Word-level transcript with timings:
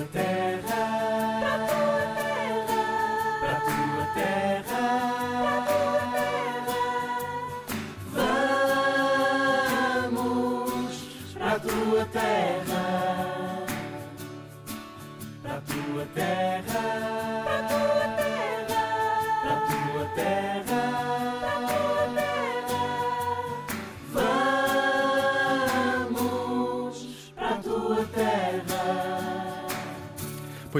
tua 0.00 0.06
terra, 0.06 0.39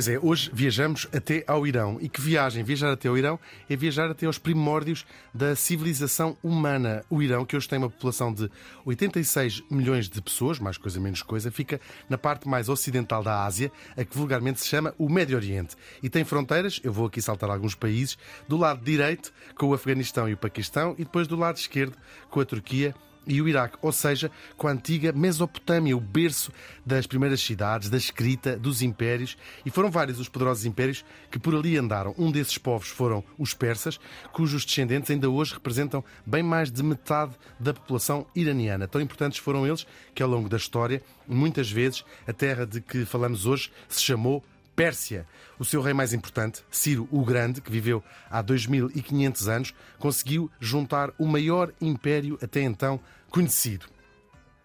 Pois 0.01 0.09
é, 0.09 0.19
hoje 0.19 0.51
viajamos 0.51 1.07
até 1.15 1.45
ao 1.47 1.67
Irão. 1.67 1.99
E 2.01 2.09
que 2.09 2.23
viagem? 2.23 2.65
Viajar 2.65 2.91
até 2.91 3.07
ao 3.07 3.19
Irão 3.19 3.39
é 3.69 3.77
viajar 3.77 4.11
até 4.11 4.25
aos 4.25 4.39
primórdios 4.39 5.05
da 5.35 5.55
civilização 5.55 6.39
humana. 6.43 7.05
O 7.11 7.21
Irão, 7.21 7.45
que 7.45 7.55
hoje 7.55 7.69
tem 7.69 7.79
uma 7.79 7.91
população 7.91 8.33
de 8.33 8.51
86 8.87 9.63
milhões 9.71 10.09
de 10.09 10.23
pessoas, 10.23 10.59
mais 10.59 10.79
coisa 10.79 10.99
menos 10.99 11.23
coisa, 11.23 11.51
fica 11.51 11.79
na 12.09 12.17
parte 12.17 12.49
mais 12.49 12.71
ocidental 12.71 13.23
da 13.23 13.45
Ásia, 13.45 13.71
a 13.95 14.03
que 14.03 14.17
vulgarmente 14.17 14.61
se 14.61 14.69
chama 14.69 14.95
o 14.97 15.07
Médio 15.07 15.37
Oriente. 15.37 15.77
E 16.03 16.09
tem 16.09 16.25
fronteiras, 16.25 16.81
eu 16.83 16.95
vou 16.95 17.05
aqui 17.05 17.21
saltar 17.21 17.51
alguns 17.51 17.75
países, 17.75 18.17
do 18.49 18.57
lado 18.57 18.83
direito 18.83 19.31
com 19.55 19.67
o 19.67 19.75
Afeganistão 19.75 20.27
e 20.27 20.33
o 20.33 20.39
Paquistão 20.39 20.95
e 20.97 21.05
depois 21.05 21.29
do 21.29 21.37
lado 21.37 21.59
esquerdo 21.59 21.95
com 22.31 22.41
a 22.41 22.45
Turquia 22.47 22.95
e 23.27 23.41
o 23.41 23.49
Iraque, 23.49 23.79
ou 23.83 23.93
seja, 23.93 24.31
com 24.57 24.67
a 24.67 24.73
antiga 24.73 25.13
Mesopotâmia, 25.13 25.97
o 25.97 26.01
berço 26.01 26.53
das 26.85 27.07
primeiras 27.07 27.41
cidades, 27.41 27.91
da 27.91 27.97
escrita, 27.97 28.57
dos 28.57 28.83
impérios, 28.83 29.37
e 29.65 29.71
foram 29.71 29.91
vários 29.91 30.19
os 30.19 30.29
poderosos 30.29 30.65
impérios 30.65 31.05
que 31.31 31.39
por 31.39 31.55
ali 31.55 31.77
andaram. 31.77 32.15
Um 32.19 32.31
desses 32.31 32.59
povos 32.59 32.89
foram 32.89 33.23
os 33.39 33.55
persas, 33.55 34.01
cujos 34.33 34.65
descendentes 34.65 35.11
ainda 35.11 35.29
hoje 35.29 35.55
representam 35.55 36.05
bem 36.25 36.43
mais 36.43 36.71
de 36.71 36.83
metade 36.83 37.33
da 37.59 37.75
população 37.75 38.27
iraniana. 38.35 38.89
Tão 38.89 39.01
importantes 39.01 39.39
foram 39.39 39.67
eles 39.67 39.87
que, 40.15 40.23
ao 40.23 40.29
longo 40.29 40.49
da 40.49 40.57
história, 40.57 41.03
muitas 41.27 41.71
vezes 41.71 42.05
a 42.27 42.33
terra 42.33 42.67
de 42.67 42.81
que 42.81 43.05
falamos 43.05 43.47
hoje 43.47 43.71
se 43.89 44.03
chamou 44.03 44.43
Pérsia. 44.81 45.27
O 45.59 45.65
seu 45.65 45.83
rei 45.83 45.93
mais 45.93 46.15
importante, 46.15 46.65
Ciro 46.71 47.07
o 47.11 47.23
Grande, 47.23 47.61
que 47.61 47.71
viveu 47.71 48.03
há 48.31 48.41
2500 48.41 49.47
anos, 49.47 49.75
conseguiu 49.99 50.51
juntar 50.59 51.11
o 51.19 51.27
maior 51.27 51.71
império 51.83 52.39
até 52.41 52.63
então 52.63 52.99
conhecido. 53.29 53.85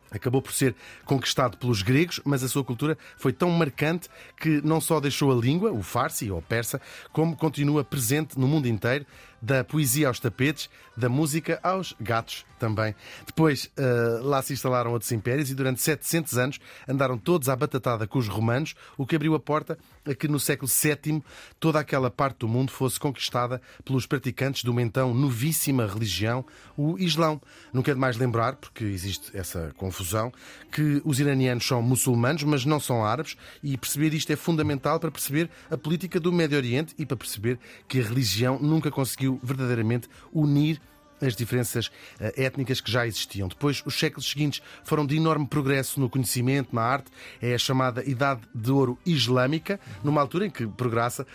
Acabou 0.10 0.42
por 0.42 0.54
ser 0.54 0.74
conquistado 1.04 1.58
pelos 1.58 1.82
gregos, 1.82 2.22
mas 2.24 2.44
a 2.44 2.48
sua 2.48 2.64
cultura 2.64 2.98
foi 3.18 3.34
tão 3.34 3.52
marcante 3.52 4.08
que 4.40 4.62
não 4.62 4.80
só 4.80 5.02
deixou 5.02 5.34
a 5.34 5.36
língua, 5.36 5.74
o 5.74 5.84
farsi 5.84 6.32
ou 6.32 6.42
persa, 6.42 6.80
como 7.12 7.36
continua 7.36 7.84
presente 7.84 8.40
no 8.40 8.48
mundo 8.48 8.70
inteiro, 8.70 9.06
da 9.42 9.64
poesia 9.64 10.08
aos 10.08 10.20
tapetes, 10.20 10.70
da 10.96 11.10
música 11.10 11.60
aos 11.62 11.94
gatos 12.00 12.46
também. 12.60 12.96
Depois, 13.26 13.70
eh, 13.78 14.20
lá 14.22 14.42
se 14.42 14.54
instalaram 14.54 14.92
outros 14.92 15.12
impérios 15.12 15.50
e 15.50 15.56
durante 15.56 15.82
700 15.82 16.38
anos 16.38 16.60
andaram 16.88 17.18
todos 17.18 17.50
à 17.50 17.56
batatada 17.56 18.08
com 18.08 18.18
os 18.18 18.28
romanos, 18.28 18.76
o 18.98 19.06
que 19.06 19.16
abriu 19.16 19.36
a 19.36 19.40
porta 19.40 19.78
a 20.06 20.14
que 20.14 20.28
no 20.28 20.40
século 20.40 20.72
VII 20.72 21.24
toda 21.60 21.80
aquela 21.80 22.10
parte 22.10 22.40
do 22.40 22.48
mundo 22.48 22.72
fosse 22.72 23.00
conquistada 23.00 23.62
pelos 23.84 24.06
praticantes 24.06 24.64
de 24.64 24.70
uma 24.70 24.82
então 24.82 25.14
novíssima 25.14 25.86
religião, 25.86 26.46
o 26.78 26.98
Islão. 26.98 27.42
Nunca 27.74 27.92
é 27.92 27.94
demais 27.94 28.16
lembrar, 28.18 28.56
porque 28.56 28.84
existe 28.84 29.36
essa 29.36 29.74
confusão, 29.78 30.32
que 30.72 31.02
os 31.04 31.20
iranianos 31.20 31.66
são 31.66 31.82
muçulmanos, 31.82 32.44
mas 32.44 32.66
não 32.66 32.80
são 32.80 33.04
árabes, 33.04 33.36
e 33.64 33.78
perceber 33.78 34.14
isto 34.14 34.32
é 34.32 34.36
fundamental 34.36 35.00
para 35.00 35.12
perceber 35.12 35.50
a 35.70 35.78
política 35.78 36.20
do 36.20 36.32
Médio 36.32 36.58
Oriente 36.58 36.94
e 36.98 37.06
para 37.06 37.18
perceber 37.18 37.60
que 37.88 38.00
a 38.00 38.04
religião 38.04 38.60
nunca 38.60 38.92
conseguiu 38.92 39.25
verdadeiramente 39.42 40.08
unir 40.34 40.80
as 41.22 41.36
diferenças 41.36 41.92
eh, 42.20 42.44
étnicas 42.44 42.82
que 42.82 42.92
já 42.92 43.08
existiam. 43.08 43.48
Depois, 43.48 43.82
os 43.86 43.98
séculos 43.98 44.30
seguintes 44.30 44.62
foram 44.84 45.06
de 45.06 45.16
enorme 45.16 45.48
progresso 45.48 46.00
no 46.00 46.10
conhecimento, 46.10 46.76
na 46.76 46.82
arte, 46.82 47.12
é 47.42 47.54
a 47.54 47.58
chamada 47.58 48.08
Idade 48.08 48.42
de 48.54 48.72
Ouro 48.72 48.98
Islâmica, 49.06 49.80
numa 50.04 50.22
altura 50.22 50.46
em 50.46 50.50
que 50.50 50.68
progressa 50.68 51.26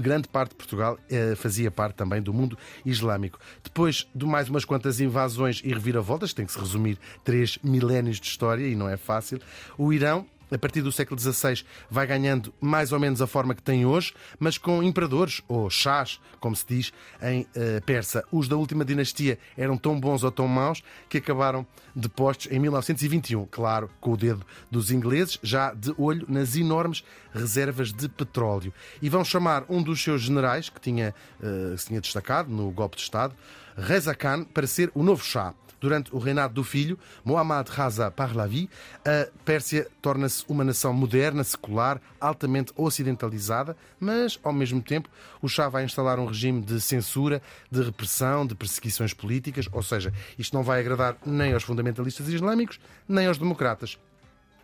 grande 0.00 0.28
parte 0.28 0.50
de 0.50 0.56
Portugal 0.56 0.98
eh, 1.10 1.34
fazia 1.34 1.70
parte 1.70 1.96
também 1.96 2.22
do 2.22 2.32
mundo 2.32 2.56
islâmico. 2.86 3.40
Depois 3.62 4.06
de 4.14 4.24
mais 4.24 4.48
umas 4.48 4.64
quantas 4.64 5.00
invasões 5.00 5.60
e 5.64 5.72
reviravoltas, 5.72 6.32
tem 6.32 6.46
que 6.46 6.52
se 6.52 6.58
resumir 6.58 6.98
três 7.24 7.58
milénios 7.62 8.20
de 8.20 8.26
história 8.26 8.66
e 8.66 8.76
não 8.76 8.88
é 8.88 8.96
fácil, 8.96 9.40
o 9.76 9.92
Irão 9.92 10.26
a 10.50 10.58
partir 10.58 10.82
do 10.82 10.92
século 10.92 11.18
XVI, 11.18 11.64
vai 11.90 12.06
ganhando 12.06 12.52
mais 12.60 12.92
ou 12.92 13.00
menos 13.00 13.20
a 13.20 13.26
forma 13.26 13.54
que 13.54 13.62
tem 13.62 13.84
hoje, 13.84 14.14
mas 14.38 14.58
com 14.58 14.82
imperadores, 14.82 15.42
ou 15.48 15.68
chás, 15.68 16.20
como 16.40 16.54
se 16.54 16.64
diz 16.66 16.92
em 17.22 17.42
uh, 17.42 17.82
persa. 17.84 18.24
Os 18.32 18.48
da 18.48 18.56
última 18.56 18.84
dinastia 18.84 19.38
eram 19.56 19.76
tão 19.76 19.98
bons 19.98 20.22
ou 20.22 20.30
tão 20.30 20.48
maus 20.48 20.82
que 21.08 21.18
acabaram 21.18 21.66
depostos 21.94 22.50
em 22.50 22.58
1921, 22.58 23.46
claro, 23.50 23.90
com 24.00 24.12
o 24.12 24.16
dedo 24.16 24.44
dos 24.70 24.90
ingleses, 24.90 25.38
já 25.42 25.72
de 25.72 25.94
olho 25.98 26.26
nas 26.28 26.56
enormes 26.56 27.04
reservas 27.32 27.92
de 27.92 28.08
petróleo. 28.08 28.72
E 29.02 29.08
vão 29.08 29.24
chamar 29.24 29.64
um 29.68 29.82
dos 29.82 30.02
seus 30.02 30.22
generais, 30.22 30.68
que 30.68 30.80
tinha, 30.80 31.14
uh, 31.40 31.76
se 31.76 31.86
tinha 31.86 32.00
destacado 32.00 32.50
no 32.50 32.70
golpe 32.70 32.96
de 32.96 33.02
Estado, 33.02 33.34
Reza 33.76 34.14
Khan, 34.14 34.44
para 34.44 34.66
ser 34.66 34.90
o 34.94 35.02
novo 35.02 35.24
chá. 35.24 35.54
Durante 35.80 36.14
o 36.14 36.18
reinado 36.18 36.54
do 36.54 36.64
filho, 36.64 36.98
Muhammad 37.24 37.68
Raza 37.68 38.10
Pahlavi, 38.10 38.68
a 39.04 39.28
Pérsia 39.44 39.86
torna-se 40.02 40.44
uma 40.48 40.64
nação 40.64 40.92
moderna, 40.92 41.44
secular, 41.44 42.00
altamente 42.20 42.72
ocidentalizada, 42.76 43.76
mas, 44.00 44.38
ao 44.42 44.52
mesmo 44.52 44.82
tempo, 44.82 45.08
o 45.40 45.48
Shah 45.48 45.68
vai 45.68 45.84
instalar 45.84 46.18
um 46.18 46.26
regime 46.26 46.60
de 46.60 46.80
censura, 46.80 47.40
de 47.70 47.82
repressão, 47.82 48.46
de 48.46 48.54
perseguições 48.54 49.14
políticas, 49.14 49.68
ou 49.72 49.82
seja, 49.82 50.12
isto 50.38 50.54
não 50.54 50.62
vai 50.62 50.80
agradar 50.80 51.16
nem 51.24 51.52
aos 51.52 51.62
fundamentalistas 51.62 52.28
islâmicos, 52.28 52.80
nem 53.08 53.26
aos 53.26 53.38
democratas. 53.38 53.98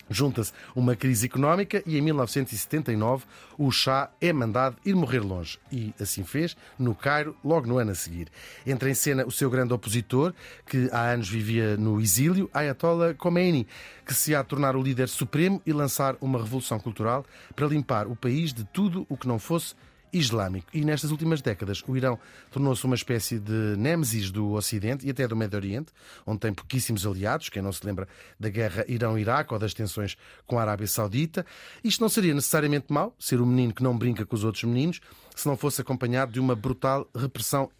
Junta-se 0.08 0.52
uma 0.74 0.94
crise 0.94 1.26
económica 1.26 1.82
e 1.86 1.96
em 1.96 2.00
1979 2.00 3.24
o 3.56 3.70
Shah 3.70 4.10
é 4.20 4.32
mandado 4.32 4.76
ir 4.84 4.94
morrer 4.94 5.20
longe. 5.20 5.58
E 5.72 5.94
assim 6.00 6.24
fez, 6.24 6.56
no 6.78 6.94
Cairo, 6.94 7.36
logo 7.42 7.66
no 7.66 7.78
ano 7.78 7.92
a 7.92 7.94
seguir. 7.94 8.28
Entra 8.66 8.90
em 8.90 8.94
cena 8.94 9.26
o 9.26 9.30
seu 9.30 9.48
grande 9.48 9.72
opositor, 9.72 10.34
que 10.66 10.88
há 10.92 11.10
anos 11.10 11.28
vivia 11.28 11.76
no 11.76 12.00
exílio, 12.00 12.50
Ayatollah 12.52 13.14
Khomeini, 13.14 13.66
que 14.06 14.14
se 14.14 14.34
há 14.34 14.40
a 14.40 14.44
tornar 14.44 14.76
o 14.76 14.82
líder 14.82 15.08
supremo 15.08 15.62
e 15.64 15.72
lançar 15.72 16.16
uma 16.20 16.38
revolução 16.38 16.78
cultural 16.78 17.24
para 17.56 17.66
limpar 17.66 18.06
o 18.06 18.14
país 18.14 18.52
de 18.52 18.64
tudo 18.64 19.06
o 19.08 19.16
que 19.16 19.26
não 19.26 19.38
fosse 19.38 19.74
islâmico. 20.14 20.68
E 20.72 20.84
nestas 20.84 21.10
últimas 21.10 21.42
décadas, 21.42 21.82
o 21.86 21.96
Irão 21.96 22.18
tornou-se 22.50 22.84
uma 22.84 22.94
espécie 22.94 23.38
de 23.38 23.76
nêmesis 23.76 24.30
do 24.30 24.52
Ocidente 24.52 25.06
e 25.06 25.10
até 25.10 25.26
do 25.26 25.36
Médio 25.36 25.58
Oriente, 25.58 25.92
onde 26.24 26.40
tem 26.40 26.54
pouquíssimos 26.54 27.06
aliados. 27.06 27.48
Quem 27.48 27.60
não 27.60 27.72
se 27.72 27.84
lembra 27.84 28.08
da 28.38 28.48
guerra 28.48 28.84
Irão-Iraque 28.88 29.52
ou 29.52 29.58
das 29.58 29.74
tensões 29.74 30.16
com 30.46 30.58
a 30.58 30.62
Arábia 30.62 30.86
Saudita. 30.86 31.44
Isto 31.82 32.00
não 32.00 32.08
seria 32.08 32.32
necessariamente 32.32 32.86
mau, 32.92 33.14
ser 33.18 33.40
o 33.40 33.46
menino 33.46 33.74
que 33.74 33.82
não 33.82 33.96
brinca 33.96 34.24
com 34.24 34.34
os 34.34 34.44
outros 34.44 34.64
meninos, 34.64 35.00
se 35.34 35.46
não 35.46 35.56
fosse 35.56 35.80
acompanhado 35.80 36.32
de 36.32 36.40
uma 36.40 36.54
brutal 36.54 37.08
repressão 37.14 37.70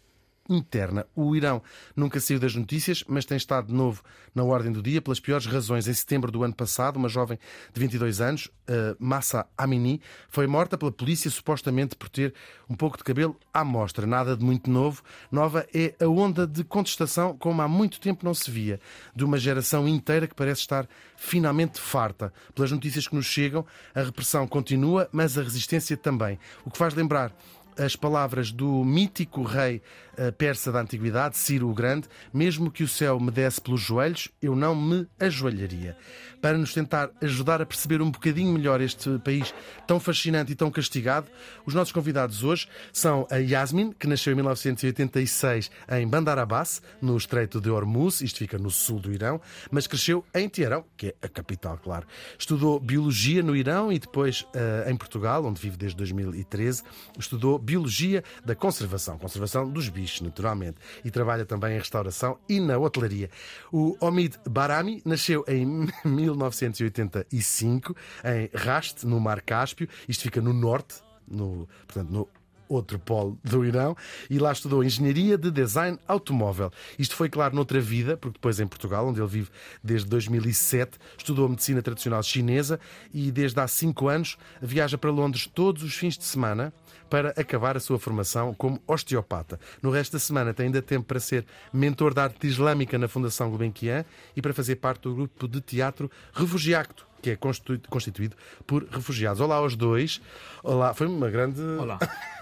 interna. 0.49 1.05
O 1.15 1.35
Irão 1.35 1.61
nunca 1.95 2.19
saiu 2.19 2.39
das 2.39 2.55
notícias, 2.55 3.03
mas 3.07 3.25
tem 3.25 3.37
estado 3.37 3.67
de 3.67 3.73
novo 3.73 4.03
na 4.33 4.43
ordem 4.43 4.71
do 4.71 4.81
dia 4.81 5.01
pelas 5.01 5.19
piores 5.19 5.45
razões. 5.45 5.87
Em 5.87 5.93
setembro 5.93 6.31
do 6.31 6.43
ano 6.43 6.53
passado, 6.53 6.97
uma 6.97 7.09
jovem 7.09 7.39
de 7.73 7.79
22 7.79 8.21
anos, 8.21 8.45
uh, 8.45 8.95
Massa 8.99 9.45
Amini, 9.57 10.01
foi 10.29 10.47
morta 10.47 10.77
pela 10.77 10.91
polícia 10.91 11.29
supostamente 11.31 11.95
por 11.95 12.09
ter 12.09 12.33
um 12.69 12.75
pouco 12.75 12.97
de 12.97 13.03
cabelo 13.03 13.35
à 13.53 13.63
mostra. 13.63 14.05
Nada 14.05 14.35
de 14.35 14.43
muito 14.43 14.69
novo. 14.69 15.01
Nova 15.31 15.65
é 15.73 15.93
a 15.99 16.07
onda 16.07 16.45
de 16.45 16.63
contestação 16.63 17.37
como 17.37 17.61
há 17.61 17.67
muito 17.67 17.99
tempo 17.99 18.25
não 18.25 18.33
se 18.33 18.49
via, 18.51 18.79
de 19.15 19.23
uma 19.23 19.37
geração 19.37 19.87
inteira 19.87 20.27
que 20.27 20.35
parece 20.35 20.61
estar 20.61 20.87
finalmente 21.15 21.79
farta. 21.79 22.33
Pelas 22.53 22.71
notícias 22.71 23.07
que 23.07 23.15
nos 23.15 23.25
chegam, 23.25 23.65
a 23.93 24.01
repressão 24.01 24.47
continua, 24.47 25.09
mas 25.11 25.37
a 25.37 25.43
resistência 25.43 25.95
também. 25.97 26.37
O 26.65 26.71
que 26.71 26.77
faz 26.77 26.93
lembrar 26.93 27.33
as 27.77 27.95
palavras 27.95 28.51
do 28.51 28.83
mítico 28.83 29.43
rei 29.43 29.81
eh, 30.17 30.31
persa 30.31 30.71
da 30.71 30.81
antiguidade, 30.81 31.37
Ciro 31.37 31.69
o 31.69 31.73
Grande: 31.73 32.07
mesmo 32.33 32.71
que 32.71 32.83
o 32.83 32.87
céu 32.87 33.19
me 33.19 33.31
desse 33.31 33.59
pelos 33.59 33.81
joelhos, 33.81 34.29
eu 34.41 34.55
não 34.55 34.75
me 34.75 35.07
ajoelharia. 35.19 35.97
Para 36.41 36.57
nos 36.57 36.73
tentar 36.73 37.09
ajudar 37.21 37.61
a 37.61 37.65
perceber 37.65 38.01
um 38.01 38.11
bocadinho 38.11 38.53
melhor 38.53 38.79
este 38.79 39.17
país 39.19 39.53
tão 39.87 39.99
fascinante 39.99 40.51
e 40.51 40.55
tão 40.55 40.69
castigado, 40.69 41.27
os 41.65 41.73
nossos 41.73 41.91
convidados 41.91 42.43
hoje 42.43 42.67
são 42.93 43.27
a 43.31 43.37
Yasmin, 43.37 43.91
que 43.91 44.07
nasceu 44.07 44.31
em 44.31 44.35
1986 44.35 45.71
em 45.91 46.07
Bandar 46.07 46.37
Abbas, 46.37 46.81
no 47.01 47.17
Estreito 47.17 47.59
de 47.59 47.69
Hormuz, 47.69 48.21
isto 48.21 48.39
fica 48.39 48.57
no 48.57 48.69
sul 48.69 48.99
do 48.99 49.11
Irão, 49.11 49.41
mas 49.71 49.87
cresceu 49.87 50.23
em 50.33 50.47
Teherão, 50.47 50.85
que 50.95 51.07
é 51.07 51.15
a 51.21 51.27
capital, 51.27 51.77
claro. 51.77 52.05
Estudou 52.37 52.79
biologia 52.79 53.41
no 53.41 53.55
Irão 53.55 53.91
e 53.91 53.97
depois 53.97 54.41
uh, 54.41 54.89
em 54.89 54.95
Portugal, 54.95 55.43
onde 55.45 55.59
vive 55.59 55.77
desde 55.77 55.97
2013, 55.97 56.83
estudou 57.17 57.57
Biologia 57.65 58.23
da 58.45 58.55
Conservação, 58.55 59.17
conservação 59.17 59.69
dos 59.69 59.89
bichos, 59.89 60.21
naturalmente, 60.21 60.77
e 61.03 61.11
trabalha 61.11 61.45
também 61.45 61.75
em 61.75 61.79
restauração 61.79 62.37
e 62.47 62.59
na 62.59 62.77
hotelaria. 62.77 63.29
O 63.71 63.97
Omid 63.99 64.37
Barami 64.47 65.01
nasceu 65.03 65.43
em 65.47 65.65
1985 66.05 67.95
em 68.23 68.49
Rast, 68.53 69.05
no 69.05 69.19
Mar 69.19 69.41
Cáspio, 69.41 69.89
isto 70.07 70.23
fica 70.23 70.39
no 70.39 70.53
norte, 70.53 70.95
no, 71.27 71.67
portanto, 71.87 72.09
no 72.09 72.29
outro 72.67 72.99
polo 72.99 73.39
do 73.43 73.65
Irão, 73.65 73.95
e 74.29 74.39
lá 74.39 74.51
estudou 74.51 74.83
Engenharia 74.83 75.37
de 75.37 75.51
Design 75.51 75.97
Automóvel. 76.07 76.71
Isto 76.97 77.15
foi, 77.15 77.29
claro, 77.29 77.55
noutra 77.55 77.79
vida, 77.79 78.17
porque 78.17 78.37
depois 78.37 78.59
em 78.59 78.67
Portugal, 78.67 79.07
onde 79.07 79.19
ele 79.19 79.27
vive 79.27 79.49
desde 79.83 80.07
2007, 80.07 80.97
estudou 81.17 81.47
Medicina 81.49 81.81
Tradicional 81.81 82.23
Chinesa 82.23 82.79
e 83.13 83.31
desde 83.31 83.59
há 83.59 83.67
cinco 83.67 84.07
anos 84.07 84.37
viaja 84.61 84.97
para 84.97 85.11
Londres 85.11 85.47
todos 85.47 85.83
os 85.83 85.95
fins 85.95 86.17
de 86.17 86.23
semana 86.23 86.73
para 87.15 87.29
acabar 87.29 87.77
a 87.77 87.79
sua 87.79 87.97
formação 87.97 88.53
como 88.53 88.77
osteopata. 88.85 89.57
No 89.81 89.89
resto 89.89 90.11
da 90.11 90.19
semana 90.19 90.53
tem 90.53 90.65
ainda 90.65 90.81
tempo 90.81 91.05
para 91.05 91.17
ser 91.17 91.45
mentor 91.71 92.13
da 92.13 92.23
arte 92.23 92.45
islâmica 92.45 92.97
na 92.97 93.07
Fundação 93.07 93.49
Gulbenkian 93.49 94.03
e 94.35 94.41
para 94.41 94.53
fazer 94.53 94.75
parte 94.75 95.03
do 95.03 95.15
grupo 95.15 95.47
de 95.47 95.61
teatro 95.61 96.11
Refugiacto, 96.33 97.07
que 97.21 97.29
é 97.29 97.37
constituído 97.37 98.35
por 98.67 98.85
refugiados. 98.91 99.39
Olá 99.39 99.55
aos 99.55 99.77
dois. 99.77 100.21
Olá, 100.61 100.93
foi 100.93 101.07
uma 101.07 101.29
grande. 101.29 101.61
Olá. 101.61 101.99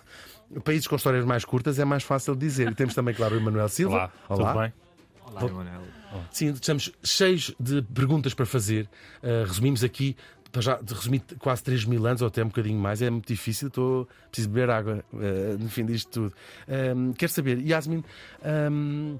Países 0.66 0.88
com 0.88 0.96
histórias 0.96 1.24
mais 1.24 1.46
curtas 1.46 1.78
é 1.78 1.86
mais 1.86 2.02
fácil 2.02 2.34
de 2.34 2.40
dizer. 2.40 2.72
E 2.72 2.74
temos 2.74 2.96
também, 2.96 3.14
claro, 3.14 3.36
o 3.36 3.38
Emanuel 3.38 3.70
Silva. 3.70 4.12
Olá, 4.28 4.44
tudo 4.44 4.60
bem? 4.60 4.74
Olá, 5.28 5.42
Emanuel. 5.44 5.82
Sim, 6.32 6.50
estamos 6.50 6.92
cheios 7.04 7.54
de 7.60 7.84
perguntas 7.84 8.34
para 8.34 8.48
fazer. 8.48 8.90
Uh, 9.22 9.46
resumimos 9.46 9.84
aqui, 9.84 10.18
para 10.54 10.62
já 10.62 10.80
resumir 10.88 11.24
quase 11.40 11.64
3 11.64 11.86
mil 11.86 12.06
anos, 12.06 12.22
ou 12.22 12.28
até 12.28 12.44
um 12.44 12.48
bocadinho 12.48 12.80
mais, 12.80 13.02
é 13.02 13.10
muito 13.10 13.28
difícil, 13.28 13.70
estou, 13.70 14.08
preciso 14.30 14.50
beber 14.50 14.70
água 14.70 15.04
uh, 15.12 15.58
no 15.60 15.68
fim 15.68 15.84
disto 15.84 16.10
tudo. 16.12 16.34
Um, 16.96 17.12
quero 17.12 17.32
saber, 17.32 17.58
Yasmin, 17.58 18.04
um, 18.72 19.18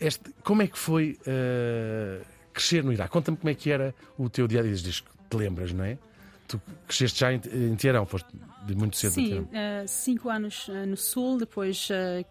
este, 0.00 0.30
como 0.44 0.62
é 0.62 0.68
que 0.68 0.78
foi 0.78 1.18
uh, 1.22 2.24
crescer 2.52 2.84
no 2.84 2.92
Iraque? 2.92 3.10
Conta-me 3.10 3.36
como 3.36 3.50
é 3.50 3.54
que 3.54 3.68
era 3.68 3.92
o 4.16 4.30
teu 4.30 4.46
dia 4.46 4.60
a 4.60 4.62
dia, 4.62 4.70
desde 4.70 5.02
que 5.02 5.10
te 5.28 5.36
lembras, 5.36 5.72
não 5.72 5.84
é? 5.84 5.98
Tu 6.46 6.62
cresceste 6.86 7.18
já 7.18 7.32
em, 7.32 7.40
em 7.52 7.74
Teherão, 7.74 8.06
foste 8.06 8.28
de 8.66 8.74
muito 8.74 8.96
cedo 8.96 9.12
Sim, 9.12 9.40
uh, 9.40 9.48
cinco 9.86 10.28
anos 10.28 10.68
uh, 10.68 10.86
no 10.86 10.96
Sul, 10.96 11.38
depois 11.38 11.88
uh, 11.90 12.26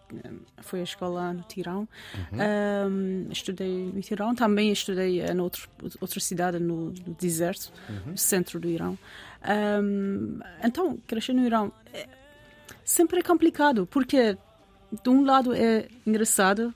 fui 0.58 0.80
à 0.80 0.82
escola 0.82 1.32
no 1.32 1.42
Tirão. 1.42 1.88
Uhum. 2.32 3.28
estudei 3.30 3.90
no 3.92 4.00
Tirão, 4.00 4.34
também 4.34 4.70
estudei 4.70 5.22
em 5.22 5.40
outro, 5.40 5.68
outra 6.00 6.20
cidade 6.20 6.58
no, 6.58 6.92
no 7.06 7.14
deserto, 7.18 7.72
uhum. 7.88 8.12
no 8.12 8.18
centro 8.18 8.60
do 8.60 8.68
Irão. 8.68 8.98
Um, 9.82 10.40
então, 10.62 10.98
crescer 11.06 11.32
no 11.32 11.44
Irão 11.44 11.72
é, 11.92 12.06
sempre 12.84 13.20
é 13.20 13.22
complicado, 13.22 13.86
porque 13.86 14.36
de 15.02 15.08
um 15.08 15.24
lado 15.24 15.54
é 15.54 15.88
engraçado, 16.06 16.74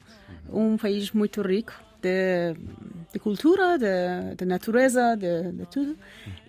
um 0.49 0.77
país 0.77 1.11
muito 1.13 1.43
rico, 1.43 1.73
de, 2.01 2.55
de 3.13 3.19
cultura, 3.19 3.79
de, 3.79 4.35
de 4.37 4.45
natureza, 4.45 5.17
de, 5.17 5.53
de, 5.53 5.67
tudo. 5.67 5.97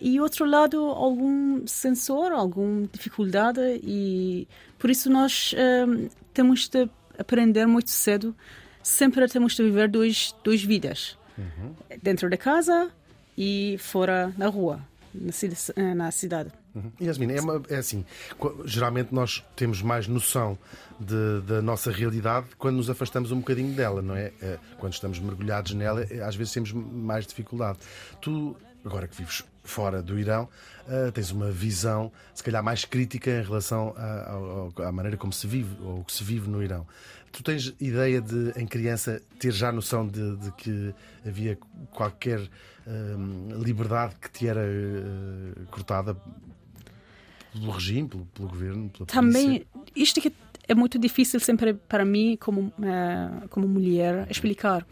E 0.00 0.20
outro 0.20 0.44
lado, 0.44 0.78
algum 0.78 1.66
sensor, 1.66 2.32
alguma 2.32 2.88
dificuldade 2.92 3.60
e 3.82 4.46
por 4.78 4.90
isso 4.90 5.10
nós 5.10 5.54
um, 5.86 6.08
temos 6.32 6.68
de 6.68 6.88
aprender 7.18 7.66
muito 7.66 7.90
cedo. 7.90 8.34
Sempre 8.82 9.28
temos 9.28 9.54
de 9.54 9.62
viver 9.62 9.88
dois, 9.88 10.34
duas 10.42 10.62
vidas. 10.62 11.16
Uhum. 11.38 11.74
Dentro 12.02 12.28
da 12.28 12.36
casa 12.36 12.90
e 13.36 13.76
fora 13.78 14.32
na 14.36 14.48
rua, 14.48 14.80
na, 15.14 15.94
na 15.94 16.10
cidade. 16.10 16.50
Uhum. 16.74 16.90
Yasmin, 17.00 17.32
é, 17.32 17.40
uma, 17.40 17.62
é 17.68 17.76
assim, 17.76 18.04
geralmente 18.64 19.12
nós 19.14 19.44
temos 19.54 19.82
mais 19.82 20.08
noção 20.08 20.58
de, 20.98 21.42
da 21.46 21.60
nossa 21.60 21.90
realidade 21.90 22.46
quando 22.56 22.76
nos 22.76 22.88
afastamos 22.88 23.30
um 23.30 23.38
bocadinho 23.38 23.74
dela, 23.74 24.00
não 24.00 24.16
é? 24.16 24.32
é? 24.40 24.58
Quando 24.78 24.94
estamos 24.94 25.18
mergulhados 25.18 25.74
nela, 25.74 26.02
é, 26.04 26.22
às 26.22 26.34
vezes 26.34 26.52
temos 26.52 26.72
mais 26.72 27.26
dificuldade. 27.26 27.78
Tu, 28.20 28.56
agora 28.84 29.06
que 29.06 29.16
vives 29.16 29.44
fora 29.62 30.02
do 30.02 30.18
Irão, 30.18 30.48
uh, 30.88 31.12
tens 31.12 31.30
uma 31.30 31.50
visão, 31.50 32.10
se 32.34 32.42
calhar, 32.42 32.62
mais 32.62 32.84
crítica 32.84 33.30
em 33.30 33.42
relação 33.42 33.94
à, 33.96 34.88
à 34.88 34.92
maneira 34.92 35.16
como 35.16 35.32
se 35.32 35.46
vive, 35.46 35.76
ou 35.82 36.00
o 36.00 36.04
que 36.04 36.12
se 36.12 36.24
vive 36.24 36.48
no 36.48 36.62
Irão. 36.62 36.86
Tu 37.30 37.42
tens 37.42 37.74
ideia 37.80 38.20
de, 38.20 38.52
em 38.56 38.66
criança, 38.66 39.22
ter 39.38 39.52
já 39.52 39.72
noção 39.72 40.06
de, 40.06 40.36
de 40.36 40.52
que 40.52 40.94
havia 41.26 41.58
qualquer 41.92 42.40
uh, 42.40 43.62
liberdade 43.62 44.16
que 44.20 44.30
te 44.30 44.48
era 44.48 44.60
uh, 44.60 45.66
cortada 45.70 46.16
pelo 47.52 47.70
regime, 47.70 48.08
pelo, 48.08 48.26
pelo 48.26 48.48
governo, 48.48 48.90
pela 48.90 49.06
Também, 49.06 49.64
isto 49.94 50.20
que 50.20 50.32
é 50.68 50.74
muito 50.74 50.98
difícil 50.98 51.38
sempre 51.40 51.74
para 51.74 52.04
mim, 52.04 52.36
como, 52.40 52.72
uh, 52.78 53.48
como 53.50 53.68
mulher, 53.68 54.26
explicar. 54.30 54.86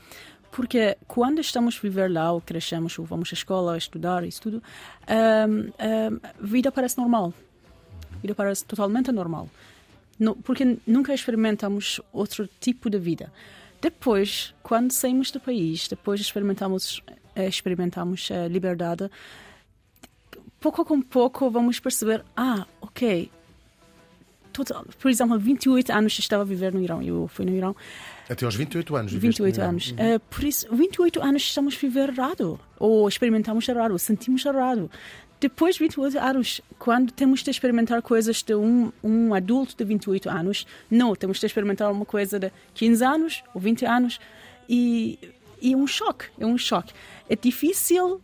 Porque 0.50 0.96
quando 1.06 1.40
estamos 1.40 1.76
a 1.78 1.80
viver 1.80 2.10
lá, 2.10 2.32
ou 2.32 2.40
crescemos, 2.40 2.98
ou 2.98 3.04
vamos 3.04 3.30
à 3.30 3.34
escola, 3.34 3.78
estudar, 3.78 4.24
isso 4.24 4.42
tudo, 4.42 4.62
um, 5.08 5.58
um, 5.58 6.20
vida 6.40 6.72
parece 6.72 6.98
normal. 6.98 7.32
Vida 8.20 8.34
parece 8.34 8.64
totalmente 8.64 9.12
normal. 9.12 9.48
No, 10.18 10.36
porque 10.36 10.76
nunca 10.86 11.14
experimentamos 11.14 12.00
outro 12.12 12.48
tipo 12.58 12.90
de 12.90 12.98
vida. 12.98 13.32
Depois, 13.80 14.52
quando 14.62 14.92
saímos 14.92 15.30
do 15.30 15.40
país, 15.40 15.88
depois 15.88 16.20
experimentamos, 16.20 17.00
experimentamos 17.36 18.28
a 18.30 18.46
liberdade, 18.46 19.10
pouco 20.60 20.84
com 20.84 21.00
pouco 21.00 21.50
vamos 21.50 21.80
perceber, 21.80 22.24
ah, 22.36 22.66
ok, 22.80 23.30
total, 24.52 24.84
por 24.98 25.10
exemplo, 25.10 25.38
28 25.38 25.90
anos 25.92 26.18
estava 26.18 26.42
a 26.42 26.46
viver 26.46 26.72
no 26.72 26.82
Irão, 26.82 27.02
eu 27.02 27.28
fui 27.28 27.44
no 27.44 27.56
Irão. 27.56 27.74
Até 28.28 28.44
aos 28.44 28.54
28 28.54 28.96
anos. 28.96 29.12
28 29.12 29.60
anos. 29.60 29.90
Uhum. 29.90 30.16
Uh, 30.16 30.20
por 30.20 30.44
isso, 30.44 30.66
28 30.70 31.22
anos 31.22 31.42
estamos 31.42 31.74
a 31.74 31.78
viver 31.78 32.10
errado, 32.10 32.60
ou 32.78 33.08
experimentamos 33.08 33.68
errado, 33.68 33.92
ou 33.92 33.98
sentimos 33.98 34.44
errado. 34.44 34.90
Depois 35.40 35.76
de 35.76 35.80
28 35.80 36.18
anos, 36.18 36.60
quando 36.78 37.10
temos 37.12 37.42
de 37.42 37.50
experimentar 37.50 38.02
coisas 38.02 38.42
de 38.42 38.54
um, 38.54 38.92
um 39.02 39.32
adulto 39.32 39.74
de 39.74 39.84
28 39.84 40.28
anos, 40.28 40.66
não, 40.90 41.14
temos 41.16 41.40
de 41.40 41.46
experimentar 41.46 41.90
uma 41.90 42.04
coisa 42.04 42.38
de 42.38 42.52
15 42.74 43.04
anos 43.04 43.42
ou 43.54 43.60
20 43.60 43.86
anos, 43.86 44.20
e, 44.68 45.18
e 45.60 45.72
é 45.72 45.76
um 45.76 45.86
choque, 45.86 46.26
é 46.38 46.44
um 46.44 46.58
choque. 46.58 46.92
É 47.28 47.34
difícil 47.34 48.20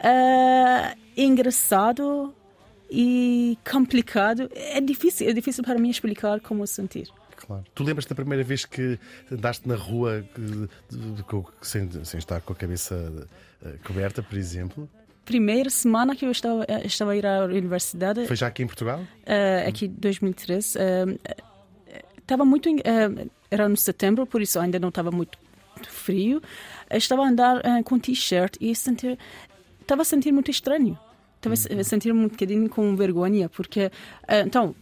uh, 0.00 0.99
engraçado 1.16 2.34
e 2.90 3.58
complicado. 3.70 4.50
É 4.54 4.80
difícil, 4.80 5.28
é 5.28 5.32
difícil 5.32 5.62
para 5.62 5.78
mim 5.78 5.90
explicar 5.90 6.40
como 6.40 6.66
sentir. 6.66 7.08
Claro. 7.36 7.64
Tu 7.74 7.82
lembras 7.82 8.04
da 8.04 8.14
primeira 8.14 8.44
vez 8.44 8.64
que 8.64 8.98
andaste 9.30 9.66
na 9.66 9.74
rua 9.74 10.24
sem, 11.62 11.88
sem 12.04 12.18
estar 12.18 12.40
com 12.42 12.52
a 12.52 12.56
cabeça 12.56 13.28
eh, 13.64 13.74
coberta, 13.84 14.22
por 14.22 14.36
exemplo? 14.36 14.88
Primeira 15.24 15.70
semana 15.70 16.14
que 16.14 16.26
eu 16.26 16.30
estava, 16.30 16.64
eh, 16.68 16.86
estava 16.86 17.12
a 17.12 17.16
ir 17.16 17.24
à 17.24 17.44
universidade. 17.44 18.26
Foi 18.26 18.36
já 18.36 18.46
aqui 18.46 18.62
em 18.62 18.66
Portugal? 18.66 19.00
Uh, 19.00 19.68
aqui 19.68 19.86
em 19.86 19.88
2013. 19.88 20.78
Uh, 20.78 21.18
estava 22.18 22.44
muito. 22.44 22.68
Uh, 22.68 23.30
era 23.50 23.68
no 23.68 23.76
setembro, 23.76 24.26
por 24.26 24.42
isso 24.42 24.58
ainda 24.60 24.78
não 24.78 24.90
estava 24.90 25.10
muito 25.10 25.38
frio. 25.88 26.42
Estava 26.90 27.22
a 27.22 27.28
andar 27.28 27.62
com 27.84 27.98
t-shirt 27.98 28.56
e 28.60 28.74
sentir, 28.74 29.18
estava 29.90 30.02
a 30.02 30.04
sentir 30.04 30.30
muito 30.30 30.50
estranho. 30.50 30.96
Estava 31.36 31.54
a 31.80 31.84
sentir 31.84 32.12
um 32.12 32.28
bocadinho 32.28 32.68
com 32.68 32.94
vergonha, 32.94 33.48
porque, 33.48 33.90
eh, 34.28 34.42
então, 34.42 34.74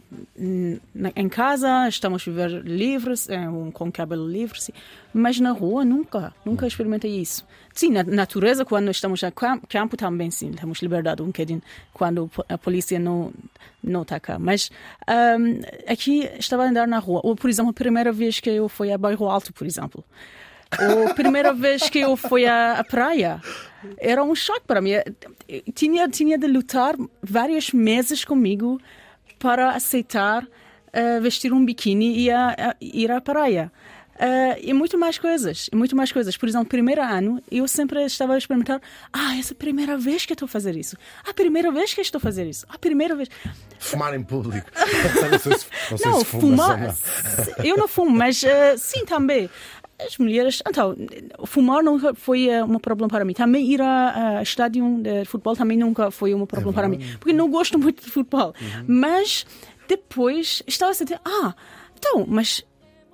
em 1.14 1.28
casa 1.28 1.88
estamos 1.88 2.20
a 2.22 2.24
viver 2.24 2.50
livres, 2.64 3.28
eh, 3.30 3.46
com 3.72 3.92
cabelo 3.92 4.28
livre, 4.28 4.58
mas 5.14 5.38
na 5.38 5.52
rua 5.52 5.84
nunca, 5.84 6.34
nunca 6.44 6.66
experimentei 6.66 7.20
isso. 7.20 7.46
Sim, 7.72 7.92
na 7.92 8.02
natureza, 8.02 8.64
quando 8.64 8.90
estamos 8.90 9.22
no 9.22 9.32
campo 9.68 9.96
também, 9.96 10.32
sim, 10.32 10.50
temos 10.50 10.82
liberdade 10.82 11.22
um 11.22 11.26
bocadinho, 11.26 11.62
quando 11.94 12.28
a 12.48 12.58
polícia 12.58 12.98
não, 12.98 13.32
não 13.80 14.00
ataca. 14.02 14.36
Mas 14.36 14.68
um, 15.08 15.60
aqui 15.90 16.28
estava 16.40 16.64
a 16.64 16.68
andar 16.68 16.88
na 16.88 16.98
rua, 16.98 17.20
ou, 17.22 17.36
por 17.36 17.48
exemplo, 17.48 17.70
a 17.70 17.74
primeira 17.74 18.10
vez 18.10 18.40
que 18.40 18.50
eu 18.50 18.68
fui 18.68 18.90
a 18.90 18.98
Bairro 18.98 19.26
Alto, 19.26 19.52
por 19.52 19.64
exemplo, 19.64 20.04
a 20.70 21.14
primeira 21.14 21.52
vez 21.52 21.88
que 21.88 22.00
eu 22.00 22.16
fui 22.16 22.46
à, 22.46 22.78
à 22.78 22.84
praia, 22.84 23.40
era 23.98 24.22
um 24.22 24.34
choque 24.34 24.66
para 24.66 24.80
mim. 24.80 24.92
Tinha, 25.74 26.08
tinha 26.08 26.38
de 26.38 26.46
lutar 26.46 26.94
vários 27.22 27.72
meses 27.72 28.24
comigo 28.24 28.80
para 29.38 29.70
aceitar 29.70 30.44
uh, 30.44 31.20
vestir 31.22 31.52
um 31.52 31.64
biquíni 31.64 32.18
e 32.18 32.30
a, 32.30 32.48
a, 32.48 32.76
ir 32.80 33.10
à 33.10 33.20
praia. 33.20 33.72
Uh, 34.18 34.58
e 34.60 34.72
muito 34.72 34.98
mais 34.98 35.16
coisas, 35.16 35.68
e 35.72 35.76
muito 35.76 35.94
mais 35.94 36.10
coisas. 36.10 36.36
Por 36.36 36.48
exemplo, 36.48 36.66
primeiro 36.66 37.00
ano, 37.00 37.40
eu 37.52 37.68
sempre 37.68 38.04
estava 38.04 38.34
a 38.34 38.38
experimentar. 38.38 38.80
Ah, 39.12 39.38
essa 39.38 39.52
é 39.52 39.54
a 39.54 39.56
primeira 39.56 39.96
vez 39.96 40.26
que 40.26 40.32
estou 40.32 40.46
a 40.46 40.48
fazer 40.48 40.76
isso. 40.76 40.96
A 41.24 41.32
primeira 41.32 41.70
vez 41.70 41.94
que 41.94 42.00
estou 42.00 42.18
a 42.18 42.20
fazer 42.20 42.44
isso. 42.44 42.66
A 42.68 42.76
primeira 42.76 43.14
vez. 43.14 43.28
Fumar 43.78 44.12
em 44.14 44.24
público. 44.24 44.68
não 45.30 45.38
sei 45.38 45.56
se, 45.56 45.66
não 45.88 45.98
sei 45.98 46.10
não, 46.10 46.18
se 46.18 46.24
fumar. 46.24 46.80
Não. 46.80 46.94
Eu 47.64 47.76
não 47.76 47.86
fumo, 47.86 48.10
mas 48.10 48.42
uh, 48.42 48.76
sim 48.76 49.04
também 49.04 49.48
as 50.00 50.16
mulheres. 50.18 50.62
Então, 50.66 50.96
fumar 51.44 51.82
nunca 51.82 52.14
foi 52.14 52.48
uh, 52.48 52.64
um 52.64 52.78
problema 52.78 53.08
para 53.08 53.24
mim. 53.24 53.32
Também 53.32 53.70
ir 53.70 53.82
a, 53.82 54.40
estádio 54.42 55.00
de 55.02 55.24
futebol 55.24 55.56
também 55.56 55.76
nunca 55.76 56.10
foi 56.10 56.34
um 56.34 56.46
problema 56.46 56.72
é 56.72 56.74
para 56.74 56.88
mim. 56.88 56.98
Porque 57.18 57.32
não 57.32 57.50
gosto 57.50 57.78
muito 57.80 58.04
de 58.04 58.10
futebol. 58.10 58.54
Uhum. 58.60 58.84
Mas 58.86 59.46
depois 59.88 60.62
estava 60.66 60.92
a 60.92 60.94
sentir, 60.94 61.20
ah, 61.24 61.54
então, 61.96 62.24
mas 62.28 62.64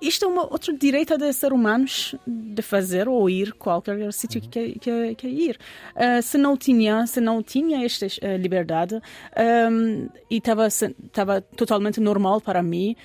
isto 0.01 0.25
é 0.25 0.27
uma 0.27 0.43
outro 0.43 0.77
direito 0.77 1.17
de 1.17 1.31
ser 1.33 1.53
humanos 1.53 2.15
de 2.27 2.61
fazer 2.61 3.07
ou 3.07 3.29
ir 3.29 3.53
qualquer 3.53 4.11
sítio 4.11 4.41
que 4.41 4.77
quer, 4.77 5.15
que 5.15 5.27
ir. 5.27 5.57
Uh, 5.95 6.21
se 6.21 6.37
não 6.37 6.57
tinha, 6.57 7.07
se 7.07 7.21
não 7.21 7.41
tinha 7.41 7.83
esta 7.85 8.05
uh, 8.05 8.37
liberdade 8.37 8.95
um, 9.71 10.07
e 10.29 10.37
estava 10.37 10.67
estava 10.67 11.41
totalmente 11.41 11.99
normal 11.99 12.41
para 12.41 12.61
mim, 12.61 12.95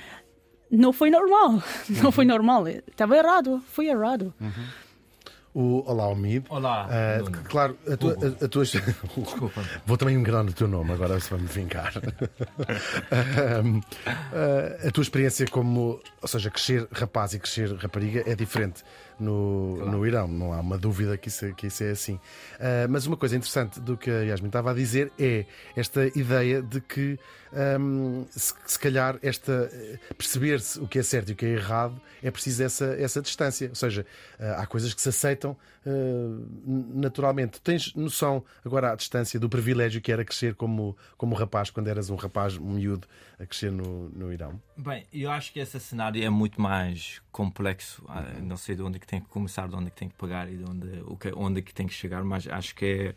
não 0.70 0.92
foi 0.92 1.10
normal, 1.10 1.50
uhum. 1.50 1.62
não 2.02 2.12
foi 2.12 2.24
normal, 2.24 2.68
estava 2.68 3.16
errado, 3.16 3.62
foi 3.72 3.88
errado. 3.88 4.32
Uhum. 4.40 4.66
O, 5.52 5.82
olá, 5.84 6.04
Almid. 6.04 6.44
Olá. 6.48 6.86
Uh, 6.86 7.28
claro, 7.48 7.76
a 7.90 7.96
tua. 7.96 8.12
A, 8.12 8.44
a 8.44 8.48
tua... 8.48 8.62
Desculpa. 9.18 9.64
Vou 9.84 9.96
também 9.96 10.14
engrenar 10.14 10.44
no 10.44 10.52
teu 10.52 10.68
nome, 10.68 10.92
agora 10.92 11.18
se 11.18 11.28
vai 11.28 11.40
me 11.40 11.48
vingar. 11.48 11.92
uh, 11.96 13.82
a 14.86 14.90
tua 14.92 15.02
experiência 15.02 15.44
como. 15.48 16.00
Ou 16.22 16.28
seja, 16.28 16.50
crescer 16.50 16.86
rapaz 16.92 17.34
e 17.34 17.40
crescer 17.40 17.74
rapariga 17.74 18.22
é 18.30 18.36
diferente 18.36 18.84
no, 19.20 19.74
claro. 19.76 19.92
no 19.92 20.06
Irão, 20.06 20.28
não 20.28 20.52
há 20.52 20.60
uma 20.60 20.78
dúvida 20.78 21.16
que 21.16 21.28
isso, 21.28 21.52
que 21.54 21.66
isso 21.66 21.84
é 21.84 21.90
assim. 21.90 22.14
Uh, 22.14 22.88
mas 22.88 23.06
uma 23.06 23.16
coisa 23.16 23.36
interessante 23.36 23.78
do 23.78 23.96
que 23.96 24.10
a 24.10 24.22
Yasmin 24.22 24.48
estava 24.48 24.70
a 24.70 24.74
dizer 24.74 25.12
é 25.18 25.44
esta 25.76 26.06
ideia 26.18 26.62
de 26.62 26.80
que 26.80 27.18
se, 28.30 28.54
se, 28.66 28.78
calhar 28.78 29.18
esta 29.22 29.70
perceber-se 30.16 30.78
o 30.78 30.86
que 30.86 30.98
é 30.98 31.02
certo 31.02 31.30
e 31.30 31.32
o 31.32 31.36
que 31.36 31.46
é 31.46 31.50
errado 31.50 32.00
é 32.22 32.30
preciso 32.30 32.62
essa, 32.62 32.84
essa 32.98 33.20
distância. 33.20 33.68
Ou 33.68 33.74
seja, 33.74 34.06
uh, 34.38 34.60
há 34.60 34.66
coisas 34.66 34.94
que 34.94 35.00
se 35.00 35.08
aceitam 35.08 35.56
uh, 35.86 36.46
naturalmente. 36.94 37.60
Tens 37.60 37.94
noção 37.94 38.44
agora 38.64 38.92
à 38.92 38.94
distância 38.94 39.40
do 39.40 39.48
privilégio 39.48 40.00
que 40.00 40.12
era 40.12 40.24
crescer 40.24 40.54
como, 40.54 40.96
como 41.16 41.34
rapaz 41.34 41.70
quando 41.70 41.88
eras 41.88 42.10
um 42.10 42.16
rapaz 42.16 42.56
miúdo 42.56 43.08
a 43.38 43.46
crescer 43.46 43.72
no, 43.72 44.08
no 44.10 44.32
Irão? 44.32 44.60
Bem, 44.76 45.06
eu 45.12 45.30
acho 45.30 45.52
que 45.52 45.58
esse 45.60 45.80
cenário 45.80 46.22
é 46.22 46.30
muito 46.30 46.60
mais 46.60 47.20
complexo. 47.32 48.04
Não 48.42 48.56
sei 48.56 48.76
de 48.76 48.82
onde 48.82 48.96
é 48.96 49.00
que 49.00 49.06
tem 49.06 49.20
que 49.20 49.28
começar, 49.28 49.68
de 49.68 49.74
onde 49.74 49.88
é 49.88 49.90
que 49.90 49.96
tem 49.96 50.08
que 50.08 50.16
pagar 50.16 50.50
e 50.50 50.56
de 50.56 50.64
onde, 50.64 51.02
o 51.06 51.16
que, 51.16 51.32
onde 51.34 51.60
é 51.60 51.62
que 51.62 51.74
tem 51.74 51.86
que 51.86 51.94
chegar, 51.94 52.22
mas 52.22 52.46
acho 52.46 52.74
que 52.74 52.84
é 52.84 53.14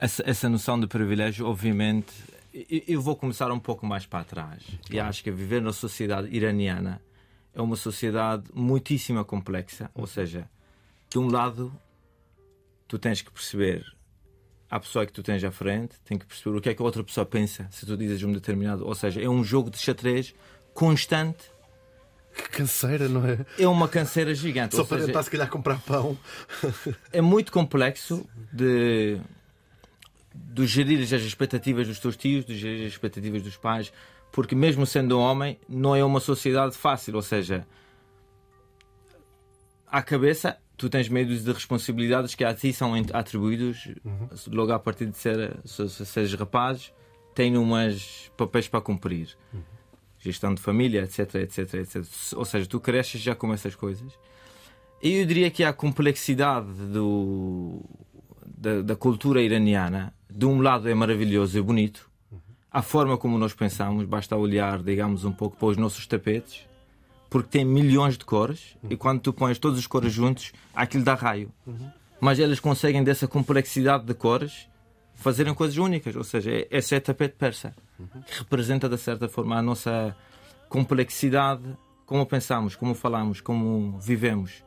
essa, 0.00 0.22
essa 0.24 0.48
noção 0.48 0.78
de 0.78 0.86
privilégio, 0.86 1.46
obviamente, 1.46 2.12
eu 2.52 3.00
vou 3.00 3.16
começar 3.16 3.50
um 3.50 3.58
pouco 3.58 3.86
mais 3.86 4.06
para 4.06 4.24
trás. 4.24 4.62
Claro. 4.64 4.82
E 4.90 5.00
acho 5.00 5.22
que 5.22 5.30
viver 5.30 5.60
na 5.60 5.72
sociedade 5.72 6.28
iraniana 6.34 7.00
é 7.54 7.60
uma 7.60 7.76
sociedade 7.76 8.44
muitíssimo 8.54 9.24
complexa. 9.24 9.90
Ou 9.94 10.06
seja, 10.06 10.48
de 11.10 11.18
um 11.18 11.28
lado, 11.28 11.72
tu 12.86 12.98
tens 12.98 13.22
que 13.22 13.30
perceber 13.30 13.84
a 14.70 14.78
pessoa 14.78 15.06
que 15.06 15.12
tu 15.12 15.22
tens 15.22 15.42
à 15.44 15.50
frente, 15.50 15.98
tem 16.04 16.18
que 16.18 16.26
perceber 16.26 16.56
o 16.56 16.60
que 16.60 16.68
é 16.68 16.74
que 16.74 16.82
a 16.82 16.84
outra 16.84 17.02
pessoa 17.02 17.24
pensa 17.24 17.68
se 17.70 17.86
tu 17.86 17.96
dizes 17.96 18.22
um 18.22 18.32
determinado. 18.32 18.86
Ou 18.86 18.94
seja, 18.94 19.20
é 19.20 19.28
um 19.28 19.42
jogo 19.42 19.70
de 19.70 19.78
xadrez 19.78 20.34
constante 20.74 21.50
que 22.38 22.50
canseira, 22.50 23.08
não 23.08 23.26
é? 23.26 23.44
É 23.58 23.66
uma 23.66 23.88
canseira 23.88 24.34
gigante. 24.34 24.76
Só 24.76 24.84
para 24.84 25.04
tentar, 25.04 25.22
se 25.22 25.30
calhar, 25.30 25.48
comprar 25.48 25.80
pão. 25.80 26.16
É 27.12 27.20
muito 27.20 27.50
complexo 27.50 28.28
de, 28.52 29.18
de 30.62 30.66
gerir 30.66 31.00
as 31.02 31.22
expectativas 31.22 31.86
dos 31.86 31.98
teus 31.98 32.16
tios, 32.16 32.44
de 32.44 32.56
gerir 32.56 32.86
as 32.86 32.92
expectativas 32.92 33.42
dos 33.42 33.56
pais, 33.56 33.92
porque, 34.32 34.54
mesmo 34.54 34.86
sendo 34.86 35.18
homem, 35.18 35.58
não 35.68 35.94
é 35.94 36.04
uma 36.04 36.20
sociedade 36.20 36.76
fácil. 36.76 37.16
Ou 37.16 37.22
seja, 37.22 37.66
à 39.86 40.02
cabeça, 40.02 40.58
tu 40.76 40.88
tens 40.88 41.08
medos 41.08 41.44
de 41.44 41.52
responsabilidades 41.52 42.34
que 42.34 42.44
a 42.44 42.54
ti 42.54 42.72
são 42.72 42.94
atribuídos 43.12 43.88
uhum. 44.04 44.28
logo 44.48 44.72
a 44.72 44.78
partir 44.78 45.06
de 45.06 45.16
ser, 45.16 45.58
se, 45.64 45.88
se 45.88 46.06
seres 46.06 46.34
rapazes, 46.34 46.92
têm 47.34 47.56
umas 47.56 48.30
papéis 48.36 48.68
para 48.68 48.80
cumprir. 48.80 49.36
Uhum 49.52 49.78
gestão 50.18 50.54
de 50.54 50.60
família, 50.60 51.02
etc, 51.02 51.36
etc, 51.36 51.74
etc. 51.74 52.04
Ou 52.34 52.44
seja, 52.44 52.66
tu 52.66 52.80
cresces 52.80 53.20
já 53.20 53.34
com 53.34 53.52
essas 53.52 53.74
coisas. 53.74 54.12
E 55.02 55.18
eu 55.18 55.26
diria 55.26 55.50
que 55.50 55.62
a 55.62 55.72
complexidade 55.72 56.72
do, 56.72 57.84
da, 58.44 58.82
da, 58.82 58.96
cultura 58.96 59.40
iraniana, 59.40 60.12
de 60.30 60.46
um 60.46 60.60
lado 60.60 60.88
é 60.88 60.94
maravilhoso 60.94 61.58
e 61.58 61.62
bonito, 61.62 62.08
a 62.70 62.82
forma 62.82 63.16
como 63.16 63.38
nós 63.38 63.54
pensamos, 63.54 64.04
basta 64.04 64.36
olhar, 64.36 64.82
digamos, 64.82 65.24
um 65.24 65.32
pouco 65.32 65.56
para 65.56 65.68
os 65.68 65.76
nossos 65.76 66.06
tapetes, 66.06 66.66
porque 67.30 67.48
tem 67.48 67.64
milhões 67.64 68.16
de 68.16 68.24
cores, 68.24 68.76
e 68.88 68.96
quando 68.96 69.20
tu 69.20 69.32
pões 69.32 69.58
todas 69.58 69.78
as 69.78 69.86
cores 69.86 70.12
juntos, 70.12 70.52
aquilo 70.74 71.04
dá 71.04 71.14
raio. 71.14 71.52
Mas 72.20 72.38
eles 72.38 72.60
conseguem, 72.60 73.04
dessa 73.04 73.28
complexidade 73.28 74.04
de 74.04 74.14
cores, 74.14 74.68
fazerem 75.14 75.54
coisas 75.54 75.76
únicas. 75.76 76.16
Ou 76.16 76.24
seja, 76.24 76.66
esse 76.70 76.94
é 76.94 77.00
tapete 77.00 77.34
persa, 77.36 77.74
que 78.26 78.38
representa, 78.38 78.88
de 78.88 78.96
certa 78.96 79.28
forma, 79.28 79.56
a 79.56 79.62
nossa 79.62 80.16
complexidade, 80.68 81.62
como 82.06 82.24
pensamos, 82.26 82.74
como 82.74 82.94
falamos, 82.94 83.40
como 83.40 83.98
vivemos. 83.98 84.64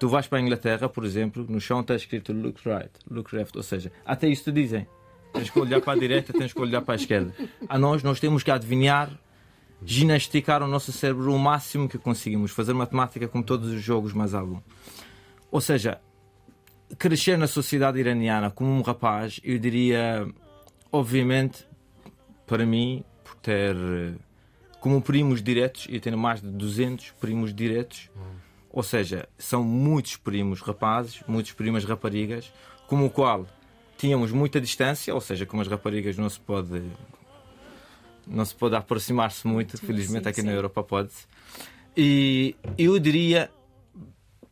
Tu 0.00 0.08
vais 0.08 0.26
para 0.26 0.38
a 0.38 0.40
Inglaterra, 0.40 0.88
por 0.88 1.04
exemplo, 1.04 1.44
no 1.46 1.60
chão 1.60 1.82
está 1.82 1.94
escrito 1.94 2.32
look 2.32 2.58
right, 2.64 2.90
look 3.10 3.36
left, 3.36 3.54
ou 3.54 3.62
seja, 3.62 3.92
até 4.02 4.26
isso 4.28 4.44
te 4.44 4.50
dizem. 4.50 4.86
Tens 5.30 5.50
que 5.50 5.58
olhar 5.60 5.78
para 5.82 5.92
a 5.92 5.96
direita, 5.96 6.32
tens 6.32 6.54
que 6.54 6.60
olhar 6.60 6.80
para 6.80 6.94
a 6.94 6.96
esquerda. 6.96 7.34
A 7.68 7.78
nós, 7.78 8.02
nós 8.02 8.18
temos 8.18 8.42
que 8.42 8.50
adivinhar, 8.50 9.10
ginasticar 9.84 10.62
o 10.62 10.66
nosso 10.66 10.90
cérebro 10.90 11.34
o 11.34 11.38
máximo 11.38 11.86
que 11.86 11.98
conseguimos, 11.98 12.50
fazer 12.50 12.72
matemática 12.72 13.28
como 13.28 13.44
todos 13.44 13.68
os 13.68 13.82
jogos 13.82 14.14
mais 14.14 14.32
algum. 14.32 14.62
Ou 15.50 15.60
seja, 15.60 16.00
crescer 16.98 17.36
na 17.36 17.46
sociedade 17.46 18.00
iraniana 18.00 18.50
como 18.50 18.70
um 18.70 18.80
rapaz, 18.80 19.38
eu 19.44 19.58
diria, 19.58 20.26
obviamente, 20.90 21.66
para 22.46 22.64
mim, 22.64 23.04
por 23.22 23.34
ter 23.34 23.76
como 24.80 25.02
primos 25.02 25.42
diretos, 25.42 25.86
e 25.90 26.00
tenho 26.00 26.16
mais 26.16 26.40
de 26.40 26.48
200 26.48 27.10
primos 27.20 27.54
diretos, 27.54 28.10
hum. 28.16 28.49
Ou 28.70 28.82
seja, 28.82 29.28
são 29.36 29.64
muitos 29.64 30.16
primos 30.16 30.60
rapazes, 30.60 31.22
muitos 31.26 31.52
primas 31.52 31.84
raparigas, 31.84 32.52
como 32.86 33.06
o 33.06 33.10
qual 33.10 33.46
tínhamos 33.98 34.32
muita 34.32 34.60
distância, 34.60 35.14
ou 35.14 35.20
seja, 35.20 35.44
como 35.44 35.60
as 35.60 35.68
raparigas 35.68 36.16
não 36.16 36.28
se 36.28 36.40
pode 36.40 36.82
não 38.26 38.44
se 38.44 38.54
pode 38.54 38.76
aproximar-se 38.76 39.46
muito, 39.46 39.76
sim, 39.76 39.86
felizmente 39.86 40.24
sim, 40.24 40.30
aqui 40.30 40.40
sim. 40.40 40.46
na 40.46 40.52
Europa 40.52 40.82
pode-se. 40.84 41.26
E 41.96 42.54
eu 42.78 42.96
diria, 42.98 43.50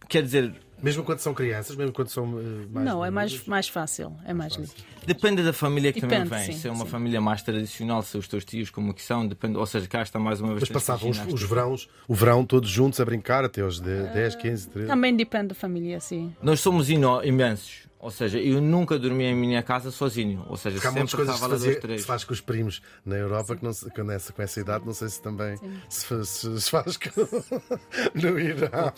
quer 0.09 0.23
dizer, 0.23 0.53
mesmo 0.83 1.03
quando 1.03 1.19
são 1.19 1.35
crianças, 1.35 1.75
mesmo 1.77 1.93
quando 1.93 2.09
são 2.09 2.25
uh, 2.25 2.69
mais. 2.73 2.87
Não, 2.87 3.05
é 3.05 3.11
mais, 3.11 3.47
mais 3.47 3.69
fácil. 3.69 4.15
É 4.25 4.33
mais 4.33 4.55
fácil. 4.55 4.75
Depende 5.07 5.43
da 5.43 5.53
família 5.53 5.93
que 5.93 6.01
depende, 6.01 6.29
também 6.29 6.47
vem. 6.47 6.55
Sim, 6.55 6.61
se 6.61 6.69
é 6.69 6.71
uma 6.71 6.85
sim. 6.85 6.91
família 6.91 7.21
mais 7.21 7.43
tradicional, 7.43 8.03
se 8.03 8.17
os 8.17 8.29
teus 8.29 8.45
tios 8.45 8.71
como 8.71 8.95
que 8.95 9.03
são, 9.03 9.27
depende. 9.27 9.57
Ou 9.57 9.67
seja, 9.67 9.87
cá 9.89 10.03
está 10.03 10.19
mais 10.19 10.41
uma 10.41 10.51
vez. 10.51 10.61
Mas 10.61 10.71
passavam 10.71 11.11
os, 11.11 11.19
os 11.27 11.43
verões, 11.43 11.89
o 12.07 12.15
verão 12.15 12.45
todos 12.45 12.71
juntos 12.71 13.01
a 13.01 13.05
brincar 13.05 13.45
até 13.45 13.63
aos 13.63 13.81
10, 13.81 14.37
15, 14.37 14.69
13. 14.69 14.89
Também 14.89 15.15
depende 15.17 15.49
da 15.49 15.55
família, 15.55 15.99
sim. 16.01 16.35
Nós 16.43 16.61
somos 16.61 16.89
imensos. 16.91 17.89
Ou 18.01 18.11
seja, 18.13 18.39
eu 18.39 18.61
nunca 18.61 18.97
dormi 18.97 19.25
em 19.25 19.35
minha 19.35 19.63
casa 19.63 19.91
sozinho. 19.91 20.45
Ou 20.49 20.57
seja, 20.57 20.77
Porque 20.77 20.91
muitas 20.91 21.15
coisas 21.15 21.35
se, 21.35 21.49
fazia, 21.49 21.81
que 21.81 21.99
se 21.99 22.07
faz 22.07 22.23
com 22.23 22.33
os 22.33 22.41
primos 22.41 22.81
na 23.05 23.17
Europa 23.17 23.57
que 23.57 23.65
não 23.65 23.73
se, 23.73 23.91
com, 23.91 24.11
essa, 24.11 24.33
com 24.33 24.41
essa 24.41 24.61
idade, 24.61 24.87
não 24.87 24.93
sei 24.93 25.09
se 25.09 25.21
também 25.21 25.57
se, 25.89 26.25
se, 26.25 26.61
se, 26.61 26.71
faz 26.71 26.97
com... 26.97 27.11
no 28.15 28.39
Irão. 28.39 28.93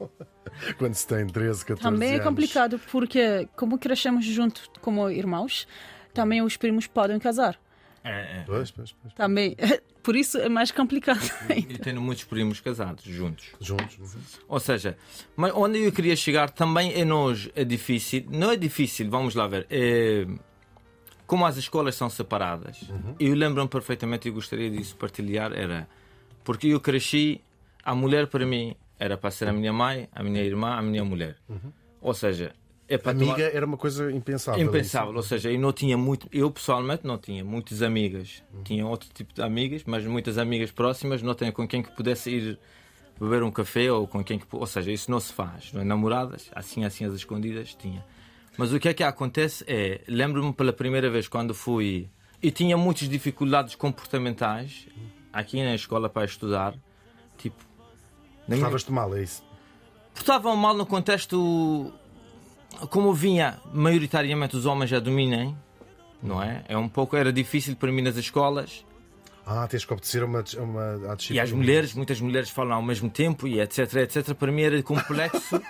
Quando 0.78 0.94
se 0.94 1.06
tem 1.06 1.26
13, 1.26 1.66
14 1.66 1.82
Também 1.82 2.10
anos. 2.10 2.20
é 2.20 2.24
complicado 2.24 2.80
porque, 2.90 3.48
como 3.56 3.78
crescemos 3.78 4.24
juntos 4.24 4.70
como 4.80 5.10
irmãos, 5.10 5.68
também 6.14 6.40
os 6.40 6.56
primos 6.56 6.86
podem 6.86 7.18
casar. 7.18 7.60
É, 8.02 8.38
é. 8.38 8.44
Pois, 8.46 8.70
pois, 8.70 8.92
pois. 8.92 9.12
Também. 9.14 9.54
Por 10.04 10.14
isso 10.14 10.36
é 10.38 10.48
mais 10.50 10.70
complicado. 10.70 11.18
E 11.56 11.78
tenho 11.78 12.00
muitos 12.00 12.24
primos 12.24 12.60
casados, 12.60 13.04
juntos. 13.04 13.46
Juntos. 13.58 13.96
Uhum. 13.98 14.20
Ou 14.48 14.60
seja, 14.60 14.98
mas 15.34 15.50
onde 15.54 15.82
eu 15.82 15.90
queria 15.90 16.14
chegar 16.14 16.50
também 16.50 16.92
é 16.92 17.04
nós, 17.04 17.48
é 17.56 17.64
difícil. 17.64 18.26
Não 18.28 18.50
é 18.50 18.56
difícil, 18.56 19.08
vamos 19.08 19.34
lá 19.34 19.46
ver. 19.46 19.66
É, 19.70 20.26
como 21.26 21.46
as 21.46 21.56
escolas 21.56 21.94
são 21.94 22.10
separadas, 22.10 22.82
uhum. 22.82 23.14
eu 23.18 23.34
lembro-me 23.34 23.68
perfeitamente 23.68 24.28
e 24.28 24.30
gostaria 24.30 24.70
disso 24.70 24.94
partilhar, 24.96 25.52
era 25.52 25.88
porque 26.44 26.68
eu 26.68 26.80
cresci, 26.80 27.40
a 27.82 27.94
mulher 27.94 28.26
para 28.26 28.44
mim 28.44 28.76
era 28.98 29.16
para 29.16 29.30
ser 29.30 29.48
a 29.48 29.52
minha 29.52 29.72
mãe, 29.72 30.06
a 30.12 30.22
minha 30.22 30.42
irmã, 30.42 30.74
a 30.74 30.82
minha 30.82 31.04
mulher. 31.04 31.36
Uhum. 31.48 31.72
Ou 32.02 32.12
seja, 32.12 32.54
é 32.88 33.00
Amiga 33.04 33.34
tomar... 33.34 33.40
era 33.40 33.66
uma 33.66 33.76
coisa 33.76 34.10
impensável. 34.12 34.62
Impensável, 34.62 35.10
isso. 35.10 35.16
ou 35.16 35.22
seja, 35.22 35.50
eu 35.50 35.58
não 35.58 35.72
tinha 35.72 35.96
muito, 35.96 36.28
eu 36.32 36.50
pessoalmente 36.50 37.06
não 37.06 37.18
tinha 37.18 37.44
muitas 37.44 37.82
amigas. 37.82 38.42
Tinha 38.64 38.86
outro 38.86 39.08
tipo 39.12 39.32
de 39.32 39.42
amigas, 39.42 39.82
mas 39.86 40.04
muitas 40.04 40.38
amigas 40.38 40.70
próximas, 40.70 41.22
não 41.22 41.34
tinha 41.34 41.50
com 41.52 41.66
quem 41.66 41.82
que 41.82 41.90
pudesse 41.90 42.30
ir 42.30 42.58
beber 43.18 43.42
um 43.42 43.50
café 43.50 43.90
ou 43.90 44.06
com 44.06 44.22
quem 44.22 44.38
que, 44.38 44.46
ou 44.50 44.66
seja, 44.66 44.92
isso 44.92 45.10
não 45.10 45.20
se 45.20 45.32
faz. 45.32 45.72
Não 45.72 45.80
é? 45.80 45.84
Namoradas, 45.84 46.50
assim 46.54 46.84
assim 46.84 47.04
as 47.04 47.14
escondidas 47.14 47.74
tinha. 47.74 48.04
Mas 48.56 48.72
o 48.72 48.78
que 48.78 48.88
é 48.88 48.94
que 48.94 49.02
acontece 49.02 49.64
é, 49.66 50.00
lembro-me 50.06 50.52
pela 50.52 50.72
primeira 50.72 51.10
vez 51.10 51.26
quando 51.26 51.54
fui 51.54 52.08
e 52.42 52.50
tinha 52.50 52.76
muitas 52.76 53.08
dificuldades 53.08 53.74
comportamentais 53.74 54.86
aqui 55.32 55.62
na 55.62 55.74
escola 55.74 56.08
para 56.08 56.24
estudar, 56.24 56.74
tipo, 57.36 57.64
Portavas-te 58.46 58.92
mal, 58.92 59.16
é 59.16 59.22
isso? 59.22 59.42
Portavam 60.14 60.54
mal 60.56 60.76
no 60.76 60.86
contexto 60.86 61.92
como 62.90 63.12
vinha 63.12 63.58
maioritariamente 63.72 64.56
os 64.56 64.66
homens 64.66 64.90
já 64.90 64.98
dominem, 65.00 65.56
não 66.22 66.42
é? 66.42 66.64
É 66.68 66.76
um 66.76 66.88
pouco 66.88 67.16
era 67.16 67.32
difícil 67.32 67.76
para 67.76 67.90
mim 67.92 68.02
nas 68.02 68.16
escolas 68.16 68.84
Ah, 69.46 69.66
tens 69.68 69.84
que 69.84 69.92
obedecer 69.92 70.22
a 70.22 70.26
uma, 70.26 70.40
a 70.40 70.62
uma 70.62 71.12
à 71.12 71.14
disciplina. 71.14 71.40
E 71.42 71.44
as 71.44 71.52
mulheres, 71.52 71.94
muitas 71.94 72.20
mulheres 72.20 72.48
falam 72.50 72.74
ao 72.74 72.82
mesmo 72.82 73.10
tempo 73.10 73.46
e 73.46 73.60
etc, 73.60 73.94
etc. 73.96 74.32
Para 74.34 74.50
mim 74.50 74.62
era 74.62 74.82
complexo 74.82 75.60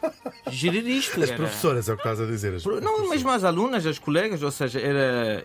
gerir 0.50 0.86
isto. 0.86 1.20
As 1.22 1.28
era- 1.30 1.36
professoras, 1.36 1.88
é 1.88 1.92
o 1.92 1.96
que 1.96 2.02
estás 2.02 2.20
a 2.20 2.26
dizer. 2.26 2.54
as- 2.54 2.64
Não, 2.64 3.08
mesmo 3.10 3.28
as 3.30 3.42
alunas, 3.44 3.84
as 3.86 3.98
colegas, 3.98 4.42
ou 4.42 4.50
seja, 4.52 4.78
era, 4.80 5.44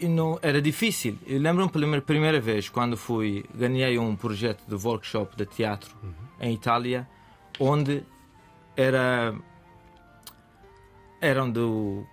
não, 0.00 0.38
era 0.42 0.60
difícil. 0.60 1.16
Eu 1.26 1.40
lembro-me 1.40 1.70
pela 1.70 2.00
primeira- 2.02 2.40
vez 2.40 2.68
quando 2.68 2.96
fui, 2.96 3.44
ganhei 3.54 3.98
um 3.98 4.14
projeto 4.16 4.62
de 4.68 4.74
workshop 4.74 5.34
de 5.36 5.46
teatro 5.46 5.94
em 6.40 6.52
Itália, 6.54 7.08
onde 7.58 8.02
era 8.76 9.34
eram 11.22 11.48
do 11.48 12.04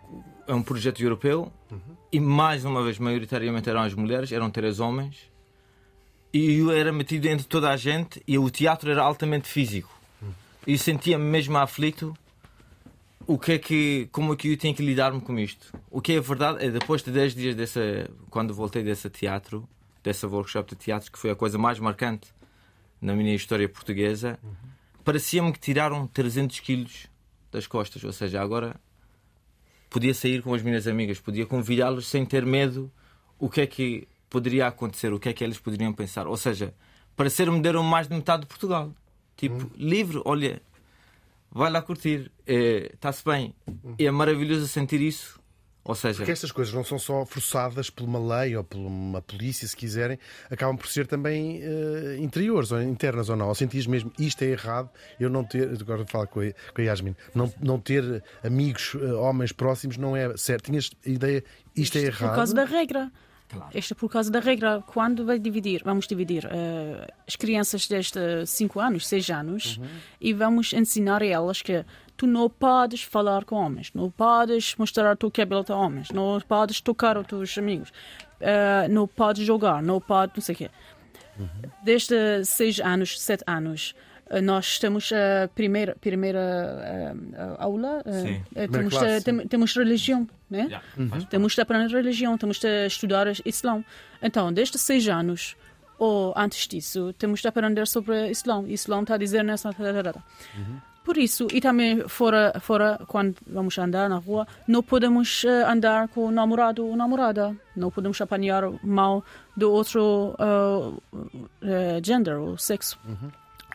é 0.48 0.54
um 0.54 0.62
projeto 0.62 1.02
europeu 1.02 1.52
e 2.12 2.20
mais 2.20 2.64
uma 2.64 2.84
vez 2.84 3.00
maioritariamente 3.00 3.70
eram 3.70 3.82
as 3.82 3.94
mulheres, 3.94 4.32
eram 4.32 4.50
três 4.50 4.80
homens 4.80 5.30
e 6.32 6.60
eu 6.60 6.72
era 6.72 6.94
metido 6.94 7.26
entre 7.26 7.46
toda 7.46 7.72
a 7.72 7.76
gente 7.76 8.22
e 8.28 8.38
o 8.38 8.50
teatro 8.50 8.92
era 8.92 9.02
altamente 9.02 9.48
físico. 9.48 9.90
E 10.66 10.74
eu 10.74 10.78
sentia-me 10.78 11.24
mesmo 11.26 11.58
aflito 11.58 12.16
o 13.26 13.38
que 13.38 13.54
é 13.54 13.60
que, 13.60 14.10
como 14.12 14.34
é 14.34 14.36
que 14.36 14.52
eu 14.52 14.58
tenho 14.58 14.76
que 14.76 14.84
lidar-me 14.84 15.22
com 15.22 15.38
isto? 15.40 15.74
O 15.90 16.02
que 16.02 16.14
é 16.14 16.20
verdade 16.20 16.66
é 16.66 16.70
depois 16.70 17.04
de 17.04 17.12
10 17.12 17.36
dias 17.36 17.56
dessa, 17.56 18.10
quando 18.30 18.54
voltei 18.54 18.84
desse 18.84 19.10
teatro, 19.10 19.68
dessa 20.04 20.28
workshop 20.28 20.70
de 20.70 20.76
teatro, 20.76 21.12
que 21.12 21.18
foi 21.18 21.32
a 21.32 21.36
coisa 21.36 21.58
mais 21.58 21.80
marcante 21.80 22.34
na 23.02 23.16
minha 23.16 23.34
história 23.36 23.68
portuguesa, 23.68 24.40
parecia-me 25.04 25.52
que 25.52 25.60
tiraram 25.60 26.08
300 26.08 26.60
quilos 26.60 27.08
das 27.52 27.66
costas. 27.68 28.04
Ou 28.04 28.12
seja, 28.12 28.42
agora 28.42 28.80
podia 29.90 30.14
sair 30.14 30.42
com 30.42 30.54
as 30.54 30.62
minhas 30.62 30.88
amigas, 30.88 31.20
podia 31.20 31.46
convidá-los 31.46 32.08
sem 32.08 32.26
ter 32.26 32.46
medo 32.46 32.92
o 33.38 33.50
que 33.50 33.62
é 33.62 33.68
que 33.68 34.08
poderia 34.30 34.68
acontecer, 34.68 35.12
o 35.12 35.20
que 35.20 35.30
é 35.30 35.34
que 35.34 35.44
eles 35.44 35.58
poderiam 35.58 35.92
pensar. 35.94 36.28
Ou 36.28 36.38
seja, 36.38 36.74
parecer-me 37.16 37.60
deram 37.62 37.84
mais 37.84 38.08
de 38.08 38.16
metade 38.16 38.42
de 38.42 38.48
Portugal. 38.48 38.94
Tipo, 39.36 39.72
livre, 39.76 40.22
olha, 40.26 40.62
vai 41.52 41.72
lá 41.72 41.82
curtir, 41.82 42.32
eh, 42.46 42.92
está-se 42.94 43.24
bem. 43.24 43.56
E 43.98 44.06
é 44.06 44.12
maravilhoso 44.12 44.68
sentir 44.68 45.02
isso. 45.02 45.39
Ou 45.90 45.96
seja, 45.96 46.18
Porque 46.18 46.32
estas 46.32 46.52
coisas 46.52 46.72
não 46.72 46.84
são 46.84 47.00
só 47.00 47.26
forçadas 47.26 47.90
por 47.90 48.04
uma 48.04 48.20
lei 48.20 48.56
ou 48.56 48.64
por 48.64 48.78
uma 48.78 49.24
polícia, 49.24 49.68
se 49.68 49.76
quiserem, 49.76 50.20
acabam 50.48 50.78
por 50.78 50.88
ser 50.88 51.08
também 51.08 51.64
eh, 51.64 52.18
interiores 52.20 52.72
ou 52.72 52.80
internas 52.80 53.28
ou 53.28 53.36
não. 53.36 53.48
Ou 53.48 53.56
sentias 53.56 53.88
mesmo 53.88 54.14
isto 54.20 54.44
é 54.44 54.50
errado, 54.50 54.88
eu 55.20 55.32
não 55.32 55.44
ter, 55.44 55.68
agora 55.68 56.06
falo 56.06 56.28
com 56.28 56.42
a, 56.42 56.54
com 56.76 56.80
a 56.80 56.84
Yasmin, 56.84 57.16
não, 57.34 57.52
não 57.60 57.80
ter 57.80 58.24
amigos, 58.44 58.96
eh, 59.02 59.14
homens 59.14 59.52
próximos, 59.52 59.98
não 59.98 60.16
é 60.16 60.38
certo. 60.38 60.66
Tinhas 60.66 60.92
a 61.04 61.10
ideia, 61.10 61.44
isto 61.76 61.98
é 61.98 62.02
errado. 62.02 62.30
Por 62.30 62.36
causa 62.36 62.54
da 62.54 62.66
regra. 62.66 63.12
Claro. 63.48 63.72
Isto 63.76 63.94
é 63.94 63.96
por 63.96 64.10
causa 64.12 64.30
da 64.30 64.40
regra. 64.40 64.84
Quando 64.86 65.26
vai 65.26 65.40
dividir, 65.40 65.82
vamos 65.84 66.06
dividir 66.06 66.46
eh, 66.46 67.08
as 67.28 67.36
crianças 67.36 67.88
desde 67.88 68.46
5 68.46 68.80
anos, 68.80 69.08
6 69.08 69.30
anos, 69.32 69.80
e 70.22 70.34
vamos 70.34 70.72
ensinar 70.72 71.24
a 71.24 71.26
elas 71.26 71.64
que 71.64 71.84
tu 72.20 72.28
não 72.28 72.50
podes 72.50 73.02
falar 73.02 73.46
com 73.46 73.56
homens, 73.56 73.92
não 73.94 74.12
podes 74.12 74.76
mostrar 74.76 75.14
o 75.14 75.16
teu 75.16 75.32
cabelo 75.32 75.64
a 75.70 75.74
homens, 75.74 76.10
não 76.12 76.38
podes 76.42 76.82
tocar 76.82 77.18
os 77.18 77.26
teus 77.26 77.58
amigos, 77.58 77.94
eh, 78.42 78.88
não 78.90 79.08
podes 79.08 79.46
jogar, 79.48 79.82
não 79.82 80.02
podes 80.02 80.36
não 80.36 80.42
sei 80.44 80.54
o 80.56 80.58
quê. 80.58 80.70
Desde 81.82 82.44
6 82.44 82.80
anos, 82.82 83.20
7 83.22 83.44
anos, 83.48 83.96
eh, 84.30 84.42
nós 84.42 84.78
temos 84.80 85.10
a 85.14 85.48
primeira, 85.48 85.96
primeira 86.02 86.40
eh, 86.40 87.14
aula, 87.58 88.04
Sim. 88.04 88.44
Primeira 88.54 88.72
temos, 88.74 88.94
classe. 88.98 89.24
tem- 89.24 89.48
temos 89.48 89.74
religião, 89.78 90.28
né? 90.50 90.64
Yeah, 90.64 90.84
parte. 91.10 91.28
Temos 91.28 91.56
de 91.56 91.62
aprender 91.62 91.96
religião, 91.96 92.38
temos 92.38 92.60
de 92.60 92.86
estudar 92.86 93.28
Islão. 93.46 93.86
Então, 94.22 94.52
desde 94.52 94.78
seis 94.78 95.08
anos, 95.08 95.56
ou 95.98 96.34
antes 96.36 96.68
disso, 96.68 97.14
temos 97.18 97.40
de 97.42 97.48
aprender 97.48 97.88
sobre 97.88 98.30
Islão. 98.30 98.68
Islão 98.68 99.02
está 99.04 99.16
a 99.16 99.18
dizer 99.18 99.44
nessa. 99.44 99.70
Por 101.10 101.18
isso, 101.18 101.48
e 101.52 101.60
também 101.60 102.08
fora, 102.08 102.54
fora, 102.62 103.00
quando 103.08 103.36
vamos 103.48 103.76
andar 103.80 104.08
na 104.08 104.18
rua, 104.18 104.46
não 104.68 104.84
podemos 104.84 105.44
eh, 105.44 105.64
andar 105.64 106.08
com 106.10 106.26
o 106.26 106.32
namorado 106.32 106.86
ou 106.86 106.96
namorada. 106.96 107.58
Não 107.76 107.90
podemos 107.90 108.22
apanhar 108.22 108.70
mal 108.84 109.26
do 109.58 109.72
outro 109.72 110.36
eh, 110.38 111.24
eh, 111.64 112.02
gender 112.04 112.36
ou 112.36 112.60
sexo. 112.60 113.00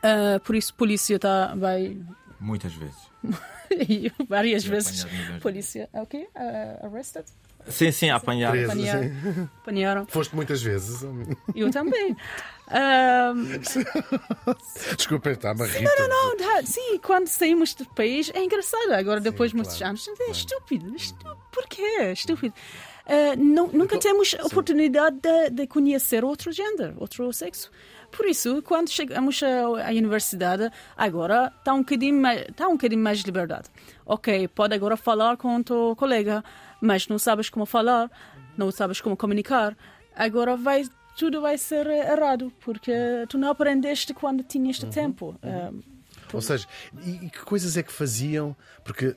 Eh, 0.00 0.38
por 0.44 0.54
isso, 0.54 0.72
a 0.76 0.78
polícia 0.78 1.18
tá, 1.18 1.52
vai. 1.56 2.00
muitas 2.38 2.72
vezes. 2.74 3.10
várias 4.28 4.64
vezes. 4.64 5.04
Polícia, 5.42 5.88
o 5.92 6.06
quê? 6.06 6.28
Eh, 6.36 6.78
arrested? 6.84 7.26
Sim, 7.68 7.90
sim, 7.92 8.10
a 8.10 8.16
apanhar. 8.16 8.50
Preso, 8.50 8.72
Apanhar. 8.72 9.02
sim. 9.02 9.48
Apanharam. 9.62 10.06
Foste 10.06 10.34
muitas 10.36 10.62
vezes. 10.62 11.02
Eu 11.54 11.70
também. 11.70 12.16
Ahm, 12.70 13.44
Desculpa, 14.96 15.30
está-me 15.30 15.62
a 15.62 15.66
rir. 15.66 15.84
não, 15.84 16.08
não, 16.08 16.36
tá, 16.36 16.62
sim, 16.64 16.98
quando 16.98 17.26
saímos 17.28 17.74
do 17.74 17.84
país 17.90 18.30
é 18.34 18.42
engraçado. 18.42 18.92
Agora, 18.92 19.20
depois 19.20 19.50
de 19.50 19.56
muitos 19.56 19.76
claro, 19.76 19.90
anos, 19.90 20.08
é 20.08 20.30
estúpido. 20.30 20.94
estúpido. 20.96 21.36
Porquê? 21.52 22.12
Estúpido. 22.12 22.54
Ah, 23.06 23.36
não- 23.36 23.68
nunca 23.68 23.98
temos 23.98 24.32
oportunidade 24.42 25.16
de, 25.20 25.50
de 25.50 25.66
conhecer 25.66 26.24
outro 26.24 26.50
gênero, 26.52 26.94
outro 26.98 27.30
sexo. 27.32 27.70
Por 28.10 28.26
isso, 28.26 28.62
quando 28.62 28.88
chegamos 28.90 29.42
à, 29.42 29.88
à 29.88 29.90
universidade, 29.90 30.70
agora 30.96 31.52
está 31.58 31.74
um 31.74 31.80
bocadinho 31.80 32.18
mais, 32.20 32.46
tá 32.56 32.66
um 32.68 32.72
bocadinho 32.72 33.02
mais 33.02 33.18
de 33.18 33.24
liberdade. 33.26 33.68
Ok, 34.06 34.48
pode 34.48 34.74
agora 34.74 34.96
falar 34.96 35.36
com 35.36 35.56
o 35.56 35.64
teu 35.64 35.94
colega, 35.96 36.42
mas 36.84 37.08
não 37.08 37.18
sabes 37.18 37.48
como 37.48 37.64
falar, 37.64 38.10
não 38.56 38.70
sabes 38.70 39.00
como 39.00 39.16
comunicar. 39.16 39.76
Agora 40.14 40.56
vai 40.56 40.84
tudo 41.16 41.40
vai 41.40 41.56
ser 41.56 41.86
errado, 41.86 42.52
porque 42.60 42.92
tu 43.28 43.38
não 43.38 43.48
aprendeste 43.48 44.12
quando 44.12 44.42
tinhas 44.42 44.78
tempo. 44.78 45.36
Ah, 45.42 45.72
Ou 46.34 46.42
seja, 46.42 46.66
e, 47.02 47.26
e 47.26 47.30
que 47.30 47.40
coisas 47.40 47.76
é 47.76 47.82
que 47.82 47.92
faziam? 47.92 48.56
Porque 48.84 49.14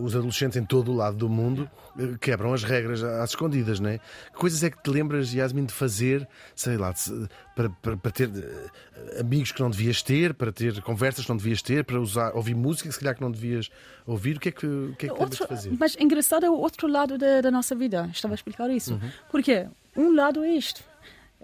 os 0.00 0.14
adolescentes 0.14 0.56
em 0.56 0.64
todo 0.64 0.92
o 0.92 0.94
lado 0.94 1.16
do 1.16 1.28
mundo 1.28 1.70
eh, 1.98 2.16
quebram 2.20 2.52
as 2.52 2.62
regras 2.62 3.02
às 3.02 3.30
escondidas, 3.30 3.80
não 3.80 3.90
é? 3.90 3.98
Que 3.98 4.38
coisas 4.38 4.62
é 4.62 4.70
que 4.70 4.82
te 4.82 4.90
lembras, 4.90 5.32
Yasmin, 5.32 5.64
de 5.64 5.72
fazer, 5.72 6.26
sei 6.54 6.76
lá, 6.76 6.92
de 6.92 7.28
para, 7.54 7.70
para, 7.70 7.96
para 7.96 8.10
ter 8.10 8.28
eh, 8.28 9.20
amigos 9.20 9.52
que 9.52 9.60
não 9.60 9.70
devias 9.70 10.02
ter, 10.02 10.34
para 10.34 10.52
ter 10.52 10.80
conversas 10.82 11.24
que 11.24 11.30
não 11.30 11.36
devias 11.36 11.62
ter, 11.62 11.84
para 11.84 12.00
usar, 12.00 12.34
ouvir 12.34 12.54
música 12.54 12.88
que 12.88 12.94
se 12.94 13.00
calhar 13.00 13.14
que 13.14 13.22
não 13.22 13.30
devias 13.30 13.70
ouvir? 14.06 14.36
O 14.36 14.40
que 14.40 14.48
é 14.50 14.52
que, 14.52 14.66
o 14.66 14.94
que, 14.96 15.06
é 15.06 15.08
que 15.08 15.20
Outro, 15.20 15.46
fazer? 15.46 15.72
mas 15.78 15.96
engraçado 15.98 16.44
é 16.44 16.50
o 16.50 16.56
outro 16.56 16.86
lado 16.86 17.16
da, 17.16 17.40
da 17.40 17.50
nossa 17.50 17.74
vida. 17.74 18.08
Estava 18.12 18.34
a 18.34 18.36
explicar 18.36 18.68
isso. 18.70 18.94
Uhum. 18.94 19.10
Porque 19.30 19.66
um 19.96 20.14
lado 20.14 20.44
é 20.44 20.50
isto. 20.50 20.82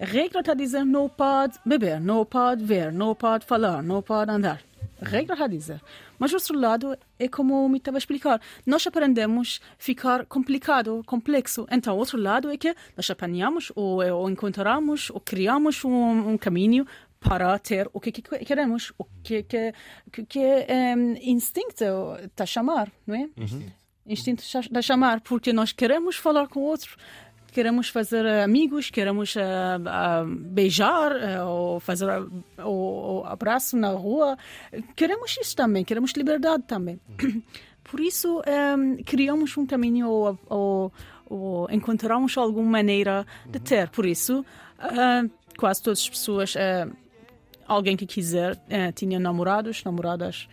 A 0.00 0.04
regra 0.04 0.40
está 0.40 0.52
a 0.52 0.54
dizer 0.54 0.84
não 0.84 1.08
pode 1.08 1.58
beber, 1.64 2.00
não 2.00 2.24
pode 2.24 2.64
ver, 2.64 2.92
não 2.92 3.14
pode 3.14 3.46
falar, 3.46 3.82
não 3.82 4.02
pode 4.02 4.30
andar. 4.30 4.60
Regra 5.02 5.34
está 5.34 5.44
a 5.44 5.48
dizer. 5.48 5.82
Mas 6.18 6.32
o 6.32 6.36
outro 6.36 6.58
lado 6.58 6.96
é 7.18 7.28
como 7.28 7.68
me 7.68 7.78
estava 7.78 7.96
a 7.96 7.98
explicar. 7.98 8.40
Nós 8.64 8.86
aprendemos 8.86 9.60
a 9.62 9.82
ficar 9.82 10.26
complicado, 10.26 11.02
complexo. 11.06 11.66
Então, 11.70 11.96
outro 11.96 12.18
lado 12.18 12.50
é 12.50 12.56
que 12.56 12.74
nós 12.96 13.10
apanhamos 13.10 13.72
ou, 13.74 14.02
ou 14.04 14.30
encontramos 14.30 15.10
ou 15.10 15.20
criamos 15.20 15.84
um, 15.84 16.30
um 16.30 16.38
caminho 16.38 16.86
para 17.22 17.58
ter 17.58 17.88
o 17.92 18.00
que, 18.00 18.10
que 18.10 18.22
queremos, 18.22 18.92
o 18.98 19.04
que, 19.22 19.42
que, 19.44 19.72
que, 20.10 20.24
que 20.24 20.38
é 20.40 20.94
um, 20.96 21.14
instinto 21.22 21.84
está 22.24 22.42
a 22.44 22.46
chamar, 22.46 22.90
não 23.06 23.14
é? 23.14 23.28
Instinto 24.04 24.42
está 24.42 24.60
a 24.78 24.82
chamar, 24.82 25.20
porque 25.20 25.52
nós 25.52 25.70
queremos 25.70 26.16
falar 26.16 26.48
com 26.48 26.60
o 26.60 26.64
outro, 26.64 26.96
queremos 27.52 27.90
fazer 27.90 28.24
eh, 28.24 28.42
amigos, 28.42 28.90
queremos 28.90 29.36
ah, 29.36 29.78
ah, 29.86 30.24
beijar 30.26 31.12
eh, 31.12 31.42
ou 31.42 31.78
fazer 31.78 32.08
ah, 32.08 32.26
o, 32.66 33.20
o 33.20 33.24
abraço 33.26 33.76
na 33.76 33.90
rua, 33.90 34.36
queremos 34.96 35.36
isso 35.40 35.54
também, 35.54 35.84
queremos 35.84 36.12
liberdade 36.12 36.64
também. 36.66 36.98
Por 37.84 38.00
isso, 38.00 38.40
um, 38.40 39.02
criamos 39.04 39.56
um 39.58 39.66
caminho 39.66 40.08
ou, 40.08 40.38
ou, 40.48 40.92
ou 41.26 41.70
encontramos 41.70 42.38
alguma 42.38 42.70
maneira 42.70 43.26
de 43.44 43.60
ter. 43.60 43.90
Por 43.90 44.06
isso, 44.06 44.46
quase 45.58 45.82
todas 45.82 45.98
as 45.98 46.08
pessoas, 46.08 46.54
alguém 47.66 47.96
que 47.96 48.06
quiser, 48.06 48.56
tinha 48.94 49.18
namorados, 49.18 49.82
namoradas. 49.84 50.48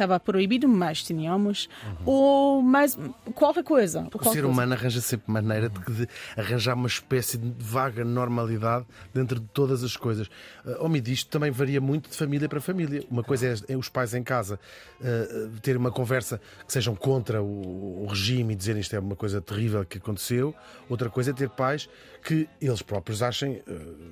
Ah, 0.00 0.10
Estava 0.10 0.18
proibido, 0.18 0.66
mas 0.66 1.02
tínhamos. 1.02 1.68
Ou 2.06 2.62
mais 2.62 2.98
qualquer 3.34 3.62
coisa. 3.62 4.00
O 4.00 4.10
qualquer 4.10 4.30
ser 4.30 4.40
coisa. 4.42 4.46
humano 4.48 4.72
arranja 4.72 5.00
sempre 5.00 5.30
maneira 5.30 5.68
de, 5.68 5.78
de 5.92 6.08
arranjar 6.36 6.74
uma 6.74 6.88
espécie 6.88 7.36
de 7.36 7.52
vaga 7.62 8.02
normalidade 8.04 8.86
dentro 9.12 9.38
de 9.38 9.46
todas 9.48 9.84
as 9.84 9.96
coisas. 9.96 10.26
Uh, 10.64 10.84
homem, 10.84 11.02
disto 11.02 11.28
também 11.28 11.50
varia 11.50 11.80
muito 11.80 12.08
de 12.08 12.16
família 12.16 12.48
para 12.48 12.60
família. 12.62 13.04
Uma 13.10 13.22
coisa 13.22 13.46
é, 13.68 13.72
é 13.74 13.76
os 13.76 13.88
pais 13.90 14.14
em 14.14 14.22
casa 14.22 14.58
uh, 15.00 15.60
ter 15.60 15.76
uma 15.76 15.90
conversa 15.90 16.40
que 16.66 16.72
sejam 16.72 16.94
contra 16.96 17.42
o, 17.42 18.04
o 18.04 18.06
regime 18.06 18.54
e 18.54 18.56
dizerem 18.56 18.80
isto 18.80 18.96
é 18.96 18.98
uma 18.98 19.16
coisa 19.16 19.40
terrível 19.40 19.84
que 19.84 19.98
aconteceu. 19.98 20.54
Outra 20.88 21.10
coisa 21.10 21.30
é 21.30 21.34
ter 21.34 21.50
pais 21.50 21.88
que 22.24 22.48
eles 22.60 22.80
próprios 22.80 23.22
achem 23.22 23.62
uh, 23.68 24.10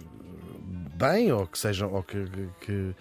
bem 0.97 1.33
ou 1.33 1.47
que 1.47 1.59
sejam, 1.59 1.93
ou 1.93 2.03
que, 2.03 2.25
que- 2.27 2.49
que- 2.61 2.95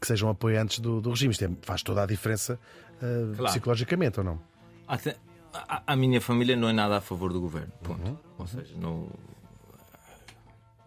que 0.00 0.06
sejam 0.06 0.28
apoiantes 0.28 0.78
do, 0.80 1.00
do 1.00 1.10
regime. 1.10 1.32
Isto 1.32 1.44
é- 1.44 1.50
faz 1.62 1.82
toda 1.82 2.02
a 2.02 2.06
diferença 2.06 2.58
uh, 2.96 3.36
Claro. 3.36 3.44
psicologicamente 3.52 4.18
ou 4.20 4.24
não? 4.24 4.40
Até- 4.88 5.16
a, 5.52 5.82
a 5.86 5.96
minha 5.96 6.20
família 6.20 6.56
não 6.56 6.68
é 6.68 6.72
nada 6.72 6.96
a 6.96 7.00
favor 7.00 7.32
do 7.32 7.40
governo. 7.40 7.72
Ponto. 7.82 8.18
Ou 8.38 8.46
seja, 8.46 8.74
não, 8.78 9.08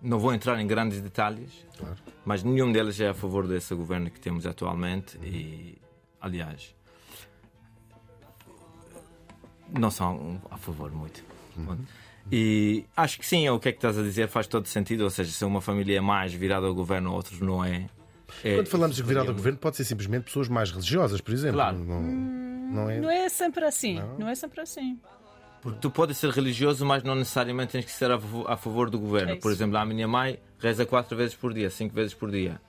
não 0.02 0.20
vou 0.20 0.34
entrar 0.34 0.60
em 0.60 0.68
grandes 0.68 1.00
detalhes, 1.02 1.52
Claro. 1.78 1.96
mas 2.26 2.44
nenhum 2.44 2.72
deles 2.72 3.00
é 3.00 3.10
a 3.10 3.13
favor 3.13 3.48
desse 3.48 3.74
governo 3.76 4.10
que 4.10 4.20
temos 4.20 4.46
atualmente 4.46 5.18
e, 5.24 5.78
aliás, 6.20 6.74
não 9.72 9.89
são 9.91 10.41
a 10.50 10.58
favor 10.58 10.91
muito. 10.91 11.24
E 12.32 12.86
acho 12.98 13.20
que 13.20 13.26
sim, 13.26 13.46
é 13.46 13.52
o 13.52 13.60
que 13.60 13.70
é 13.70 13.72
que 13.72 13.78
estás 13.78 13.98
a 13.98 14.02
dizer 14.02 14.28
faz 14.28 14.48
todo 14.48 14.68
sentido, 14.68 15.02
ou 15.04 15.10
seja, 15.10 15.32
se 15.32 15.46
uma 15.46 15.62
família 15.62 15.98
é 15.98 16.02
mais 16.02 16.34
virada 16.34 16.65
ao 16.65 16.74
governo, 16.74 17.13
outros 17.13 17.39
não 17.39 17.63
é. 17.63 17.88
É 18.43 18.56
Quando 18.56 18.67
falamos 18.67 18.95
de 18.95 19.04
virada 19.04 19.30
ao 19.30 19.36
governo, 19.36 19.58
pode 19.60 19.76
ser 19.78 19.84
simplesmente 19.86 20.24
pessoas 20.26 20.48
mais 20.48 20.71
religiosas, 20.71 21.21
por 21.21 21.34
exemplo. 21.34 21.56
Claro. 21.58 21.78
Não, 21.78 22.02
não 22.02 22.89
é. 22.89 23.00
Não 23.00 23.10
é 23.10 23.30
sempre 23.30 23.63
assim. 23.65 24.02
Não, 24.17 24.28
é 24.28 24.36
sempre 24.36 24.62
assim. 24.62 25.00
Porque 25.62 25.80
tu 25.80 25.89
podes 25.89 26.17
ser 26.17 26.30
religioso, 26.30 26.86
mas 26.86 27.02
não 27.04 27.15
necessariamente 27.15 27.71
tens 27.71 27.86
que 27.86 27.91
ser 27.91 28.12
a 28.12 28.19
favor, 28.19 28.52
a 28.52 28.56
favor 28.58 28.89
do 28.89 29.00
governo. 29.00 29.32
É 29.32 29.36
por 29.36 29.52
exemplo, 29.52 29.78
a 29.78 29.86
minha 29.86 30.08
mãe 30.08 30.39
reza 30.60 30.86
quatro 30.86 31.17
vezes 31.17 31.36
por 31.36 31.54
dia, 31.54 31.69
cinco 31.71 31.93
vezes 31.95 32.13
por 32.13 32.30
dia. 32.30 32.62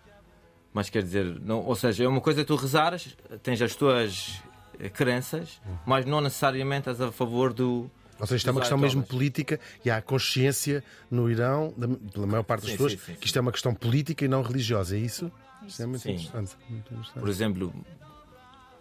Mas 0.73 0.89
quer 0.91 1.03
dizer, 1.03 1.25
não, 1.41 1.61
ou 1.61 1.75
seja, 1.75 2.05
é 2.05 2.09
uma 2.09 2.21
coisa 2.21 2.45
tu 2.45 2.55
rezares, 2.57 3.17
tens 3.43 3.61
as 3.63 3.75
tuas 3.75 4.41
eh, 4.79 4.89
crenças, 4.89 5.61
mas 5.87 6.05
não 6.07 6.21
necessariamente 6.21 6.89
és 6.89 7.01
a 7.01 7.11
favor 7.13 7.53
do. 7.53 7.91
Ou 8.19 8.27
seja, 8.27 8.37
isto 8.37 8.49
é 8.49 8.53
uma 8.53 8.61
questão 8.61 8.79
mesmo 8.79 9.03
política 9.03 9.61
e 9.85 9.91
há 9.91 10.01
consciência 10.01 10.83
no 11.11 11.31
Irão, 11.31 11.75
da- 11.77 11.89
pela 12.13 12.27
maior 12.27 12.43
parte 12.45 12.63
das 12.63 12.71
Sim, 12.71 12.77
pessoas, 12.77 12.93
sim, 12.93 12.99
sim, 13.13 13.15
que 13.21 13.27
isto 13.27 13.39
é 13.39 13.41
uma 13.43 13.53
questão 13.53 13.75
política 13.75 14.25
e 14.25 14.29
não 14.29 14.41
religiosa. 14.43 14.97
É 14.97 14.99
isso? 14.99 15.31
Isto 15.67 15.83
é 15.83 15.87
muito 15.87 16.03
Sim. 16.03 16.13
interessante. 16.13 16.57
muito 16.69 16.93
interessante. 16.93 17.19
Por 17.21 17.29
exemplo, 17.29 17.73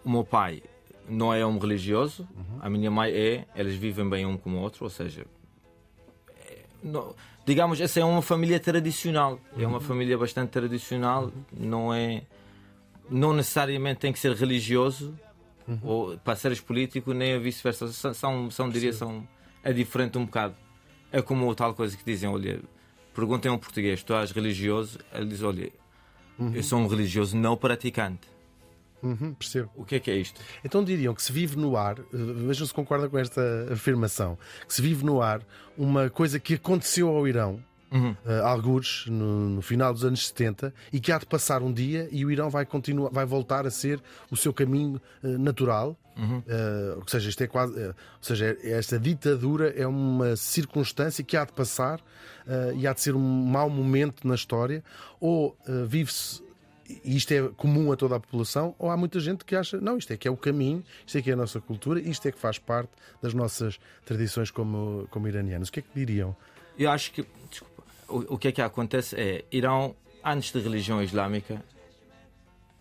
o 0.04 0.10
meu 0.10 0.24
pai 0.24 0.62
não 1.08 1.32
é 1.32 1.44
um 1.46 1.58
religioso, 1.58 2.28
a 2.60 2.68
minha 2.68 2.90
mãe 2.90 3.10
é, 3.12 3.46
eles 3.54 3.76
vivem 3.76 4.08
bem 4.08 4.26
um 4.26 4.36
com 4.36 4.50
o 4.50 4.58
outro, 4.60 4.84
ou 4.84 4.90
seja, 4.90 5.24
é, 6.48 6.58
não- 6.82 7.14
digamos, 7.44 7.80
essa 7.80 8.00
é 8.00 8.04
uma 8.04 8.22
família 8.22 8.58
tradicional, 8.58 9.38
é 9.56 9.66
uma 9.66 9.80
família 9.80 10.18
bastante 10.18 10.50
tradicional, 10.50 11.32
não 11.52 11.94
é, 11.94 12.22
não 13.08 13.32
necessariamente 13.32 14.00
tem 14.00 14.12
que 14.12 14.18
ser 14.18 14.32
religioso 14.34 15.14
ou 15.82 16.16
para 16.18 16.36
seres 16.36 16.60
político, 16.60 17.12
nem 17.12 17.34
a 17.34 17.38
vice-versa, 17.38 17.88
são, 17.92 18.14
são, 18.14 18.50
são, 18.50 18.68
diria, 18.70 18.92
são, 18.92 19.26
é 19.64 19.72
diferente 19.72 20.16
um 20.18 20.24
bocado. 20.24 20.54
É 21.10 21.20
como 21.22 21.52
tal 21.54 21.74
coisa 21.74 21.96
que 21.96 22.04
dizem, 22.04 22.28
olha, 22.28 22.60
perguntem 23.14 23.50
a 23.50 23.54
um 23.54 23.58
português, 23.58 24.02
tu 24.02 24.12
és 24.14 24.30
religioso? 24.30 24.98
Ele 25.12 25.26
diz, 25.26 25.42
olha, 25.42 25.72
eu 26.38 26.62
sou 26.62 26.78
um 26.78 26.86
religioso 26.86 27.36
não 27.36 27.56
praticante. 27.56 28.28
Uhum, 29.02 29.34
percebo. 29.34 29.70
O 29.76 29.84
que 29.84 29.96
é 29.96 30.00
que 30.00 30.10
é 30.10 30.16
isto? 30.16 30.40
Então 30.64 30.82
diriam 30.82 31.14
que 31.14 31.22
se 31.22 31.30
vive 31.32 31.56
no 31.56 31.76
ar, 31.76 31.98
eh, 31.98 32.02
vejam 32.12 32.66
se 32.66 32.74
concordam 32.74 33.08
com 33.08 33.18
esta 33.18 33.40
afirmação, 33.70 34.38
que 34.66 34.74
se 34.74 34.82
vive 34.82 35.04
no 35.04 35.22
ar 35.22 35.42
uma 35.76 36.10
coisa 36.10 36.40
que 36.40 36.54
aconteceu 36.54 37.08
ao 37.08 37.28
Irão, 37.28 37.62
eh, 37.92 38.40
algures, 38.42 39.06
no, 39.06 39.48
no 39.48 39.62
final 39.62 39.92
dos 39.92 40.04
anos 40.04 40.26
70, 40.28 40.74
e 40.92 41.00
que 41.00 41.12
há 41.12 41.18
de 41.18 41.26
passar 41.26 41.62
um 41.62 41.72
dia 41.72 42.08
e 42.10 42.24
o 42.24 42.30
Irão 42.30 42.50
vai, 42.50 42.66
continuar, 42.66 43.10
vai 43.10 43.24
voltar 43.24 43.66
a 43.66 43.70
ser 43.70 44.00
o 44.30 44.36
seu 44.36 44.52
caminho 44.52 45.00
eh, 45.22 45.28
natural. 45.28 45.96
Eh, 46.16 46.94
ou 46.96 47.06
seja, 47.06 47.28
isto 47.28 47.42
é 47.42 47.46
quase, 47.46 47.78
ou 47.78 47.94
seja, 48.22 48.56
esta 48.62 48.98
ditadura 48.98 49.68
é 49.76 49.86
uma 49.86 50.34
circunstância 50.34 51.22
que 51.22 51.36
há 51.36 51.44
de 51.44 51.52
passar 51.52 52.00
e 52.76 52.86
há 52.86 52.92
de 52.92 53.00
ser 53.00 53.14
um 53.14 53.44
mau 53.44 53.68
momento 53.68 54.26
na 54.26 54.34
história, 54.34 54.82
ou 55.20 55.56
vive-se 55.86 56.40
e 57.04 57.16
isto 57.16 57.32
é 57.32 57.48
comum 57.56 57.90
a 57.92 57.96
toda 57.96 58.16
a 58.16 58.20
população, 58.20 58.74
ou 58.78 58.90
há 58.90 58.96
muita 58.96 59.18
gente 59.18 59.44
que 59.44 59.56
acha, 59.56 59.80
não, 59.80 59.98
isto 59.98 60.12
é 60.12 60.16
que 60.16 60.28
é 60.28 60.30
o 60.30 60.36
caminho, 60.36 60.84
isto 61.04 61.18
é 61.18 61.22
que 61.22 61.30
é 61.30 61.32
a 61.32 61.36
nossa 61.36 61.60
cultura, 61.60 62.00
isto 62.00 62.26
é 62.28 62.32
que 62.32 62.38
faz 62.38 62.58
parte 62.58 62.92
das 63.20 63.34
nossas 63.34 63.78
tradições 64.04 64.50
como, 64.50 65.06
como 65.10 65.26
iranianos. 65.26 65.68
O 65.68 65.72
que 65.72 65.80
é 65.80 65.82
que 65.82 65.88
diriam? 65.92 66.36
Eu 66.78 66.90
acho 66.90 67.12
que, 67.12 67.26
desculpa, 67.50 67.75
o, 68.08 68.34
o 68.34 68.38
que 68.38 68.48
é 68.48 68.52
que 68.52 68.62
acontece 68.62 69.16
é, 69.16 69.44
Irão, 69.50 69.94
antes 70.24 70.52
da 70.52 70.60
religião 70.60 71.02
islâmica, 71.02 71.62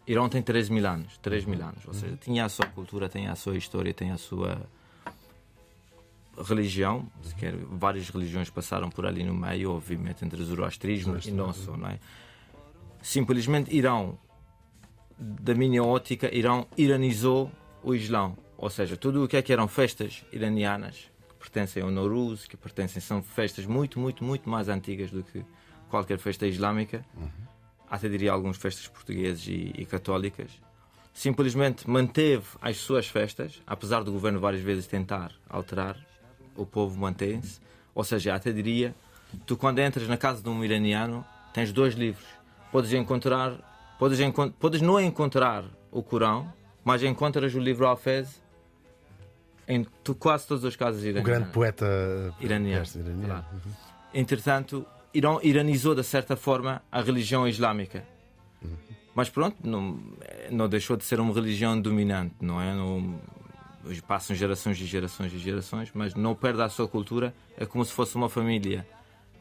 Irão 0.08 0.30
tem 0.30 0.42
13 0.42 0.72
mil 0.72 0.86
anos, 0.88 1.18
3 1.18 1.46
mil 1.46 1.62
anos, 1.62 1.86
ou 1.88 1.94
seja, 1.94 2.16
tinha 2.18 2.46
a 2.46 2.50
sua 2.50 2.68
cultura, 2.68 3.10
tem 3.10 3.28
a 3.28 3.36
sua 3.36 3.58
história, 3.58 3.94
tem 3.94 4.12
a 4.12 4.18
sua 4.18 4.62
religião, 6.44 7.10
quer, 7.38 7.56
várias 7.56 8.10
religiões 8.10 8.50
passaram 8.50 8.90
por 8.90 9.06
ali 9.06 9.24
no 9.24 9.34
meio, 9.34 9.72
obviamente 9.72 10.24
entre 10.24 10.42
o 10.42 10.46
zoroastrismo 10.46 11.18
e 11.26 11.32
não 11.32 11.54
só, 11.54 11.76
não 11.76 11.90
é? 11.90 12.00
Simplesmente 13.02 13.74
Irão, 13.76 14.18
da 15.18 15.56
minha 15.56 15.84
ótica, 15.84 16.34
Irão 16.34 16.68
iranizou 16.78 17.52
o 17.82 17.96
Islão, 17.96 18.38
ou 18.58 18.70
seja, 18.70 18.98
tudo 18.98 19.24
o 19.24 19.28
que 19.28 19.38
é 19.38 19.42
que 19.42 19.54
eram 19.54 19.68
festas 19.68 20.24
iranianas, 20.32 21.10
pertencem 21.46 21.84
ao 21.84 21.92
Nowruz, 21.92 22.48
que 22.48 22.58
pertencem, 22.58 23.00
são 23.02 23.22
festas 23.22 23.66
muito, 23.66 24.00
muito, 24.00 24.24
muito 24.24 24.50
mais 24.50 24.68
antigas 24.68 25.12
do 25.12 25.24
que 25.24 25.46
qualquer 25.90 26.18
festa 26.18 26.48
islâmica, 26.48 27.06
até 27.90 28.10
diria 28.10 28.32
algumas 28.32 28.58
festas 28.58 28.88
portuguesas 28.88 29.46
e, 29.48 29.72
e 29.78 29.86
católicas, 29.86 30.50
simplesmente 31.14 31.88
manteve 31.90 32.46
as 32.62 32.78
suas 32.78 33.08
festas, 33.08 33.62
apesar 33.66 34.04
do 34.04 34.12
governo 34.12 34.40
várias 34.40 34.64
vezes 34.64 34.88
tentar 34.88 35.32
alterar, 35.48 35.96
o 36.56 36.66
povo 36.66 37.00
mantém-se. 37.00 37.60
Ou 37.94 38.04
seja, 38.04 38.34
até 38.34 38.52
diria, 38.52 38.94
tu 39.46 39.56
quando 39.56 39.80
entras 39.80 40.08
na 40.08 40.18
casa 40.18 40.42
de 40.42 40.50
um 40.50 40.64
iraniano, 40.64 41.24
tens 41.54 41.72
dois 41.72 41.94
livros. 41.94 42.26
Podes 42.72 42.92
encontrar, 42.92 43.96
podes, 44.00 44.20
encon- 44.20 44.52
podes 44.52 44.82
não 44.82 45.00
encontrar 45.00 45.64
o 45.92 46.02
Corão, 46.02 46.52
mas 46.84 47.04
encontras 47.04 47.54
o 47.56 47.60
livro 47.60 47.86
Alfez 47.88 48.42
em 49.68 49.86
quase 50.20 50.48
todas 50.48 50.64
as 50.66 50.76
casas 50.76 51.02
O 51.02 51.06
iranianas. 51.06 51.26
grande 51.26 51.52
poeta 51.52 51.86
Iraniano, 52.40 52.86
iraniano. 52.96 53.26
claro. 53.26 53.46
Entretanto, 54.14 54.86
Irão 55.14 55.40
iranizou 55.42 55.96
de 55.96 56.04
certa 56.04 56.36
forma 56.36 56.82
a 56.92 57.02
religião 57.02 57.48
islâmica. 57.48 58.04
Mas 59.14 59.30
pronto, 59.30 59.56
não, 59.64 59.98
não 60.52 60.68
deixou 60.68 60.98
de 60.98 61.06
ser 61.06 61.20
uma 61.22 61.34
religião 61.34 61.80
dominante, 61.80 62.36
não 62.42 62.62
é? 62.62 62.74
Não, 62.74 63.18
passam 64.06 64.36
gerações 64.36 64.78
e 64.80 64.86
gerações 64.86 65.32
e 65.34 65.38
gerações, 65.38 65.90
mas 65.94 66.14
não 66.16 66.36
perde 66.36 66.62
a 66.62 66.68
sua 66.70 66.86
cultura. 66.88 67.34
É 67.58 67.66
como 67.66 67.86
se 67.86 67.94
fosse 67.94 68.16
uma 68.16 68.28
família 68.28 68.86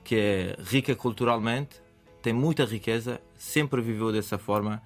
que 0.05 0.15
é 0.17 0.57
rica 0.65 0.95
culturalmente, 0.95 1.83
tem 2.23 2.33
muita 2.33 2.65
riqueza, 2.65 3.21
sempre 3.37 3.81
viveu 3.81 4.13
dessa 4.13 4.39
forma. 4.39 4.81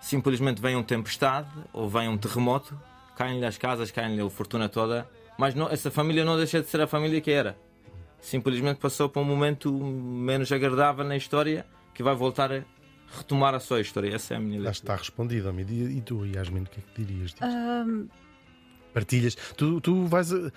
Simplesmente 0.00 0.62
vem 0.62 0.76
uma 0.76 0.84
tempestade 0.84 1.48
ou 1.72 1.88
vem 1.88 2.08
um 2.08 2.16
terremoto, 2.16 2.78
caem-lhe 3.16 3.44
as 3.46 3.56
casas, 3.58 3.90
caem-lhe 3.90 4.20
a 4.20 4.30
fortuna 4.30 4.68
toda, 4.68 5.08
mas 5.38 5.54
não- 5.54 5.68
essa 5.70 5.90
família 5.90 6.24
não 6.24 6.36
deixa 6.36 6.60
de 6.60 6.68
ser 6.68 6.80
a 6.80 6.86
família 6.86 7.20
que 7.20 7.30
era 7.30 7.56
simplesmente 8.20 8.78
passou 8.78 9.08
por 9.08 9.20
um 9.20 9.24
momento 9.24 9.72
menos 9.72 10.50
agradável 10.50 11.04
na 11.04 11.16
história 11.16 11.64
que 11.94 12.02
vai 12.02 12.14
voltar 12.14 12.52
a 12.52 12.62
retomar 13.16 13.54
a 13.54 13.60
sua 13.60 13.80
história. 13.80 14.12
Essa 14.14 14.34
é 14.34 14.36
a 14.36 14.40
minha 14.40 14.58
Já 14.58 14.64
leitura. 14.64 14.72
está 14.72 14.96
respondido, 14.96 15.48
Amid. 15.48 15.70
E 15.70 15.98
e 15.98 16.00
tu, 16.00 16.26
Yasmin, 16.26 16.62
o 16.62 16.66
que 16.66 16.80
é 16.80 16.82
que 16.82 17.04
dirias 17.04 17.30
disto? 17.30 17.44
Ahm, 17.44 18.08
Partilhas. 18.92 19.34
Tu, 19.56 19.80
tu 19.80 20.06
vais 20.06 20.32
a- 20.32 20.50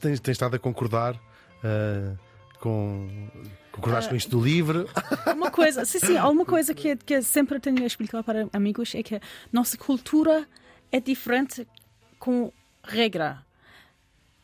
tens, 0.00 0.18
tens 0.20 0.32
estado 0.32 0.56
a 0.56 0.58
concordar 0.58 1.20
ah, 1.62 2.14
com. 2.60 3.28
Concordaste 3.70 4.08
com 4.10 4.16
isto 4.16 4.30
do 4.30 4.42
livro? 4.42 4.88
uma 5.34 5.50
coisa, 5.50 5.84
sim, 5.84 5.98
sim, 6.00 6.16
há 6.16 6.26
uma 6.28 6.46
coisa 6.46 6.72
que, 6.74 6.96
que 6.96 7.20
sempre 7.22 7.60
tenho 7.60 7.82
a 7.82 7.86
explicar 7.86 8.22
para 8.24 8.48
amigos 8.54 8.94
é 8.94 9.02
que 9.02 9.20
nossa 9.52 9.76
cultura 9.76 10.48
é 10.90 10.98
diferente 10.98 11.68
com 12.18 12.52
regra. 12.82 13.44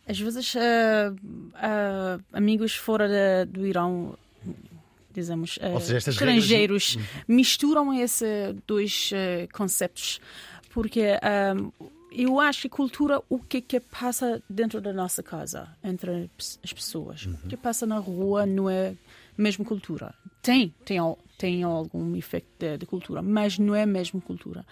Às 0.07 0.19
vezes, 0.19 0.55
ah, 0.57 1.15
ah, 1.55 2.19
amigos 2.33 2.75
fora 2.75 3.09
da- 3.09 3.45
do 3.45 3.67
Irão, 3.67 4.17
dizemos, 5.13 5.59
Ou 5.75 5.81
seja, 5.81 6.11
estrangeiros, 6.11 6.97
misturam 7.29 7.93
esses 7.95 8.55
dois 8.67 9.11
conceitos. 9.53 10.21
Porque 10.71 11.03
eu 12.11 12.41
acho 12.41 12.63
que 12.63 12.69
cultura, 12.69 13.21
o 13.29 13.39
que 13.39 13.61
que 13.61 13.79
passa 13.79 14.43
dentro 14.49 14.81
da 14.81 14.93
nossa 14.93 15.23
casa, 15.23 15.69
entre 15.85 16.31
as 16.65 16.73
pessoas, 16.73 17.27
o 17.27 17.49
que 17.49 17.57
passa 17.57 17.87
na 17.87 17.99
rua 17.99 18.45
não 18.47 18.69
é 18.71 18.95
mesmo 19.37 19.65
cultura. 19.65 20.15
Tem, 20.43 20.75
tem, 20.85 20.99
tem 21.39 21.63
algum 21.63 22.17
efeito 22.17 22.47
de, 22.59 22.79
de 22.79 22.87
cultura, 22.87 23.23
mas 23.23 23.59
não 23.59 23.75
é 23.75 23.85
mesmo 23.87 24.21
cultura. 24.21 24.65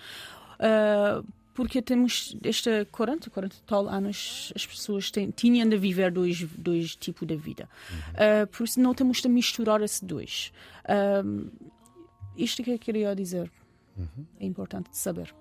Ah, 0.58 1.22
porque 1.54 1.82
temos 1.82 2.36
este 2.44 2.84
40, 2.86 3.28
40 3.30 3.56
e 3.56 3.62
tal 3.66 3.88
anos, 3.88 4.52
as 4.54 4.66
pessoas 4.66 5.10
têm, 5.10 5.30
tinham 5.30 5.68
de 5.68 5.76
viver 5.76 6.10
dois, 6.10 6.42
dois 6.56 6.94
tipos 6.96 7.26
de 7.26 7.36
vida. 7.36 7.68
Ah, 8.14 8.46
por 8.46 8.64
isso 8.64 8.80
não 8.80 8.94
temos 8.94 9.20
de 9.20 9.28
misturar 9.28 9.82
esses 9.82 10.00
dois. 10.02 10.52
Ah, 10.84 11.22
isto 12.36 12.62
que 12.62 12.70
eu 12.70 12.78
queria 12.78 13.14
dizer. 13.14 13.50
É 14.38 14.46
importante 14.46 14.88
saber. 14.92 15.34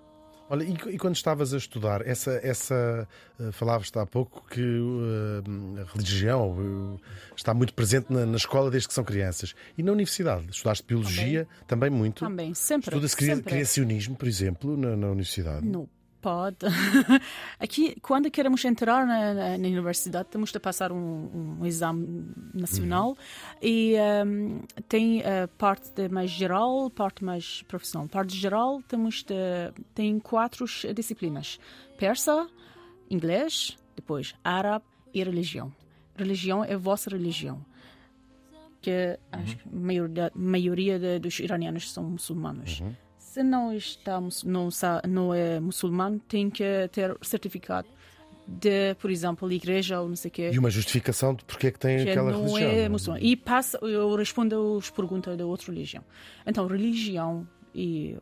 Olha, 0.50 0.64
e, 0.64 0.72
e 0.94 0.98
quando 0.98 1.14
estavas 1.14 1.54
a 1.54 1.56
estudar, 1.56 2.04
essa, 2.04 2.32
essa 2.42 3.08
eh, 3.38 3.52
falavas 3.52 3.90
há 3.94 4.04
pouco 4.04 4.44
que 4.50 4.60
eh, 4.60 5.80
a 5.80 5.92
religião 5.94 6.98
eh, 6.98 7.32
está 7.36 7.54
muito 7.54 7.72
presente 7.72 8.12
na, 8.12 8.26
na 8.26 8.36
escola 8.36 8.68
desde 8.68 8.88
que 8.88 8.94
são 8.94 9.04
crianças. 9.04 9.54
E 9.78 9.82
na 9.84 9.92
universidade? 9.92 10.50
Estudaste 10.50 10.84
biologia 10.84 11.46
também, 11.68 11.88
muito. 11.88 12.24
Também, 12.24 12.52
sempre. 12.52 12.88
Estuda-se 12.90 13.16
cria- 13.16 13.36
sempre. 13.36 13.52
criacionismo, 13.52 14.16
por 14.16 14.26
exemplo, 14.26 14.76
na, 14.76 14.96
na 14.96 15.06
universidade? 15.06 15.64
Não. 15.64 15.88
Pode. 16.20 16.66
Aqui, 17.58 17.98
quando 18.02 18.30
queremos 18.30 18.62
entrar 18.64 19.06
na, 19.06 19.32
na, 19.32 19.58
na 19.58 19.68
universidade, 19.68 20.28
temos 20.28 20.52
de 20.52 20.60
passar 20.60 20.92
um, 20.92 21.56
um 21.60 21.66
exame 21.66 22.30
nacional 22.52 23.16
e 23.62 23.94
um, 24.26 24.60
tem 24.86 25.22
a 25.22 25.48
parte 25.48 25.90
de 25.90 26.10
mais 26.10 26.30
geral, 26.30 26.90
parte 26.90 27.24
mais 27.24 27.62
profissional. 27.62 28.06
Parte 28.06 28.36
geral, 28.36 28.82
temos 28.82 29.22
de, 29.22 29.34
tem 29.94 30.18
quatro 30.18 30.66
disciplinas: 30.94 31.58
persa, 31.96 32.46
inglês, 33.08 33.78
depois 33.96 34.34
árabe 34.44 34.84
e 35.14 35.24
religião. 35.24 35.72
Religião 36.14 36.62
é 36.62 36.76
vossa 36.76 37.08
religião. 37.08 37.64
Que 38.82 39.18
a 39.32 39.38
maioria, 39.70 40.30
maioria 40.34 40.98
de, 40.98 41.18
dos 41.18 41.38
iranianos 41.38 41.90
são 41.90 42.04
muçulmanos. 42.04 42.82
Se 43.30 43.44
não 43.44 43.72
estamos, 43.72 44.42
não, 44.42 44.68
não 45.08 45.32
é 45.32 45.60
muçulmano, 45.60 46.18
tem 46.18 46.50
que 46.50 46.64
ter 46.90 47.16
certificado 47.22 47.86
de, 48.44 48.96
por 48.96 49.08
exemplo, 49.08 49.52
igreja 49.52 50.00
ou 50.00 50.08
não 50.08 50.16
sei 50.16 50.28
o 50.30 50.32
quê. 50.32 50.50
E 50.52 50.58
uma 50.58 50.68
justificação 50.68 51.36
de 51.36 51.44
porque 51.44 51.68
é 51.68 51.70
que 51.70 51.78
tem 51.78 52.02
que 52.02 52.10
aquela 52.10 52.32
não 52.32 52.46
religião. 52.46 52.70
é 52.72 52.88
muçulmano. 52.88 53.24
E 53.24 53.36
passa, 53.36 53.78
eu 53.82 54.16
respondo 54.16 54.76
as 54.76 54.90
perguntas 54.90 55.38
da 55.38 55.46
outra 55.46 55.70
religião. 55.70 56.02
Então, 56.44 56.66
religião 56.66 57.46
e 57.72 58.16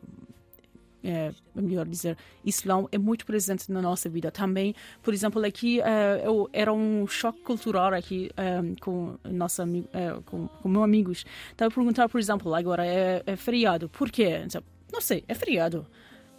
é, 1.03 1.31
melhor 1.55 1.87
dizer, 1.87 2.15
Islão 2.45 2.87
é 2.91 2.99
muito 2.99 3.25
presente 3.25 3.71
na 3.71 3.81
nossa 3.81 4.07
vida 4.07 4.29
também. 4.29 4.75
Por 5.01 5.11
exemplo, 5.11 5.43
aqui 5.43 5.81
eh, 5.81 6.21
eu, 6.23 6.47
era 6.53 6.71
um 6.71 7.07
choque 7.07 7.41
cultural 7.41 7.95
aqui 7.95 8.29
eh, 8.37 8.61
com 8.79 9.17
nossa 9.25 9.63
eh, 9.91 10.19
com, 10.23 10.47
com 10.47 10.69
meus 10.69 10.83
amigos. 10.83 11.25
Estava 11.49 11.71
a 11.71 11.73
perguntar, 11.73 12.07
por 12.09 12.19
exemplo, 12.19 12.53
agora 12.53 12.85
é, 12.85 13.23
é 13.25 13.35
feriado. 13.35 13.89
Por 13.89 14.11
quê? 14.11 14.43
Então, 14.45 14.61
Não 14.91 15.01
sei, 15.01 15.23
é 15.27 15.33
feriado. 15.33 15.85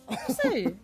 Não 0.08 0.34
sei, 0.34 0.76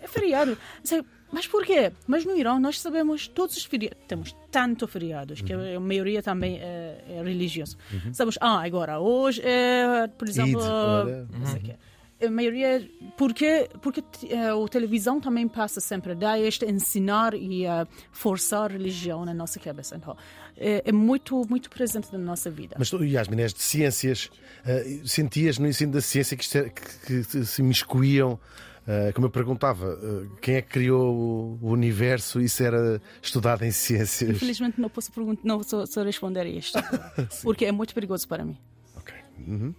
é 0.00 0.08
feriado. 0.08 0.56
Sei, 0.82 1.04
mas 1.32 1.46
por 1.46 1.64
quê? 1.64 1.92
Mas 2.06 2.24
no 2.24 2.36
Irão 2.36 2.60
nós 2.60 2.80
sabemos 2.80 3.26
todos 3.26 3.56
os 3.56 3.64
feriados. 3.64 3.98
Temos 4.06 4.36
tanto 4.50 4.86
feriados, 4.86 5.40
que 5.40 5.52
a 5.52 5.80
maioria 5.80 6.22
também 6.22 6.58
é, 6.60 7.04
é 7.08 7.22
religioso. 7.22 7.76
Sabemos, 8.12 8.38
ah, 8.40 8.62
agora, 8.64 8.98
hoje 9.00 9.40
é, 9.42 10.06
por 10.08 10.28
exemplo, 10.28 10.60
olha. 10.60 11.26
não 11.32 11.46
sei 11.46 11.60
quê. 11.60 11.74
A 12.24 12.30
maioria, 12.30 12.88
porque, 13.16 13.68
porque 13.80 14.02
eh, 14.28 14.48
a 14.50 14.68
televisão 14.68 15.20
também 15.20 15.48
passa 15.48 15.80
sempre 15.80 16.14
dar 16.14 16.38
este 16.40 16.64
ensinar 16.64 17.34
e 17.34 17.66
a 17.66 17.86
forçar 18.10 18.70
a 18.70 18.72
religião 18.72 19.24
na 19.24 19.34
nossa 19.34 19.58
cabeça. 19.58 19.96
Então, 19.96 20.16
é, 20.56 20.82
é 20.84 20.92
muito, 20.92 21.44
muito 21.48 21.68
presente 21.70 22.12
na 22.12 22.18
nossa 22.18 22.50
vida. 22.50 22.76
Mas 22.78 22.90
tu, 22.90 23.02
Yasmin, 23.04 23.40
és 23.40 23.52
de 23.52 23.60
ciências, 23.62 24.30
eh, 24.64 25.00
sentias 25.04 25.58
no 25.58 25.66
ensino 25.66 25.92
da 25.92 26.00
ciência 26.00 26.36
que, 26.36 26.56
era- 26.58 26.68
que- 26.70 27.24
que 27.24 27.44
se 27.44 27.62
miscuíam, 27.62 28.38
eh, 28.86 29.10
como 29.14 29.26
eu 29.26 29.30
perguntava, 29.30 29.98
eh, 30.02 30.28
quem 30.40 30.54
é 30.56 30.62
que 30.62 30.68
criou 30.68 31.58
o- 31.60 31.68
universo? 31.70 32.40
Isso 32.40 32.62
era 32.62 33.00
estudado 33.20 33.64
em 33.64 33.70
ciências? 33.72 34.30
Infelizmente 34.30 34.80
não 34.80 34.88
posso 34.88 35.10
perguntar, 35.12 35.40
não 35.44 35.60
só 35.62 36.02
responder 36.04 36.40
a 36.42 36.48
isto, 36.48 36.78
porque 37.42 37.64
é 37.64 37.72
muito 37.72 37.94
perigoso 37.94 38.28
para 38.28 38.44
mim. 38.44 38.56
Ok. 38.96 39.14
Uhum. 39.48 39.74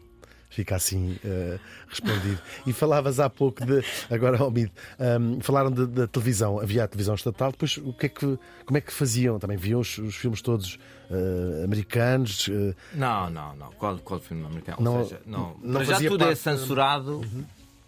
Fica 0.54 0.76
assim 0.76 1.18
eh, 1.26 1.58
respondido. 1.89 2.39
E 2.68 2.72
falavas 2.74 3.20
há 3.20 3.28
pouco 3.30 3.66
de. 3.66 3.84
Agora, 4.10 4.38
Almid, 4.39 4.72
um, 5.20 5.42
falaram 5.42 5.72
de- 5.72 5.88
da 5.88 6.06
televisão. 6.08 6.60
Havia 6.60 6.84
a 6.84 6.88
televisão 6.88 7.16
estatal, 7.16 7.52
depois 7.52 7.78
o 7.78 7.92
que 7.92 8.06
é 8.06 8.10
que, 8.10 8.38
como 8.66 8.78
é 8.78 8.82
que 8.82 8.94
faziam? 8.94 9.39
Também 9.39 9.58
viam 9.58 9.80
os, 9.80 9.98
os 9.98 10.16
filmes 10.16 10.42
todos 10.44 10.78
eh, 11.10 11.63
americanos? 11.63 12.48
eh, 12.50 12.76
Não, 12.94 13.30
não, 13.32 13.56
não. 13.56 13.72
Qual, 13.72 13.98
qual 13.98 14.20
filme 14.20 14.46
americano? 14.46 14.78
Não- 14.80 14.98
Ou 15.00 15.04
seja, 15.06 15.22
não. 15.26 15.56
não 15.63 15.84
já 15.84 15.98
tudo 15.98 16.24
é 16.24 16.28
parte- 16.28 16.39
censurado 16.39 17.22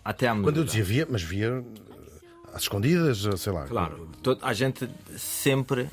até 0.04 0.28
à 0.28 0.34
medida. 0.34 0.52
quando 0.52 0.58
eu 0.58 0.64
dizia 0.66 0.84
via, 0.84 1.08
mas 1.10 1.22
via 1.22 1.64
às 2.54 2.64
escondidas, 2.64 3.28
sei 3.40 3.54
lá. 3.54 3.66
Claro, 3.68 4.10
a 4.42 4.54
gente 4.54 4.90
sempre 5.18 5.88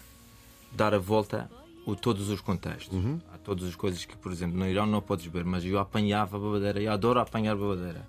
dar 0.73 0.95
a 0.95 0.99
volta 0.99 1.51
a 1.87 1.95
todos 1.95 2.29
os 2.29 2.41
contextos. 2.41 2.97
A 3.33 3.39
todas 3.39 3.69
as 3.69 3.75
coisas 3.75 4.05
que, 4.05 4.17
por 4.17 4.33
exemplo, 4.33 4.59
no 4.59 4.67
Irão 4.67 4.87
não 4.87 5.01
podes 5.01 5.27
ver, 5.27 5.45
mas 5.45 5.65
eu 5.65 5.79
apanhava 5.79 6.39
babadeira, 6.39 6.81
eu 6.81 6.93
adoro 6.93 7.21
apanhar 7.21 7.57
babadeira. 7.57 8.07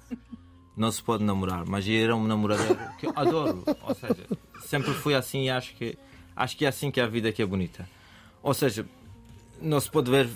Não 0.75 0.91
se 0.91 1.03
pode 1.03 1.23
namorar, 1.23 1.65
mas 1.65 1.88
eu 1.88 2.03
era 2.03 2.15
um 2.15 2.25
namoradeiro 2.25 2.79
que 2.99 3.05
eu 3.05 3.13
adoro. 3.15 3.63
Ou 3.88 3.95
seja, 3.95 4.27
sempre 4.62 4.93
fui 4.93 5.13
assim 5.13 5.45
e 5.45 5.49
acho 5.49 5.75
que, 5.75 5.97
acho 6.36 6.57
que 6.57 6.65
é 6.65 6.67
assim 6.67 6.89
que 6.89 6.99
a 6.99 7.07
vida 7.07 7.31
que 7.31 7.41
é 7.41 7.45
bonita. 7.45 7.88
Ou 8.41 8.53
seja, 8.53 8.86
não 9.62 9.79
se 9.79 9.89
pode 9.89 10.09
ver 10.09 10.29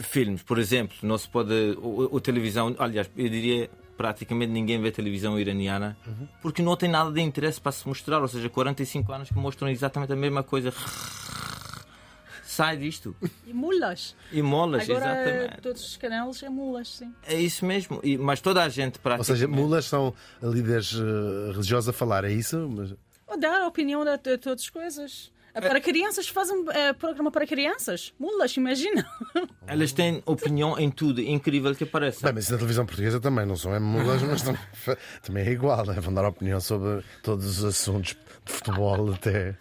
filmes, 0.00 0.42
por 0.42 0.58
exemplo, 0.58 0.96
não 1.02 1.18
se 1.18 1.28
pode. 1.28 1.52
O, 1.78 2.16
o 2.16 2.20
televisão, 2.20 2.74
aliás, 2.78 3.08
eu 3.16 3.28
diria 3.28 3.70
praticamente 3.96 4.52
ninguém 4.52 4.80
vê 4.80 4.90
televisão 4.90 5.40
iraniana 5.40 5.96
porque 6.42 6.60
não 6.60 6.76
tem 6.76 6.88
nada 6.88 7.10
de 7.10 7.20
interesse 7.20 7.60
para 7.60 7.72
se 7.72 7.86
mostrar. 7.88 8.20
Ou 8.20 8.28
seja, 8.28 8.48
45 8.48 9.12
anos 9.12 9.28
que 9.28 9.36
mostram 9.36 9.68
exatamente 9.68 10.12
a 10.12 10.16
mesma 10.16 10.42
coisa. 10.42 10.72
Sai 12.46 12.76
disto. 12.76 13.14
E 13.46 13.52
mulas. 13.52 14.14
E 14.30 14.40
molas, 14.40 14.88
Agora 14.88 15.04
exatamente. 15.22 15.60
todos 15.62 15.84
os 15.84 15.96
canais 15.96 16.42
é 16.42 16.48
mulas, 16.48 16.88
sim. 16.88 17.12
É 17.26 17.34
isso 17.40 17.66
mesmo. 17.66 18.00
E- 18.04 18.16
mas 18.16 18.40
toda 18.40 18.62
a 18.62 18.68
gente 18.68 18.94
Ou 18.96 19.00
praticamente. 19.02 19.26
seja, 19.26 19.48
mulas 19.48 19.84
são 19.86 20.14
líderes 20.40 20.94
eh, 20.94 21.50
religiosos 21.52 21.88
a 21.88 21.92
falar, 21.92 22.24
é 22.24 22.30
isso? 22.32 22.68
Mas- 22.68 22.94
Ou 23.26 23.38
dar 23.38 23.60
a 23.62 23.66
opinião 23.66 24.04
de, 24.04 24.16
de 24.16 24.38
todas 24.38 24.62
as 24.62 24.70
coisas. 24.70 25.32
É 25.56 25.60
Para 25.60 25.80
crianças 25.80 26.28
fazem 26.28 26.66
é, 26.68 26.92
programa 26.92 27.30
para 27.30 27.46
crianças. 27.46 28.12
Mulas, 28.18 28.54
imagina. 28.58 29.06
Elas 29.66 29.90
têm 29.90 30.22
opinião 30.26 30.78
em 30.78 30.90
tudo. 30.90 31.22
É 31.22 31.30
incrível 31.30 31.74
que 31.74 31.86
pareça. 31.86 32.26
Bem, 32.26 32.34
mas 32.34 32.44
isso 32.44 32.52
na 32.52 32.58
televisão 32.58 32.84
portuguesa 32.84 33.18
também 33.18 33.46
não 33.46 33.56
são 33.56 33.74
é 33.74 33.80
mulas, 33.80 34.22
mas 34.22 34.42
também, 34.42 34.60
também 35.24 35.46
é 35.46 35.50
igual, 35.52 35.86
né? 35.86 35.94
vão 35.98 36.12
dar 36.12 36.28
opinião 36.28 36.60
sobre 36.60 37.02
todos 37.22 37.46
os 37.46 37.64
assuntos 37.64 38.18
de 38.44 38.52
futebol 38.52 39.14
até. 39.14 39.56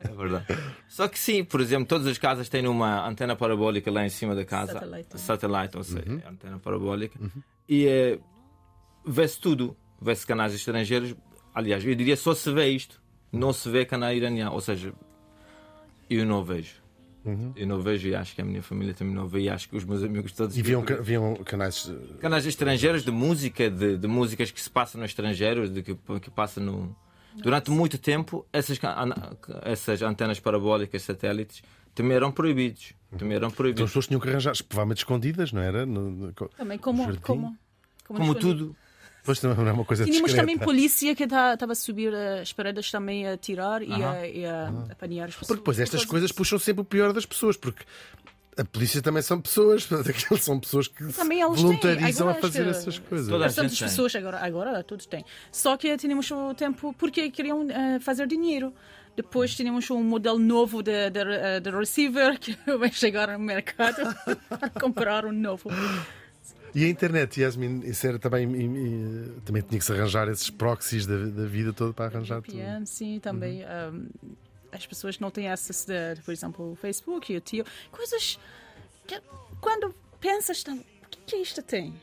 É 0.00 0.08
verdade. 0.16 0.46
Só 0.88 1.06
que 1.06 1.18
sim, 1.18 1.44
por 1.44 1.60
exemplo, 1.60 1.84
todas 1.84 2.06
as 2.06 2.16
casas 2.16 2.48
têm 2.48 2.66
uma 2.66 3.06
antena 3.06 3.36
parabólica 3.36 3.90
lá 3.90 4.06
em 4.06 4.08
cima 4.08 4.34
da 4.34 4.46
casa. 4.46 4.72
Satellite. 4.72 5.20
Satellite, 5.20 5.76
ou 5.76 5.84
seja, 5.84 6.22
antena 6.26 6.58
parabólica. 6.58 7.20
E 7.68 7.86
eh, 7.86 8.18
vê-se 9.06 9.38
tudo. 9.38 9.76
Vê-se 10.00 10.26
canais 10.26 10.54
estrangeiros. 10.54 11.14
Aliás, 11.54 11.84
eu 11.84 11.94
diria 11.94 12.16
só 12.16 12.34
se 12.34 12.50
vê 12.50 12.68
isto. 12.70 12.98
Não 13.30 13.52
se 13.52 13.68
vê 13.68 13.84
canal 13.84 14.14
iraniano. 14.14 14.52
Ou 14.54 14.60
seja, 14.62 14.94
eu 16.10 16.24
não 16.26 16.44
vejo. 16.44 16.74
Eu 17.56 17.66
não 17.66 17.78
vejo 17.82 18.08
e 18.08 18.14
acho 18.14 18.34
que 18.34 18.40
a 18.40 18.44
minha 18.44 18.62
família 18.62 18.94
também 18.94 19.12
não 19.14 19.26
vê 19.26 19.40
e 19.40 19.48
acho 19.50 19.68
que 19.68 19.76
os 19.76 19.84
meus 19.84 20.02
amigos 20.02 20.32
todos 20.32 20.56
E 20.56 20.62
viam, 20.62 20.82
viam 21.02 21.34
canais. 21.44 21.90
eh, 21.90 22.14
Canais 22.20 22.46
estrangeiros 22.46 23.04
de 23.04 23.10
música, 23.10 23.68
de, 23.70 23.98
de 23.98 24.06
músicas 24.08 24.50
que 24.50 24.58
se 24.58 24.70
passam 24.70 24.98
no 24.98 25.04
estrangeiro, 25.04 25.68
de 25.68 25.82
que, 25.82 25.94
que 26.22 26.30
passam 26.30 26.64
no. 26.64 26.96
Durante 27.36 27.70
muito 27.70 27.98
tempo, 27.98 28.46
essas, 28.50 28.80
essas 29.62 30.00
antenas 30.00 30.40
parabólicas, 30.40 31.02
satélites, 31.02 31.62
também 31.94 32.16
eram 32.16 32.32
proibidos. 32.32 32.94
Também 33.18 33.36
eram 33.36 33.48
Então 33.48 33.48
as 33.48 33.54
proibidos. 33.54 33.90
pessoas 33.90 34.06
tinham 34.06 34.20
que 34.20 34.28
arranjar, 34.28 34.54
provavelmente 34.66 34.98
escondidas, 34.98 35.52
não 35.52 35.60
era? 35.60 35.84
No- 35.84 36.10
no- 36.10 36.32
Também 36.32 36.78
como, 36.78 37.02
como, 37.20 37.56
Como 38.06 38.20
escolher. 38.22 38.40
tudo. 38.40 38.76
Também 39.24 39.56
não 39.56 39.68
é 39.68 39.72
uma 39.72 39.84
coisa 39.84 40.04
Tínhamos 40.04 40.30
discreta. 40.30 40.42
também 40.46 40.58
polícia 40.58 41.14
que 41.14 41.24
estava 41.24 41.72
a 41.72 41.74
subir 41.74 42.14
as 42.14 42.52
paredes 42.52 42.90
também 42.90 43.28
a 43.28 43.36
tirar 43.36 43.82
e, 43.82 43.92
a, 43.92 44.26
e 44.26 44.46
a 44.46 44.68
apanhar 44.90 45.24
as 45.28 45.34
pessoas. 45.34 45.46
Porque 45.48 45.60
depois 45.60 45.78
estas 45.78 46.04
coisas 46.04 46.32
puxam 46.32 46.58
sempre 46.58 46.80
o 46.82 46.84
pior 46.84 47.12
das 47.12 47.26
pessoas, 47.26 47.56
porque 47.56 47.84
a 48.56 48.64
polícia 48.64 49.02
também 49.02 49.22
são 49.22 49.40
pessoas, 49.40 49.86
são 50.40 50.58
pessoas 50.58 50.88
que 50.88 51.12
Também 51.12 51.40
eles 51.42 51.54
têm. 51.56 51.62
voluntarizam 51.64 52.26
a 52.26 52.30
Agora 52.30 52.42
fazer 52.42 52.64
que- 52.64 52.70
essas 52.70 52.98
coisas. 52.98 53.28
Toda 53.28 53.44
a 53.44 53.46
Bastantes 53.48 53.72
gente 53.72 53.78
tem. 53.80 53.88
pessoas 53.88 54.16
agora, 54.16 54.38
agora 54.38 54.82
todos 54.82 55.04
têm. 55.06 55.24
Só 55.52 55.76
que 55.76 55.96
tínhamos 55.96 56.30
o 56.30 56.54
tempo 56.54 56.94
porque 56.98 57.30
queriam 57.30 57.66
eh, 57.70 57.98
fazer 58.00 58.26
dinheiro. 58.26 58.72
Depois 59.14 59.54
tínhamos 59.54 59.90
um 59.90 60.02
modelo 60.02 60.38
novo 60.38 60.80
de, 60.82 61.10
de, 61.10 61.18
eh, 61.20 61.60
de 61.60 61.70
receiver 61.70 62.38
que 62.40 62.56
vai 62.78 62.90
chegar 62.92 63.28
no 63.28 63.38
mercado 63.38 63.96
para 64.48 64.70
comprar 64.80 65.26
um 65.26 65.32
novo. 65.32 65.68
E 66.74 66.84
a 66.84 66.88
internet, 66.88 67.40
Yasmin, 67.40 67.80
isso 67.84 68.06
era 68.06 68.18
também, 68.18 68.50
e- 68.52 68.66
e- 68.66 69.40
também 69.44 69.62
tinha 69.62 69.78
que 69.78 69.84
se 69.84 69.92
arranjar 69.92 70.28
esses 70.28 70.50
proxies 70.50 71.06
da, 71.06 71.16
da 71.26 71.46
vida 71.46 71.72
toda 71.72 71.92
para 71.92 72.06
arranjar 72.06 72.42
tudo. 72.42 72.56
VPN, 72.56 72.86
sim, 72.86 73.18
também. 73.20 73.62
um, 73.64 74.08
as 74.70 74.86
pessoas 74.86 75.18
não 75.18 75.30
têm 75.30 75.48
acesso, 75.50 75.86
de, 75.86 76.20
por 76.22 76.30
exemplo, 76.32 76.72
o 76.72 76.76
Facebook, 76.76 77.34
o 77.34 77.40
tio. 77.40 77.64
Coisas 77.90 78.38
que 79.06 79.20
quando 79.60 79.94
pensas, 80.20 80.62
o 80.62 80.84
que, 81.10 81.18
que 81.26 81.36
isto 81.36 81.62
tem? 81.62 81.94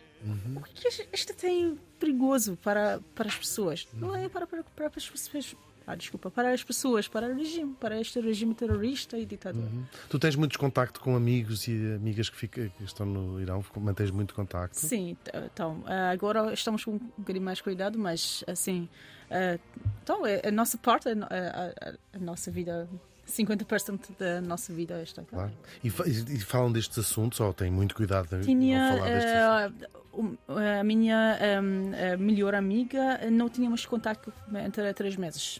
O 0.56 0.62
que 0.64 0.90
que 0.90 1.08
isto 1.14 1.34
tem 1.36 1.78
perigoso 2.00 2.58
para, 2.64 3.00
para 3.14 3.28
as 3.28 3.36
pessoas? 3.38 3.88
Não 3.94 4.16
é 4.16 4.28
para, 4.28 4.48
para, 4.48 4.64
para 4.64 4.88
as 4.88 5.08
pessoas. 5.08 5.56
Ah, 5.88 5.96
desculpa, 5.96 6.32
para 6.32 6.52
as 6.52 6.64
pessoas, 6.64 7.08
para 7.08 7.28
o 7.28 7.36
regime, 7.36 7.76
para 7.80 8.00
este 8.02 8.20
regime 8.20 8.56
terrorista 8.56 9.18
e 9.20 9.26
ditador. 9.26 9.68
Tu 10.10 10.18
tens 10.18 10.36
muitos 10.36 10.58
contacto 10.58 11.00
com 11.00 11.16
amigos 11.16 11.68
e 11.68 11.94
amigas 11.96 12.28
que, 12.30 12.36
fica- 12.36 12.70
que 12.76 12.84
estão 12.84 13.06
no 13.06 13.40
Irão, 13.40 13.64
mantens 13.78 14.10
muito 14.10 14.34
contacto. 14.34 14.78
Sim, 14.80 15.16
t- 15.24 15.32
então, 15.46 15.84
ah, 15.86 16.10
agora 16.10 16.52
estamos 16.54 16.84
com 16.84 16.92
um 16.94 17.00
bocadinho 17.18 17.46
mais 17.46 17.62
cuidado, 17.62 18.00
mas 18.00 18.44
assim, 18.48 18.90
ah, 19.30 19.60
então, 20.02 20.22
a 20.44 20.52
nossa 20.52 20.76
parte, 20.78 21.08
a, 21.10 21.12
a- 21.14 21.90
a- 22.14 22.20
nossa 22.20 22.50
vida 22.50 22.90
50% 23.28 24.10
da 24.18 24.42
nossa 24.42 24.74
vida 24.74 25.02
está 25.04 25.22
cá. 25.24 25.28
Claro. 25.38 25.54
E, 25.84 25.88
e- 25.88 26.40
falam 26.40 26.72
destes 26.72 26.98
assuntos 26.98 27.40
ou 27.40 27.54
têm 27.54 27.70
muito 27.72 27.94
cuidado 27.96 28.28
de 28.40 28.44
Tinha 28.46 28.90
não 28.90 28.98
falar 28.98 29.12
destes 29.12 29.34
assuntos? 29.36 29.84
eh, 29.84 30.18
um, 30.18 30.38
a 30.80 30.84
minha 30.84 31.38
ehm, 31.42 32.14
a 32.14 32.18
melhor 32.18 32.56
amiga, 32.56 33.20
eh, 33.22 33.30
não 33.30 33.50
tínhamos 33.50 33.86
contato 33.86 34.32
entre 34.66 34.92
três 34.94 35.16
meses. 35.16 35.60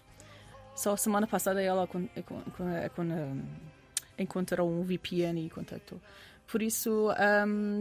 Só 0.76 0.96
semana 0.98 1.26
passada 1.28 1.62
ela 1.62 1.88
con- 1.88 2.08
con- 2.26 2.42
con- 2.58 2.90
con- 2.96 3.44
encontrou 4.18 4.70
um 4.70 4.84
VPN 4.84 5.46
e 5.46 5.50
contactou. 5.50 6.00
Por 6.48 6.62
isso, 6.62 7.10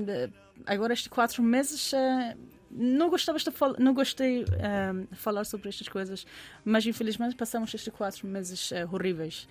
de- 0.06 0.30
agora 0.66 0.92
estes 0.94 1.08
quatro 1.08 1.42
meses 1.42 1.92
eh, 1.92 2.36
não 2.70 3.10
gostava 3.10 3.38
de 3.38 3.50
falar, 3.50 3.78
não 3.78 3.92
gostei 3.94 4.44
ehm, 4.44 5.04
de 5.10 5.16
falar 5.16 5.44
sobre 5.44 5.68
estas 5.68 5.88
coisas, 5.88 6.26
mas 6.64 6.86
infelizmente 6.86 7.34
passamos 7.36 7.72
estes 7.74 7.92
quatro 7.92 8.26
meses 8.26 8.72
eh, 8.72 8.84
horríveis. 8.86 9.46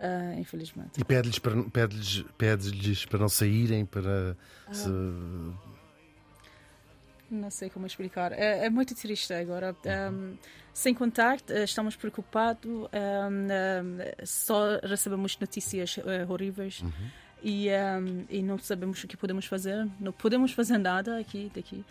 Eh, 0.00 0.36
infelizmente. 0.38 1.00
E 1.00 1.04
pede-lhes 1.04 1.40
para, 1.40 1.60
pede-lhes, 1.64 2.24
pede-lhes 2.38 3.04
para 3.04 3.18
não 3.18 3.28
saírem, 3.28 3.84
para. 3.84 4.36
Ah. 4.66 4.72
se- 4.74 4.88
Não 7.30 7.50
sei 7.50 7.68
como 7.68 7.86
explicar. 7.86 8.32
É, 8.32 8.66
é 8.66 8.70
muito 8.70 8.94
triste 8.94 9.32
agora. 9.32 9.76
Um, 10.12 10.36
sem 10.72 10.94
contacto, 10.94 11.52
eh, 11.52 11.64
estamos 11.64 11.96
preocupados. 11.96 12.70
um, 12.70 12.84
um, 12.86 13.98
só 14.24 14.78
recebemos 14.82 15.36
notícias 15.38 15.98
eh, 15.98 16.26
horríveis 16.28 16.82
e, 17.42 17.68
um, 17.68 18.24
e 18.30 18.42
não 18.42 18.58
sabemos 18.58 19.02
o 19.04 19.08
que 19.08 19.16
podemos 19.16 19.44
fazer. 19.44 19.86
Não 20.00 20.12
podemos 20.12 20.52
fazer 20.52 20.78
nada 20.78 21.18
aqui, 21.18 21.50
daqui. 21.54 21.84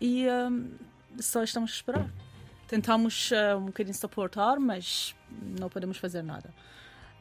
E 0.00 0.26
só 1.18 1.42
estamos 1.42 1.70
a 1.70 1.74
esperar. 1.74 2.10
Tentamos 2.68 3.32
eh, 3.32 3.54
um 3.56 3.66
bocadinho 3.66 3.96
suportar, 3.96 4.60
mas 4.60 5.14
não 5.58 5.68
podemos 5.68 5.98
fazer 5.98 6.22
nada. 6.22 6.54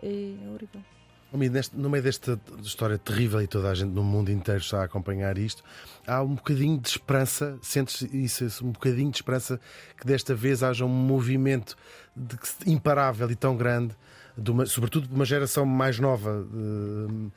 E 0.02 0.38
é 0.44 0.48
horrível. 0.48 0.99
No 1.32 1.90
meio 1.90 2.02
desta 2.04 2.40
história 2.62 2.98
terrível 2.98 3.40
e 3.42 3.48
toda 3.48 3.70
a 3.70 3.76
gente 3.76 3.92
no 3.92 4.04
mundo 4.04 4.32
inteiro 4.32 4.62
está 4.62 4.82
a 4.82 4.86
acompanhar 4.86 5.38
isto, 5.38 5.64
há 6.08 6.24
um 6.24 6.34
bocadinho 6.36 6.80
de 6.80 6.90
esperança, 6.90 7.58
sentes 7.62 8.02
isso, 8.12 8.66
um 8.66 8.72
bocadinho 8.72 9.12
de 9.12 9.18
esperança 9.18 9.60
que 10.00 10.08
desta 10.08 10.34
vez 10.34 10.64
haja 10.64 10.84
um 10.86 10.90
movimento 10.90 11.78
de 12.16 12.36
imparável 12.66 13.30
e 13.30 13.36
tão 13.36 13.56
grande, 13.56 13.96
de 14.36 14.50
uma- 14.50 14.66
sobretudo 14.66 15.08
de 15.08 15.14
uma 15.14 15.26
geração 15.26 15.66
mais 15.66 16.00
nova, 16.00 16.48
eh, 16.52 17.30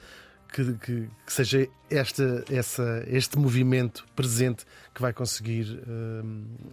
que, 0.55 0.72
que- 0.74 1.11
que 1.26 1.33
seja 1.33 1.68
esta, 1.90 2.44
essa, 2.50 3.05
este 3.09 3.38
movimento 3.38 4.07
presente 4.16 4.64
que 4.94 5.02
vai 5.02 5.12
conseguir 5.12 5.81
eh, 5.87 6.22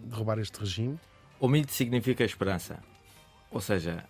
derrubar 0.04 0.38
este 0.38 0.58
regime. 0.58 0.98
Humilde 1.38 1.72
significa 1.72 2.24
esperança. 2.24 2.78
Ou 3.50 3.60
seja, 3.60 4.04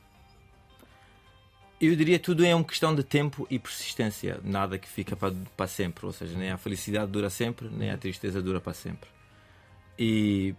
eu 1.81 1.97
diria 1.97 2.19
tudo 2.19 2.45
é 2.45 2.55
uma 2.55 2.65
questão 2.65 2.95
de 2.95 3.03
tempo 3.03 3.47
e 3.51 3.59
persistência. 3.59 4.39
Nada 4.45 4.79
que 4.79 4.89
fica 4.89 5.17
para, 5.17 5.35
para 5.57 5.67
sempre. 5.67 6.05
Ou 6.05 6.13
seja, 6.13 6.37
nem 6.37 6.51
a 6.51 6.59
felicidade 6.59 7.11
dura 7.11 7.31
sempre, 7.31 7.69
nem 7.69 7.91
a 7.91 7.97
tristeza 7.97 8.43
dura 8.43 8.61
para 8.61 8.75
sempre. 8.75 9.09
E 9.99 10.55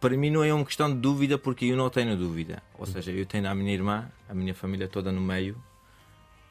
para 0.00 0.16
mim 0.16 0.30
não 0.30 0.42
é 0.42 0.52
uma 0.52 0.64
questão 0.64 0.88
de 0.88 0.98
dúvida, 0.98 1.36
porque 1.36 1.66
eu 1.66 1.76
não 1.76 1.90
tenho 1.90 2.16
dúvida. 2.16 2.62
Ou 2.78 2.86
seja, 2.86 3.10
eu 3.12 3.26
tenho 3.26 3.48
a 3.48 3.54
minha 3.54 3.72
irmã, 3.72 4.10
a 4.28 4.34
minha 4.34 4.54
família 4.54 4.88
toda 4.88 5.12
no 5.12 5.20
meio, 5.20 5.62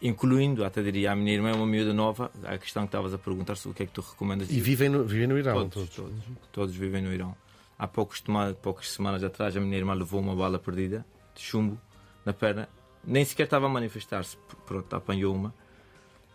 incluindo, 0.01 0.63
até 0.63 0.83
diria, 0.83 1.11
a 1.11 1.15
minha 1.15 1.33
irmã 1.33 1.49
é 1.49 1.53
uma 1.53 1.65
miúda 1.65 1.93
nova. 1.93 2.31
A 2.43 2.57
questão 2.59 2.83
que 2.83 2.89
estavas 2.89 3.13
a 3.13 3.17
perguntar 3.17 3.55
sobre 3.55 3.73
o 3.73 3.75
que 3.75 3.83
é 3.83 3.85
que 3.87 3.93
tu 3.93 4.01
recomendas. 4.01 4.51
E 4.51 4.59
vivem 4.59 4.89
no, 4.89 5.03
vivem 5.03 5.27
no 5.27 5.37
Irão, 5.37 5.67
Todos, 5.69 5.89
todos. 5.89 5.95
todos, 5.95 6.23
todos 6.51 6.75
vivem 6.75 7.01
no 7.01 7.11
Irão. 7.11 7.35
Há 7.79 7.87
poucos, 7.87 8.23
poucas 8.61 8.91
semanas 8.91 9.23
atrás, 9.23 9.55
a 9.57 9.59
minha 9.59 9.77
irmã 9.77 9.93
levou 9.93 10.19
uma 10.19 10.35
bala 10.35 10.59
perdida 10.59 11.05
de 11.35 11.41
chumbo 11.41 11.79
na 12.25 12.33
perna. 12.33 12.67
Nem 13.07 13.23
sequer 13.23 13.43
estava 13.45 13.65
a 13.65 13.69
manifestar-se. 13.69 14.37
Pronto, 14.65 14.93
apanhou 14.93 15.33
uma. 15.33 15.53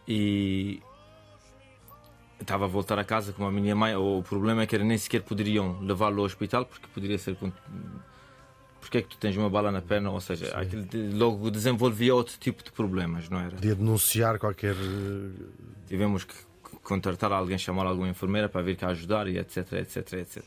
E 0.08 0.80
estava 2.40 2.64
a 2.64 2.68
voltar 2.68 2.98
a 2.98 3.04
casa 3.04 3.32
com 3.32 3.46
a 3.46 3.52
minha 3.52 3.76
mãe. 3.76 3.94
O 3.94 4.22
problema 4.22 4.62
é 4.62 4.66
que 4.66 4.74
era 4.74 4.82
nem 4.85 4.96
sequer 4.98 5.20
poderiam 5.22 5.78
levá-lo 5.80 6.20
ao 6.20 6.24
hospital 6.26 6.64
porque 6.64 6.87
poderia 6.88 7.18
ser. 7.18 7.37
Porque 8.80 8.98
é 8.98 9.02
que 9.02 9.08
tu 9.08 9.16
tens 9.18 9.37
uma 9.37 9.48
bala 9.50 9.70
na 9.70 9.80
perna? 9.82 10.11
Ou 10.11 10.20
seja, 10.20 10.46
aquilo 10.58 10.87
logo 11.16 11.50
desenvolvia 11.50 12.14
outro 12.14 12.37
tipo 12.38 12.64
de 12.64 12.72
problemas, 12.72 13.28
não 13.28 13.38
era? 13.38 13.50
Podia 13.50 13.74
denunciar 13.76 14.38
qualquer. 14.38 14.74
eh, 14.74 15.44
Tivemos 15.87 16.24
que 16.24 16.35
contratar 16.82 17.30
alguém, 17.32 17.58
chamar 17.58 17.87
alguma 17.87 18.08
enfermeira 18.08 18.48
para 18.48 18.62
vir 18.62 18.76
cá 18.76 18.88
ajudar 18.88 19.28
e 19.28 19.38
etc, 19.38 19.72
etc, 19.74 20.12
etc. 20.14 20.42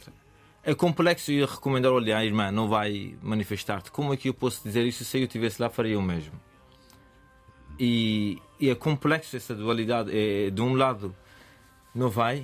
É 0.65 0.73
complexo 0.73 1.31
e 1.31 1.45
recomendar, 1.45 1.91
olha, 1.91 2.23
irmã, 2.23 2.51
não 2.51 2.67
vai 2.67 3.15
manifestar-te. 3.21 3.91
Como 3.91 4.13
é 4.13 4.17
que 4.17 4.29
eu 4.29 4.33
posso 4.33 4.63
dizer 4.63 4.83
isso 4.85 5.05
se 5.05 5.19
eu 5.19 5.25
estivesse 5.25 5.61
lá, 5.61 5.69
faria 5.69 5.97
o 5.97 6.01
mesmo? 6.01 6.33
E, 7.79 8.41
e 8.59 8.69
é 8.69 8.75
complexo 8.75 9.37
essa 9.37 9.53
dualidade. 9.53 10.09
É, 10.11 10.49
de 10.49 10.61
um 10.61 10.73
lado, 10.73 11.15
não 11.93 12.09
vai, 12.09 12.43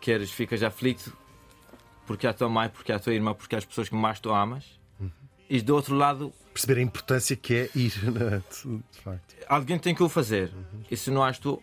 queres, 0.00 0.30
ficas 0.30 0.62
aflito 0.62 1.14
porque 2.08 2.26
é 2.26 2.30
a 2.30 2.32
tua 2.32 2.48
mãe, 2.48 2.70
porque 2.70 2.90
é 2.90 2.94
a 2.94 2.98
tua 2.98 3.12
irmã, 3.12 3.34
porque 3.34 3.54
é 3.54 3.58
as 3.58 3.66
pessoas 3.66 3.90
que 3.90 3.94
mais 3.94 4.18
tu 4.18 4.32
amas. 4.32 4.64
E 5.50 5.60
do 5.60 5.74
outro 5.74 5.94
lado, 5.94 6.32
perceber 6.54 6.80
a 6.80 6.82
importância 6.82 7.36
que 7.36 7.54
é 7.54 7.70
ir, 7.74 7.92
né, 8.10 8.42
de 8.50 9.00
facto. 9.00 9.36
alguém 9.46 9.78
tem 9.78 9.94
que 9.94 10.02
o 10.02 10.08
fazer. 10.08 10.50
E 10.90 10.96
se 10.96 11.10
não 11.10 11.26
és 11.26 11.38
tu, 11.38 11.62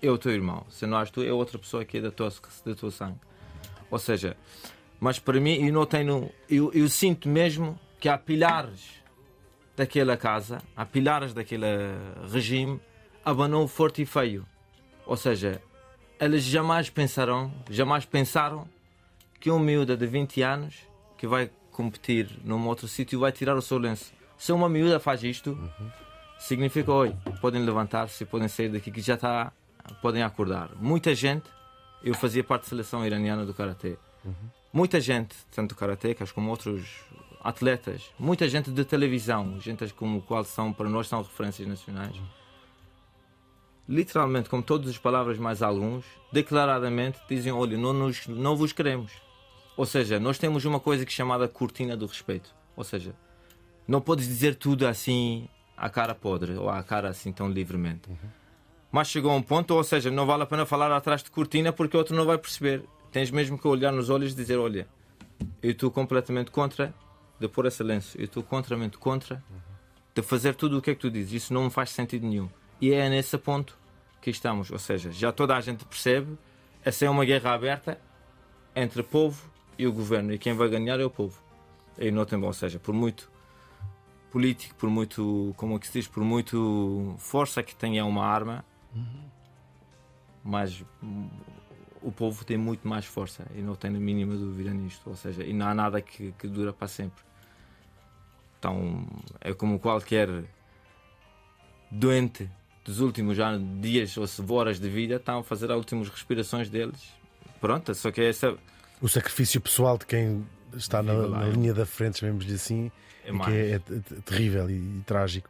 é 0.00 0.08
o 0.08 0.16
teu 0.16 0.30
irmão. 0.30 0.64
Se 0.70 0.86
não 0.86 1.00
és 1.00 1.10
tu, 1.10 1.22
é 1.22 1.32
outra 1.32 1.58
pessoa 1.58 1.84
que 1.84 1.98
é 1.98 2.00
da 2.00 2.12
tua, 2.12 2.32
da 2.64 2.74
tua 2.74 2.90
sangue. 2.92 3.18
Ou 3.90 3.98
seja, 3.98 4.36
mas 5.04 5.18
para 5.18 5.38
mim, 5.38 5.66
eu 5.66 5.70
não 5.70 5.84
tenho. 5.84 6.30
Eu, 6.48 6.72
eu 6.72 6.88
sinto 6.88 7.28
mesmo 7.28 7.78
que 8.00 8.08
há 8.08 8.16
pilares 8.16 9.02
daquela 9.76 10.16
casa, 10.16 10.62
há 10.74 10.86
pilares 10.86 11.34
daquele 11.34 11.66
regime, 12.32 12.80
abanou 13.22 13.68
forte 13.68 14.00
e 14.00 14.06
feio. 14.06 14.46
Ou 15.04 15.14
seja, 15.14 15.60
elas 16.18 16.42
jamais 16.42 16.88
pensarão, 16.88 17.52
jamais 17.68 18.06
pensaram 18.06 18.66
que 19.38 19.50
um 19.50 19.58
miúda 19.58 19.94
de 19.94 20.06
20 20.06 20.40
anos 20.40 20.74
que 21.18 21.26
vai 21.26 21.50
competir 21.70 22.40
num 22.42 22.66
outro 22.66 22.88
sítio 22.88 23.20
vai 23.20 23.30
tirar 23.30 23.56
o 23.56 23.60
seu 23.60 23.76
lenço. 23.76 24.10
Se 24.38 24.52
uma 24.52 24.70
miúda 24.70 24.98
faz 24.98 25.22
isto, 25.22 25.54
significa, 26.38 26.90
oi, 26.90 27.14
podem 27.42 27.62
levantar-se, 27.62 28.24
podem 28.24 28.48
sair 28.48 28.70
daqui, 28.70 28.90
que 28.90 29.02
já 29.02 29.16
está, 29.16 29.52
podem 30.00 30.22
acordar. 30.22 30.70
Muita 30.76 31.14
gente, 31.14 31.44
eu 32.02 32.14
fazia 32.14 32.42
parte 32.42 32.62
da 32.62 32.68
seleção 32.70 33.04
iraniana 33.04 33.44
do 33.44 33.52
Karatê. 33.52 33.98
Muita 34.74 35.00
gente, 35.00 35.36
tanto 35.52 35.76
karatecas 35.76 36.32
como 36.32 36.50
outros 36.50 37.04
atletas, 37.40 38.10
muita 38.18 38.48
gente 38.48 38.72
de 38.72 38.84
televisão, 38.84 39.60
gente 39.60 39.86
como 39.94 40.20
qual 40.20 40.42
são 40.42 40.72
para 40.72 40.88
nós 40.88 41.06
são 41.06 41.22
referências 41.22 41.68
nacionais. 41.68 42.20
Literalmente, 43.88 44.50
como 44.50 44.64
todas 44.64 44.90
as 44.90 44.98
palavras 44.98 45.38
mais 45.38 45.62
alguns, 45.62 46.04
declaradamente 46.32 47.20
dizem: 47.28 47.52
olha, 47.52 47.78
não, 47.78 47.92
nos, 47.92 48.26
não 48.26 48.56
vos 48.56 48.72
queremos. 48.72 49.12
Ou 49.76 49.86
seja, 49.86 50.18
nós 50.18 50.38
temos 50.38 50.64
uma 50.64 50.80
coisa 50.80 51.06
que 51.06 51.12
é 51.12 51.14
chamada 51.14 51.46
cortina 51.46 51.96
do 51.96 52.06
respeito. 52.06 52.52
Ou 52.76 52.82
seja, 52.82 53.14
não 53.86 54.00
podes 54.00 54.26
dizer 54.26 54.56
tudo 54.56 54.88
assim 54.88 55.48
à 55.76 55.88
cara 55.88 56.16
podre 56.16 56.56
ou 56.56 56.68
à 56.68 56.82
cara 56.82 57.10
assim 57.10 57.30
tão 57.30 57.48
livremente. 57.48 58.10
Mas 58.90 59.06
chegou 59.06 59.30
a 59.30 59.34
um 59.36 59.42
ponto, 59.42 59.72
ou 59.72 59.84
seja, 59.84 60.10
não 60.10 60.26
vale 60.26 60.42
a 60.42 60.46
pena 60.46 60.66
falar 60.66 60.90
atrás 60.90 61.22
de 61.22 61.30
cortina 61.30 61.72
porque 61.72 61.96
o 61.96 62.00
outro 62.00 62.16
não 62.16 62.26
vai 62.26 62.38
perceber. 62.38 62.82
Tens 63.14 63.30
mesmo 63.30 63.56
que 63.56 63.68
olhar 63.68 63.92
nos 63.92 64.10
olhos 64.10 64.32
e 64.32 64.34
dizer: 64.34 64.58
Olha, 64.58 64.88
eu 65.62 65.70
estou 65.70 65.88
completamente 65.88 66.50
contra 66.50 66.92
de 67.38 67.46
pôr 67.46 67.66
esse 67.66 67.80
lenço, 67.80 68.18
eu 68.18 68.24
estou 68.24 68.42
completamente 68.42 68.98
contra 68.98 69.40
de 70.12 70.20
fazer 70.20 70.56
tudo 70.56 70.78
o 70.78 70.82
que 70.82 70.90
é 70.90 70.94
que 70.96 71.00
tu 71.00 71.08
dizes. 71.08 71.44
Isso 71.44 71.54
não 71.54 71.62
me 71.62 71.70
faz 71.70 71.90
sentido 71.90 72.26
nenhum. 72.26 72.50
E 72.80 72.92
é 72.92 73.08
nesse 73.08 73.38
ponto 73.38 73.78
que 74.20 74.30
estamos. 74.30 74.68
Ou 74.72 74.80
seja, 74.80 75.12
já 75.12 75.30
toda 75.30 75.56
a 75.56 75.60
gente 75.60 75.84
percebe, 75.84 76.36
essa 76.84 77.04
é 77.04 77.08
uma 77.08 77.24
guerra 77.24 77.54
aberta 77.54 78.00
entre 78.74 79.00
o 79.00 79.04
povo 79.04 79.48
e 79.78 79.86
o 79.86 79.92
governo. 79.92 80.32
E 80.32 80.38
quem 80.38 80.52
vai 80.52 80.68
ganhar 80.68 80.98
é 80.98 81.04
o 81.04 81.10
povo. 81.10 81.40
E 81.96 82.10
não 82.10 82.24
tem, 82.24 82.42
ou 82.42 82.52
seja, 82.52 82.80
por 82.80 82.92
muito 82.92 83.30
político, 84.32 84.74
por 84.74 84.90
muito, 84.90 85.54
como 85.56 85.76
é 85.76 85.78
que 85.78 85.86
se 85.86 85.92
diz, 86.00 86.08
por 86.08 86.24
muito 86.24 87.14
força 87.18 87.62
que 87.62 87.76
tenha 87.76 88.04
uma 88.04 88.26
arma, 88.26 88.64
mas 90.42 90.84
hum, 91.00 91.28
o 92.04 92.12
povo 92.12 92.44
tem 92.44 92.56
muito 92.56 92.86
mais 92.86 93.06
força 93.06 93.44
e 93.54 93.62
não 93.62 93.74
tenho 93.74 93.96
a 93.96 94.00
mínima 94.00 94.36
dúvida 94.36 94.70
nisto. 94.70 95.08
Ou 95.08 95.16
seja, 95.16 95.42
e 95.42 95.52
não 95.52 95.66
há 95.66 95.74
nada 95.74 96.00
que, 96.00 96.32
que 96.38 96.46
dura 96.46 96.72
para 96.72 96.86
sempre. 96.86 97.24
Então 98.58 99.06
é 99.40 99.52
como 99.54 99.78
qualquer 99.78 100.28
doente 101.90 102.48
dos 102.84 103.00
últimos 103.00 103.36
já 103.36 103.58
dias 103.80 104.16
ou 104.16 104.26
horas 104.54 104.78
de 104.78 104.88
vida 104.88 105.16
estão 105.16 105.38
a 105.38 105.42
fazer 105.42 105.70
as 105.70 105.76
últimas 105.76 106.08
respirações 106.08 106.68
deles. 106.68 107.00
Pronto, 107.60 107.94
só 107.94 108.10
que 108.10 108.20
é 108.20 108.28
essa 108.28 108.56
O 109.00 109.08
sacrifício 109.08 109.60
pessoal 109.60 109.96
de 109.96 110.04
quem 110.04 110.44
está 110.76 111.02
na, 111.02 111.28
na 111.28 111.46
é. 111.46 111.50
linha 111.50 111.72
da 111.72 111.86
frente, 111.86 112.18
chamemos-lhe 112.18 112.54
assim, 112.54 112.92
É 113.24 113.30
é, 113.30 113.70
é, 113.70 113.74
é 113.76 114.20
terrível 114.24 114.68
e, 114.68 114.74
e 114.74 115.02
trágico. 115.06 115.48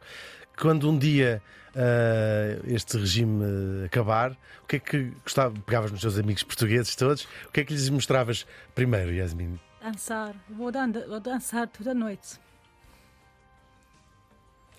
Quando 0.59 0.89
um 0.89 0.97
dia 0.97 1.41
ah, 1.75 2.59
este 2.67 2.97
regime 2.97 3.43
ah, 3.43 3.85
acabar, 3.85 4.31
o 4.63 4.67
que 4.67 4.77
é 4.77 4.79
que 4.79 5.11
gostava? 5.23 5.53
Pegavas 5.65 5.91
nos 5.91 6.01
teus 6.01 6.17
amigos 6.17 6.43
portugueses 6.43 6.95
todos, 6.95 7.27
o 7.47 7.51
que 7.51 7.61
é 7.61 7.63
que 7.65 7.73
lhes 7.73 7.89
mostravas 7.89 8.45
primeiro, 8.73 9.11
Yasmin? 9.13 9.59
Dançar. 9.81 10.33
Vou, 10.49 10.71
dan 10.71 10.91
vou 11.07 11.19
dançar 11.19 11.67
toda 11.67 11.93
noite. 11.93 12.39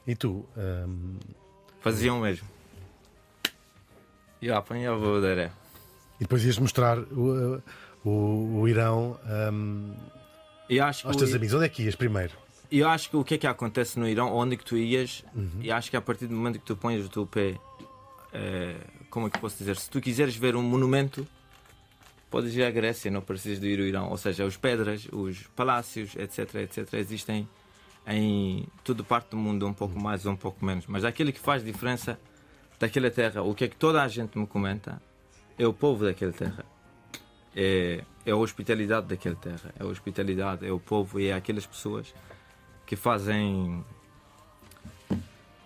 E 0.06 0.14
tu? 0.14 0.44
hum, 0.56 1.16
Faziam 1.80 2.20
mesmo. 2.20 2.46
E 4.40 4.46
eu 4.48 4.56
apanhava 4.56 4.98
o 5.08 5.20
Deré. 5.20 5.50
e 6.16 6.24
depois 6.24 6.44
ias 6.44 6.58
mostrar 6.58 6.98
o, 6.98 7.62
o, 8.04 8.60
o 8.60 8.68
Irão 8.68 9.18
acho 10.80 11.02
que 11.02 11.06
aos 11.08 11.16
o- 11.16 11.18
teus 11.18 11.34
amigos. 11.34 11.54
Onde 11.54 11.66
é 11.66 11.68
que 11.68 11.82
ias 11.82 11.94
primeiro? 11.94 12.34
E 12.70 12.78
eu 12.80 12.88
acho 12.88 13.10
que 13.10 13.16
o 13.16 13.24
que 13.24 13.34
é 13.34 13.38
que 13.38 13.46
acontece 13.46 13.98
no 13.98 14.08
Irão, 14.08 14.32
onde 14.34 14.54
é 14.54 14.56
que 14.56 14.64
tu 14.64 14.76
ias, 14.76 15.24
Uhum. 15.34 15.50
e 15.60 15.70
acho 15.70 15.90
que 15.90 15.96
a 15.96 16.00
partir 16.00 16.26
do 16.26 16.34
momento 16.34 16.58
que 16.58 16.64
tu 16.64 16.76
pões 16.76 17.04
o 17.04 17.08
teu 17.08 17.26
pé, 17.26 17.58
eh, 18.32 18.76
como 19.08 19.28
é 19.28 19.30
que 19.30 19.38
posso 19.38 19.56
dizer? 19.58 19.76
Se 19.76 19.88
tu 19.88 20.00
quiseres 20.00 20.34
ver 20.36 20.56
um 20.56 20.62
monumento, 20.62 21.26
podes 22.30 22.54
ir 22.54 22.64
à 22.64 22.70
Grécia, 22.70 23.10
não 23.10 23.20
precisas 23.22 23.60
de 23.60 23.68
ir 23.68 23.78
ao 23.80 23.86
Irão. 23.86 24.10
Ou 24.10 24.16
seja, 24.16 24.44
os 24.44 24.56
pedras, 24.56 25.06
os 25.12 25.42
palácios, 25.54 26.16
etc, 26.16 26.54
etc, 26.56 26.94
existem 26.94 27.48
em 28.06 28.66
toda 28.84 29.02
parte 29.04 29.30
do 29.30 29.36
mundo, 29.36 29.66
um 29.66 29.72
pouco 29.72 29.98
mais 29.98 30.26
ou 30.26 30.32
um 30.32 30.36
pouco 30.36 30.64
menos. 30.64 30.86
Mas 30.86 31.04
aquilo 31.04 31.32
que 31.32 31.40
faz 31.40 31.64
diferença 31.64 32.18
daquela 32.78 33.10
terra, 33.10 33.42
o 33.42 33.54
que 33.54 33.64
é 33.64 33.68
que 33.68 33.76
toda 33.76 34.02
a 34.02 34.08
gente 34.08 34.36
me 34.38 34.46
comenta, 34.46 35.00
é 35.58 35.66
o 35.66 35.72
povo 35.72 36.04
daquela 36.04 36.32
terra. 36.32 36.64
É, 37.54 38.04
é 38.26 38.30
a 38.32 38.36
hospitalidade 38.36 39.06
daquela 39.06 39.34
terra, 39.36 39.72
é 39.78 39.82
a 39.82 39.86
hospitalidade, 39.86 40.66
é 40.66 40.70
o 40.70 40.78
povo 40.78 41.18
e 41.18 41.28
é 41.28 41.32
aquelas 41.32 41.64
pessoas 41.64 42.12
que 42.86 42.96
fazem 42.96 43.84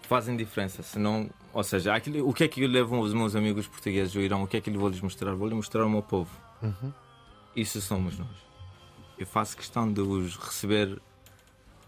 fazem 0.02 0.36
diferença. 0.36 0.82
Senão, 0.82 1.30
ou 1.52 1.62
seja, 1.62 1.94
aquilo, 1.94 2.28
o 2.28 2.32
que 2.32 2.44
é 2.44 2.48
que 2.48 2.66
levam 2.66 3.00
os 3.00 3.12
meus 3.14 3.36
amigos 3.36 3.66
portugueses 3.66 4.12
do 4.12 4.20
Irão? 4.20 4.42
O 4.42 4.46
que 4.48 4.56
é 4.56 4.60
que 4.60 4.70
lhe 4.70 4.78
vou 4.78 4.88
lhes 4.88 5.00
mostrar? 5.00 5.34
Vou 5.34 5.46
lhes 5.46 5.56
mostrar 5.56 5.84
o 5.84 5.90
meu 5.90 6.02
povo. 6.02 6.30
Isso 7.54 7.80
somos 7.80 8.18
nós. 8.18 8.28
Eu 9.18 9.26
faço 9.26 9.56
questão 9.56 9.92
de 9.92 10.00
os 10.00 10.36
receber 10.36 11.00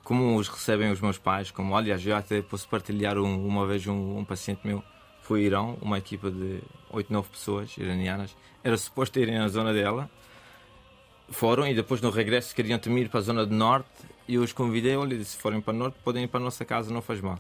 como 0.05 0.37
os 0.37 0.49
recebem 0.49 0.91
os 0.91 1.01
meus 1.01 1.19
pais. 1.19 1.51
Como, 1.51 1.77
aliás, 1.77 2.05
eu 2.07 2.15
até 2.17 2.43
posso 2.43 2.69
partilhar 2.69 3.17
um- 3.19 3.47
uma 3.47 3.67
vez 3.67 3.87
um, 3.87 4.19
um 4.19 4.25
paciente 4.25 4.61
meu 4.65 4.83
foi 5.23 5.41
ao 5.41 5.47
Irão, 5.47 5.79
uma 5.81 5.99
equipa 5.99 6.31
de 6.31 6.61
8, 6.91 7.13
9 7.13 7.29
pessoas 7.31 7.77
iranianas. 7.79 8.37
Era 8.63 8.77
suposto 8.77 9.19
irem 9.21 9.39
na 9.39 9.49
zona 9.49 9.73
dela 9.73 10.11
foram 11.31 11.67
e 11.67 11.75
depois 11.75 12.01
no 12.01 12.11
regresso 12.11 12.55
queriam 12.55 12.79
também 12.79 13.05
ir 13.05 13.09
para 13.09 13.21
a 13.21 13.23
zona 13.23 13.47
do 13.47 13.55
norte 13.55 13.89
e 14.29 14.35
eu 14.35 14.43
os 14.43 14.53
convidei, 14.53 14.97
olha, 14.97 15.23
se 15.25 15.37
forem 15.37 15.61
para 15.61 15.75
o 15.75 15.77
norte 15.77 15.99
podem 16.05 16.25
ir 16.25 16.29
para 16.29 16.41
a 16.41 16.43
nossa 16.43 16.65
casa, 16.65 16.93
não 16.93 17.03
faz 17.03 17.21
mal. 17.21 17.39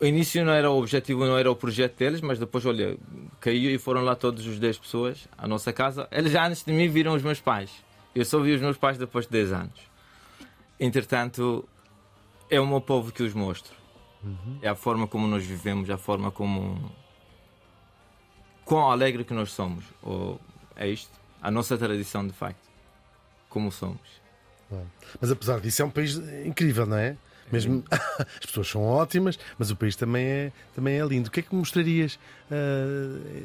O 0.00 0.06
início 0.06 0.42
não 0.44 0.52
era 0.52 0.70
o 0.70 0.78
objetivo, 0.78 1.26
não 1.26 1.36
era 1.36 1.50
o 1.50 1.54
projeto 1.54 1.98
deles, 1.98 2.22
mas 2.22 2.38
depois, 2.38 2.64
olha, 2.64 2.96
caiu 3.38 3.70
e 3.70 3.78
foram 3.78 4.02
lá 4.02 4.16
todos 4.16 4.46
os 4.46 4.58
10 4.58 4.78
pessoas 4.78 5.28
à 5.36 5.46
nossa 5.46 5.74
casa. 5.74 6.08
Eles 6.10 6.32
já 6.32 6.46
antes 6.46 6.64
de 6.64 6.72
mim 6.72 6.88
viram 6.88 7.14
os 7.14 7.22
meus 7.22 7.38
pais. 7.38 7.70
Eu 8.14 8.24
só 8.24 8.40
vi 8.40 8.54
os 8.54 8.62
meus 8.62 8.78
pais 8.78 8.96
depois 8.96 9.26
de 9.26 9.32
10 9.32 9.52
anos. 9.52 9.80
Entretanto, 10.78 11.68
é 12.48 12.58
o 12.58 12.66
meu 12.66 12.80
povo 12.80 13.12
que 13.12 13.22
os 13.22 13.34
mostro. 13.34 13.74
É 14.62 14.68
a 14.68 14.74
forma 14.74 15.06
como 15.06 15.26
nós 15.26 15.44
vivemos, 15.44 15.88
a 15.90 15.98
forma 15.98 16.30
como. 16.30 16.90
quão 18.64 18.90
alegre 18.90 19.22
que 19.22 19.34
nós 19.34 19.52
somos. 19.52 19.84
Ou 20.02 20.40
é 20.76 20.88
isto? 20.88 21.12
A 21.42 21.50
nossa 21.50 21.76
tradição, 21.76 22.26
de 22.26 22.32
facto. 22.32 22.68
Como 23.48 23.70
somos. 23.70 24.19
Mas 25.20 25.30
apesar 25.30 25.60
disso, 25.60 25.82
é 25.82 25.84
um 25.84 25.90
país 25.90 26.16
incrível, 26.44 26.86
não 26.86 26.96
é? 26.96 27.16
Mesmo 27.52 27.82
as 27.90 28.46
pessoas 28.46 28.68
são 28.68 28.82
ótimas, 28.82 29.38
mas 29.58 29.70
o 29.70 29.76
país 29.76 29.96
também 29.96 30.24
é, 30.24 30.52
também 30.74 30.98
é 31.00 31.04
lindo. 31.04 31.28
O 31.28 31.30
que 31.30 31.40
é 31.40 31.42
que 31.42 31.54
mostrarias 31.54 32.18
ah, 32.50 32.54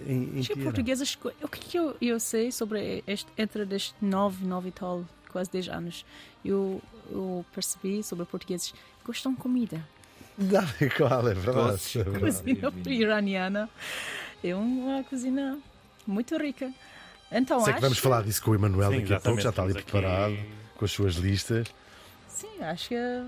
em, 0.08 0.36
em 0.36 0.40
Acho 0.40 0.54
que 0.54 0.60
portuguesas, 0.62 1.18
o 1.42 1.48
que, 1.48 1.60
que 1.60 1.78
eu, 1.78 1.96
eu 2.00 2.20
sei 2.20 2.52
sobre 2.52 3.04
este, 3.08 3.28
entre 3.38 3.66
destes 3.66 3.96
nove, 4.02 4.46
nove 4.46 4.70
e 4.70 4.72
tal, 4.72 5.04
quase 5.32 5.50
10 5.52 5.70
anos, 5.70 6.06
eu, 6.44 6.82
eu 7.10 7.44
percebi 7.54 8.04
sobre 8.04 8.26
portugueses 8.26 8.74
gostam 9.04 9.34
de 9.34 9.40
comida. 9.40 9.84
Dá 10.38 10.64
qual, 10.98 11.28
é 11.28 11.34
verdade. 11.34 12.00
É 12.00 12.04
verdade. 12.04 12.20
cozinha 12.20 12.72
iraniana 12.86 13.70
é 14.44 14.54
uma 14.54 15.04
cozinha 15.04 15.58
muito 16.06 16.38
rica. 16.38 16.72
Então, 17.32 17.60
Sei 17.62 17.74
que 17.74 17.78
acho, 17.78 17.82
vamos 17.82 17.98
falar 17.98 18.24
disso 18.24 18.44
com 18.44 18.52
o 18.52 18.56
Emanuel 18.56 18.92
daqui 18.92 19.14
a 19.14 19.20
pouco, 19.20 19.42
já 19.42 19.50
está 19.50 19.64
ali 19.64 19.72
estamos 19.72 19.76
aqui- 19.78 19.92
preparado 19.92 20.65
com 20.76 20.86
as 20.86 20.92
suas 20.92 21.16
listas. 21.16 21.68
Sim, 22.28 22.60
acho 22.62 22.90
que 22.90 22.96
eh, 22.96 23.24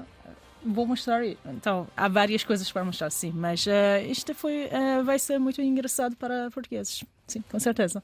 vou 0.65 0.85
mostrar. 0.85 1.25
Então, 1.45 1.87
há 1.95 2.07
várias 2.07 2.43
coisas 2.43 2.71
para 2.71 2.83
mostrar, 2.83 3.09
sim, 3.09 3.31
mas 3.33 3.65
eh, 3.67 4.03
isto 4.07 4.33
foi, 4.35 4.63
eh, 4.71 5.01
vai 5.03 5.17
ser 5.19 5.39
muito 5.39 5.61
engraçado 5.61 6.15
para 6.15 6.49
portugueses. 6.51 7.03
Sim, 7.27 7.41
com 7.49 7.59
certeza. 7.59 8.03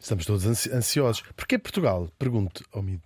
Estamos 0.00 0.26
todos 0.26 0.44
ansi- 0.46 0.70
ansiosos. 0.72 1.22
Porquê 1.36 1.56
Portugal? 1.58 2.08
Pergunto 2.18 2.64
ao 2.72 2.82
Mido. 2.82 3.02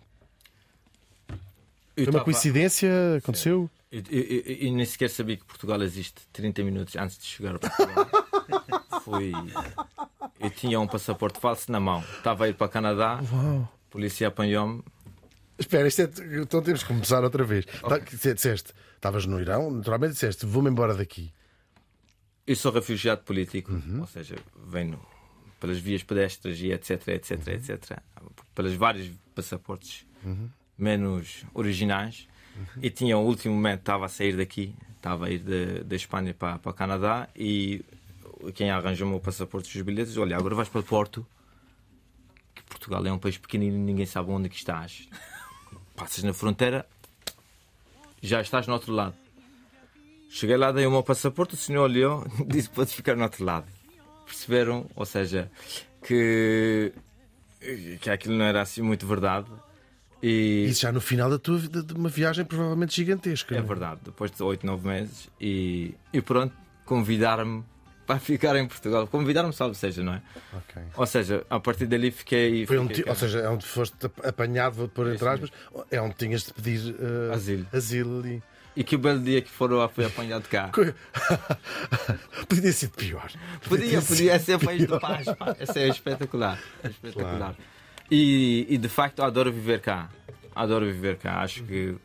Foi 1.95 2.07
uma 2.09 2.21
coincidência? 2.25 2.91
Aconteceu? 3.19 3.71
Eu, 3.91 4.03
eu- 4.11 4.23
eu- 4.23 4.57
eu 4.69 4.73
nem 4.73 4.85
sequer 4.85 5.09
sabia 5.09 5.37
que 5.37 5.45
Portugal 5.45 5.81
existe 5.83 6.21
30 6.33 6.63
minutos 6.63 6.95
antes 6.97 7.17
de 7.19 7.25
chegar 7.25 7.55
a 7.57 7.59
Portugal. 7.59 8.07
Fui. 9.03 9.33
Eu 10.41 10.51
tinha 10.51 10.79
um 10.81 10.87
passaporte 10.87 11.39
falso 11.41 11.71
na 11.73 11.81
mão. 11.81 12.01
Estava 12.19 12.45
a 12.45 12.49
ir 12.49 12.55
para 12.55 12.67
o 12.67 12.71
Canadá. 12.71 13.21
A 13.21 13.91
polícia 13.91 14.29
apanhou-me. 14.29 14.83
Espera, 15.59 15.89
isto 15.89 16.03
é, 16.03 16.11
então 16.41 16.63
temos 16.63 16.83
que 16.83 16.89
começar 16.89 17.23
outra 17.25 17.45
vez. 17.45 17.65
Tá, 17.65 17.99
que 17.99 18.17
Disseste, 18.17 18.73
estavas 18.95 19.25
no 19.27 19.41
Irão, 19.41 19.71
naturalmente 19.71 20.13
disseste, 20.13 20.45
vou-me 20.45 20.71
embora 20.71 20.95
daqui. 20.95 21.33
Eu 22.47 22.55
sou 22.55 22.71
refugiado 22.71 23.23
político, 23.23 23.73
ou 23.99 24.07
seja, 24.07 24.37
venho 24.67 25.01
pelas 25.59 25.79
vias 25.79 26.03
pedestres 26.03 26.61
e 26.61 26.71
etc, 26.71 27.09
etc, 27.09 27.49
etc. 27.49 27.99
Pelos 28.55 28.75
vários 28.75 29.11
passaportes 29.35 30.07
menos 30.79 31.45
originais. 31.55 32.29
E 32.81 32.89
tinha 32.89 33.19
o 33.19 33.23
último 33.27 33.55
momento, 33.55 33.81
estava 33.81 34.07
a 34.07 34.09
sair 34.09 34.37
daqui, 34.37 34.75
estava 34.97 35.27
a 35.27 35.31
ir 35.31 35.41
da 35.85 35.95
Espanha 35.97 36.33
para, 36.33 36.59
para 36.59 36.71
o 36.71 36.75
Canadá 36.75 37.29
e 37.37 37.85
quem 38.55 38.71
arranjou 38.71 39.07
o 39.07 39.11
meu 39.11 39.21
passaporte 39.21 39.77
e 39.77 39.81
os 39.81 39.85
bilhetes, 39.85 40.17
olha, 40.17 40.37
agora 40.37 40.55
vais 40.55 40.69
para 40.69 40.83
Porto, 40.83 41.27
que 42.55 42.63
Portugal 42.65 43.05
é 43.07 43.13
um 43.13 43.19
país 43.19 43.37
pequenino 43.37 43.77
e 43.77 43.81
ninguém 43.81 44.07
sabe 44.07 44.31
onde 44.31 44.47
é 44.47 44.49
que 44.49 44.57
estás. 44.57 45.09
Passas 45.97 46.23
na 46.23 46.33
fronteira, 46.35 46.87
já 48.23 48.41
estás 48.41 48.67
no 48.67 48.75
outro 48.75 48.93
lado. 48.93 49.15
Cheguei 50.29 50.57
lá, 50.57 50.71
dei 50.73 50.87
o 50.87 50.91
meu 50.91 51.03
passaporte, 51.03 51.55
o 51.55 51.57
senhor 51.57 51.85
olhou 51.85 52.27
disse 52.47 52.69
podes 52.69 52.93
ficar 52.93 53.17
no 53.17 53.23
outro 53.23 53.45
lado. 53.45 53.67
Perceberam? 54.27 54.87
Ou 54.95 55.07
seja, 55.07 55.51
que, 56.03 56.93
que 58.01 58.11
aquilo 58.11 58.37
não 58.37 58.45
era 58.45 58.61
assim 58.61 58.83
muito 58.83 59.07
verdade. 59.07 59.49
E 60.23 60.67
Isso 60.69 60.83
já 60.83 60.93
no 60.93 61.01
final 61.01 61.31
da 61.31 61.39
tua 61.39 61.59
vida, 61.59 61.83
de 61.83 61.93
uma 61.95 62.09
viagem 62.09 62.45
provavelmente 62.45 62.95
gigantesca. 62.97 63.55
é 63.55 63.61
não 63.61 63.67
verdade, 63.67 64.01
depois 64.05 64.31
de 64.31 64.43
8, 64.43 64.67
9 64.67 64.89
meses. 64.89 65.29
E, 65.41 65.95
e 66.13 66.21
pronto, 66.21 66.55
convidaram-me 66.85 67.65
para 68.07 68.19
ficar 68.21 68.55
em 68.57 68.67
Portugal. 68.67 69.07
Convidaram-me, 69.07 69.53
salve 69.53 69.75
seja, 69.75 70.03
não 70.03 70.15
é? 70.15 70.23
Ok. 70.53 70.83
Ou 70.97 71.07
seja, 71.07 71.45
a 71.51 71.59
partir 71.59 71.87
dali 71.87 72.11
fiquei. 72.11 72.65
Foi 72.67 72.79
fiquei 72.79 73.03
ti- 73.03 73.09
ou 73.09 73.15
seja, 73.15 73.41
é 73.41 73.49
onde 73.49 73.67
foste 73.67 74.07
ap- 74.07 74.25
apanhado, 74.27 74.89
pôr 74.95 75.13
entre 75.13 75.29
aspas, 75.29 75.51
é 75.91 76.01
onde 76.01 76.15
tinhas 76.15 76.43
de 76.45 76.53
pedir 76.55 76.95
eh, 76.99 77.35
Asilo. 77.35 77.67
asilo 77.73 78.21
ali. 78.21 78.43
E 78.77 78.85
que 78.85 78.97
belo 78.97 79.21
dia 79.21 79.41
que 79.41 79.49
foram, 79.49 79.89
fui 79.89 80.05
apanhado 80.05 80.47
cá. 80.51 80.71
Podia 82.49 82.73
sido 82.73 82.91
pior. 82.93 83.31
Podia, 83.67 84.01
podia 84.03 84.39
sido 84.39 84.45
ser 84.61 84.65
país 84.65 84.87
de 84.87 85.01
paz. 85.01 85.25
pá. 85.35 85.57
Esse 85.59 85.79
é 85.81 85.89
espetacular. 85.89 86.59
É 86.85 86.89
espetacular. 86.89 87.55
E, 88.11 88.67
e 88.69 88.79
de 88.79 88.89
facto 88.89 89.23
adoro 89.23 89.51
viver 89.53 89.81
cá. 89.81 90.09
Adoro 90.55 90.85
viver 90.87 91.17
cá. 91.17 91.41
Acho 91.41 91.63
que 91.65 91.97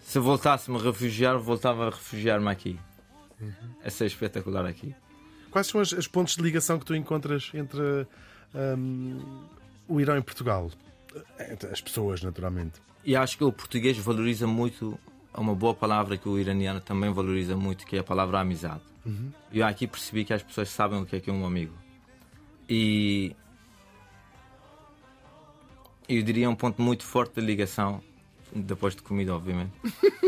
se 0.00 0.18
voltasse-me 0.18 0.78
a 0.78 0.82
refugiar, 0.82 1.36
voltava 1.38 1.86
a 1.86 1.90
refugiar-me 1.90 2.48
aqui. 2.48 2.78
Esse 3.84 4.04
é 4.04 4.06
espetacular 4.06 4.66
aqui. 4.66 4.94
Quais 5.50 5.66
são 5.66 5.80
as, 5.80 5.92
as 5.92 6.06
pontos 6.06 6.36
de 6.36 6.42
ligação 6.42 6.78
que 6.78 6.84
tu 6.84 6.94
encontras 6.94 7.50
entre 7.54 8.06
hum, 8.54 9.44
o 9.88 10.00
Irão 10.00 10.16
e 10.16 10.22
Portugal? 10.22 10.70
Entre 11.50 11.70
as 11.70 11.80
pessoas, 11.80 12.22
naturalmente. 12.22 12.80
E 13.04 13.14
acho 13.16 13.38
que 13.38 13.44
o 13.44 13.52
português 13.52 13.96
valoriza 13.98 14.46
muito 14.46 14.98
uma 15.34 15.54
boa 15.54 15.74
palavra 15.74 16.16
que 16.16 16.28
o 16.28 16.38
iraniano 16.38 16.80
também 16.80 17.12
valoriza 17.12 17.56
muito, 17.56 17.86
que 17.86 17.96
é 17.96 18.00
a 18.00 18.04
palavra 18.04 18.40
amizade. 18.40 18.82
E 19.52 19.60
eu 19.60 19.66
aqui 19.66 19.86
percebi 19.86 20.24
que 20.24 20.32
as 20.32 20.42
pessoas 20.42 20.68
sabem 20.68 21.00
o 21.00 21.06
que 21.06 21.16
é 21.16 21.20
que 21.20 21.30
é 21.30 21.32
um 21.32 21.46
amigo. 21.46 21.74
E 22.68 23.36
eu 26.08 26.22
diria 26.22 26.50
um 26.50 26.56
ponto 26.56 26.82
muito 26.82 27.04
forte 27.04 27.40
de 27.40 27.46
ligação, 27.46 28.02
depois 28.52 28.96
de 28.96 29.02
comida, 29.02 29.34
obviamente. 29.34 29.72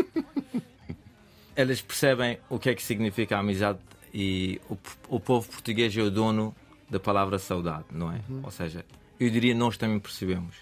Elas 1.59 1.81
percebem 1.81 2.39
o 2.49 2.57
que 2.57 2.69
é 2.69 2.73
que 2.73 2.81
significa 2.81 3.35
a 3.35 3.39
amizade 3.41 3.79
e 4.13 4.61
o, 4.69 4.77
o 5.09 5.19
povo 5.19 5.45
português 5.49 5.95
é 5.97 6.01
o 6.01 6.09
dono 6.09 6.55
da 6.89 7.01
palavra 7.01 7.37
saudade, 7.37 7.83
não 7.91 8.09
é? 8.13 8.21
Ou 8.41 8.49
seja, 8.49 8.85
eu 9.19 9.29
diria 9.29 9.53
nós 9.53 9.75
também 9.75 9.99
percebemos. 9.99 10.55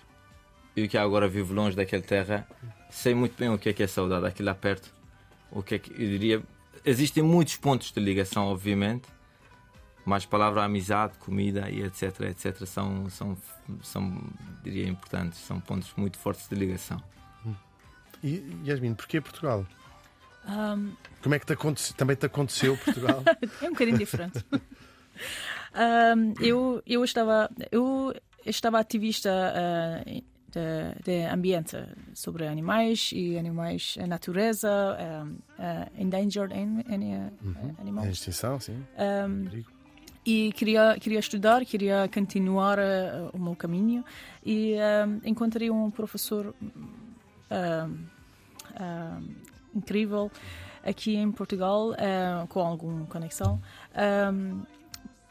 Eu 0.75 0.87
que 0.89 0.97
agora 0.97 1.27
vivo 1.27 1.53
longe 1.53 1.75
daquela 1.75 2.01
terra, 2.01 2.47
sei 2.89 3.13
muito 3.13 3.37
bem 3.37 3.47
o 3.49 3.59
que 3.59 3.69
é 3.69 3.73
que 3.73 3.83
é 3.83 3.87
saudade, 3.87 4.25
aqui 4.25 4.41
lá 4.41 4.55
perto. 4.55 4.91
O 5.51 5.61
que 5.61 5.75
é 5.75 5.79
que 5.79 5.91
eu 5.91 5.97
diria. 5.97 6.43
Existem 6.83 7.21
muitos 7.21 7.57
pontos 7.57 7.91
de 7.91 7.99
ligação, 7.99 8.47
obviamente, 8.47 9.07
mas 10.03 10.23
a 10.23 10.27
palavra 10.27 10.63
amizade, 10.63 11.13
comida 11.19 11.69
e 11.69 11.83
etc, 11.83 12.21
etc, 12.21 12.65
são, 12.65 13.07
são, 13.11 13.37
são 13.83 14.23
diria, 14.63 14.87
importantes, 14.87 15.37
são 15.41 15.59
pontos 15.59 15.93
muito 15.95 16.17
fortes 16.17 16.49
de 16.49 16.55
ligação. 16.55 16.99
E, 18.23 18.43
Yasmin, 18.65 18.95
porquê 18.95 19.21
Portugal? 19.21 19.63
Um, 20.47 20.93
Como 21.21 21.35
é 21.35 21.39
que 21.39 21.45
te 21.45 21.53
aconte... 21.53 21.93
também 21.93 22.15
te 22.15 22.25
aconteceu 22.25 22.77
Portugal? 22.77 23.21
é 23.61 23.65
um 23.65 23.71
bocadinho 23.71 23.97
diferente. 23.97 24.43
Um, 25.77 26.33
eu, 26.43 26.81
eu, 26.87 27.03
estava, 27.03 27.49
eu 27.71 28.11
estava 28.43 28.79
ativista 28.79 29.29
uh, 29.29 30.23
de, 30.49 31.03
de, 31.03 31.25
ambiente 31.25 31.77
sobre 32.15 32.47
animais 32.47 33.11
e 33.13 33.37
animais, 33.37 33.95
a 34.01 34.07
natureza, 34.07 34.69
um, 34.69 35.33
uh, 35.33 36.01
endangered 36.01 36.51
an, 36.51 36.83
an, 36.91 37.31
uhum. 37.43 37.75
animals. 37.79 38.07
Extinção, 38.07 38.59
sim. 38.59 38.83
Um, 38.97 39.63
e 40.25 40.51
queria 40.53 40.97
queria 40.99 41.19
estudar, 41.19 41.63
queria 41.63 42.09
continuar 42.11 42.79
uh, 42.79 43.29
o 43.33 43.39
meu 43.39 43.55
caminho 43.55 44.03
e 44.43 44.75
encontrei 45.23 45.69
um 45.69 45.91
professor 45.91 46.55
incrível 49.77 50.31
aqui 50.83 51.15
em 51.15 51.31
Portugal 51.31 51.93
com 52.49 52.59
alguma 52.61 53.05
conexão 53.05 53.61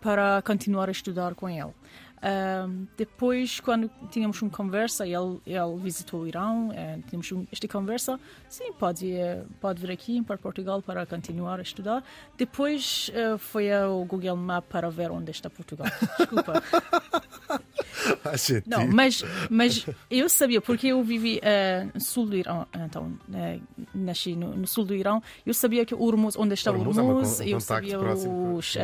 para 0.01 0.41
continuar 0.43 0.89
a 0.89 0.93
estudar 0.93 1.35
com 1.35 1.49
ele. 1.49 1.73
Uh, 2.17 2.87
depois, 2.97 3.61
quando 3.61 3.91
tínhamos 4.11 4.41
uma 4.41 4.51
conversa, 4.51 5.07
ele, 5.07 5.41
ele 5.47 5.77
visitou 5.79 6.23
o 6.23 6.27
Irão, 6.27 6.69
uh, 6.69 7.03
tínhamos 7.09 7.31
um, 7.31 7.47
esta 7.53 7.69
conversa, 7.69 8.19
sim, 8.49 8.73
pode, 8.73 9.13
uh, 9.13 9.47
pode 9.61 9.81
vir 9.81 9.91
aqui 9.91 10.23
para 10.23 10.39
Portugal 10.39 10.81
para 10.81 11.05
continuar 11.05 11.59
a 11.59 11.63
estudar. 11.63 12.03
Depois 12.37 13.11
uh, 13.11 13.37
foi 13.37 13.73
ao 13.73 14.05
Google 14.05 14.37
Map 14.37 14.65
para 14.67 14.89
ver 14.91 15.11
onde 15.11 15.31
está 15.31 15.51
Portugal. 15.51 15.89
Desculpa. 16.19 16.63
Não, 18.67 18.87
mas, 18.87 19.25
mas 19.51 19.87
eu 20.11 20.29
sabia, 20.29 20.61
porque 20.61 20.89
eu 20.89 21.03
vivi 21.03 21.39
uh, 21.39 21.91
no 21.95 22.01
sul 22.01 22.27
do 22.27 22.37
Irão, 22.37 22.67
então, 22.75 23.13
uh, 23.29 23.63
nasci 23.95 24.35
no, 24.35 24.57
no, 24.57 24.67
sul 24.67 24.85
do 24.85 24.95
Irão, 24.95 25.23
eu 25.45 25.55
sabia 25.55 25.85
que 25.85 25.95
Hormuz, 25.95 26.37
onde 26.37 26.55
está 26.55 26.71
Hormuz, 26.71 26.99
Hormuz 26.99 27.41
é 27.41 27.49
eu 27.49 27.61
sabia 27.61 27.99
próximo, 27.99 28.57
os 28.57 28.75
uh, 28.77 28.79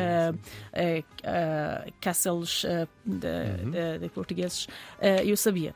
castelos 1.99 2.65
de, 3.05 3.27
uhum. 3.27 3.71
de, 3.71 3.99
de, 3.99 4.09
portugueses, 4.09 4.67
eu 5.25 5.35
sabia. 5.37 5.75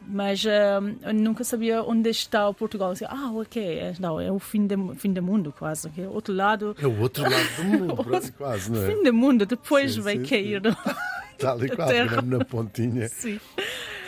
mas 0.00 0.44
nunca 1.14 1.44
sabia 1.44 1.82
onde 1.82 2.10
está 2.10 2.48
o 2.48 2.54
Portugal. 2.54 2.92
Eu, 3.00 3.08
ah, 3.08 3.32
ok, 3.34 3.94
não, 3.98 4.20
é 4.20 4.30
o 4.30 4.38
fim, 4.38 4.66
de, 4.66 4.76
fim 4.96 5.12
do 5.12 5.22
mundo, 5.22 5.54
quase. 5.56 5.88
Okay? 5.88 6.06
Outro 6.06 6.34
lado. 6.34 6.76
É 6.80 6.86
o 6.86 7.00
outro 7.00 7.22
lado 7.22 7.56
do 7.56 7.64
mundo, 7.64 8.32
quase, 8.36 8.70
não 8.70 8.82
é? 8.82 8.86
Fim 8.86 9.02
do 9.02 9.12
mundo, 9.12 9.46
depois 9.46 9.94
sim, 9.94 10.00
vai 10.00 10.16
sim, 10.16 10.24
cair. 10.24 10.62
Sim. 10.62 10.72
Está 11.42 11.52
ali 11.52 11.68
quase 11.68 12.04
na, 12.04 12.38
na 12.38 12.44
pontinha. 12.44 13.08
Sim. 13.10 13.40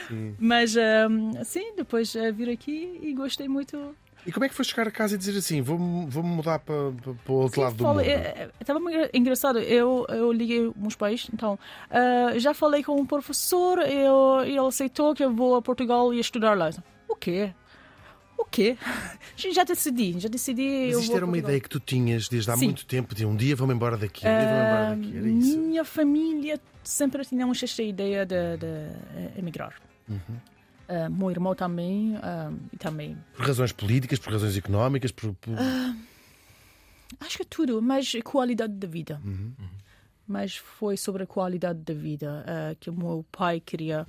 sim. 0.09 0.35
Mas, 0.39 0.74
um, 0.76 1.45
sim, 1.45 1.74
depois 1.76 2.14
uh, 2.14 2.32
vir 2.32 2.49
aqui 2.51 2.99
e 3.03 3.12
gostei 3.14 3.49
muito. 3.49 3.97
E 4.26 4.32
como 4.32 4.45
é 4.45 4.49
que 4.49 4.55
foi 4.55 4.64
chegar 4.64 4.89
a 4.89 4.91
casa 4.91 5.14
e 5.14 5.18
dizer 5.18 5.37
assim, 5.37 5.61
vou-me 5.61 6.07
vou 6.07 6.22
mudar 6.22 6.59
para, 6.59 6.93
para, 7.24 7.32
o 7.32 7.37
outro 7.37 7.57
sim, 7.57 7.61
lado 7.61 7.76
do 7.76 7.85
falei, 7.85 8.16
mundo? 8.16 8.53
Estava 8.61 8.80
engraçado, 9.12 9.59
eu, 9.59 10.07
eu 10.09 10.32
liguei 10.32 10.72
uns 10.80 10.97
pais, 10.97 11.28
então, 11.32 11.59
uh, 11.91 12.39
já 12.39 12.55
falei 12.55 12.82
com 12.82 12.99
um 12.99 13.05
professor 13.05 13.80
e 13.80 14.49
ele 14.49 14.66
aceitou 14.66 15.14
que 15.14 15.22
eu 15.22 15.35
vou 15.35 15.57
a 15.57 15.62
Portugal 15.62 16.14
e 16.14 16.20
estudar 16.20 16.57
lá. 16.57 16.70
O 17.07 17.14
quê? 17.14 17.53
O 18.45 18.51
quê? 18.51 18.76
Já 19.36 19.64
decidi, 19.64 20.18
já 20.18 20.28
decidi. 20.28 20.90
Mas 20.92 21.03
isto 21.03 21.16
era 21.16 21.26
uma 21.26 21.36
ideia 21.36 21.59
que 21.61 21.68
tu 21.68 21.80
tinhas 21.80 22.28
desde 22.28 22.51
há 22.51 22.57
Sim. 22.57 22.66
muito 22.66 22.86
tempo, 22.86 23.14
de 23.14 23.26
um 23.26 23.34
dia 23.34 23.57
vou-me 23.57 23.74
embora 23.74 23.97
daqui, 23.97 24.24
um 24.26 24.30
dia 24.30 24.47
vou-me 24.47 24.64
embora 24.64 24.97
daqui, 24.97 25.16
era 25.18 25.28
isso? 25.28 25.59
Minha 25.59 25.84
família 25.84 26.61
sempre 26.84 27.24
tínhamos 27.24 27.61
esta 27.62 27.82
ideia 27.82 28.24
de, 28.24 28.57
de 28.57 28.66
eh, 28.66 29.32
emigrar. 29.36 29.74
Uhum. 30.09 30.18
Uh, 30.88 31.11
meu 31.11 31.30
irmão 31.30 31.55
também, 31.55 32.14
uh, 32.16 32.55
e 32.72 32.76
também. 32.76 33.16
Por 33.34 33.47
razões 33.47 33.72
políticas, 33.72 34.18
por 34.18 34.32
razões 34.32 34.57
económicas, 34.57 35.11
por. 35.11 35.32
por... 35.34 35.55
Uh, 35.55 35.97
acho 37.20 37.38
que 37.38 37.45
tudo, 37.45 37.80
mas 37.80 38.12
qualidade 38.22 38.74
de 38.74 38.86
vida. 38.86 39.20
Uhum. 39.24 39.53
Mas 40.26 40.57
foi 40.57 40.97
sobre 40.97 41.24
a 41.24 41.26
qualidade 41.26 41.80
da 41.80 41.92
vida 41.92 42.47
que 42.80 42.88
o 42.88 42.95
meu 42.95 43.26
pai 43.30 43.61
queria 43.61 44.07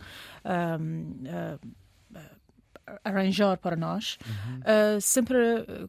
arranjar 3.03 3.57
para 3.57 3.75
nós. 3.75 4.17
Uhum. 4.25 4.99
sempre 5.01 5.38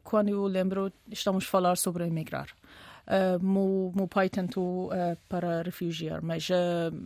quando 0.03 0.29
eu 0.29 0.45
lembro, 0.45 0.91
estamos 1.11 1.43
a 1.45 1.47
falar 1.47 1.77
sobre 1.77 2.05
emigrar. 2.05 2.47
Uh, 3.07 3.41
meu, 3.41 3.93
meu 3.95 4.05
pai 4.05 4.27
tentou 4.27 4.87
uh, 4.87 5.17
para 5.29 5.61
refugiar, 5.61 6.21
mas, 6.21 6.49
uh, 6.49 6.53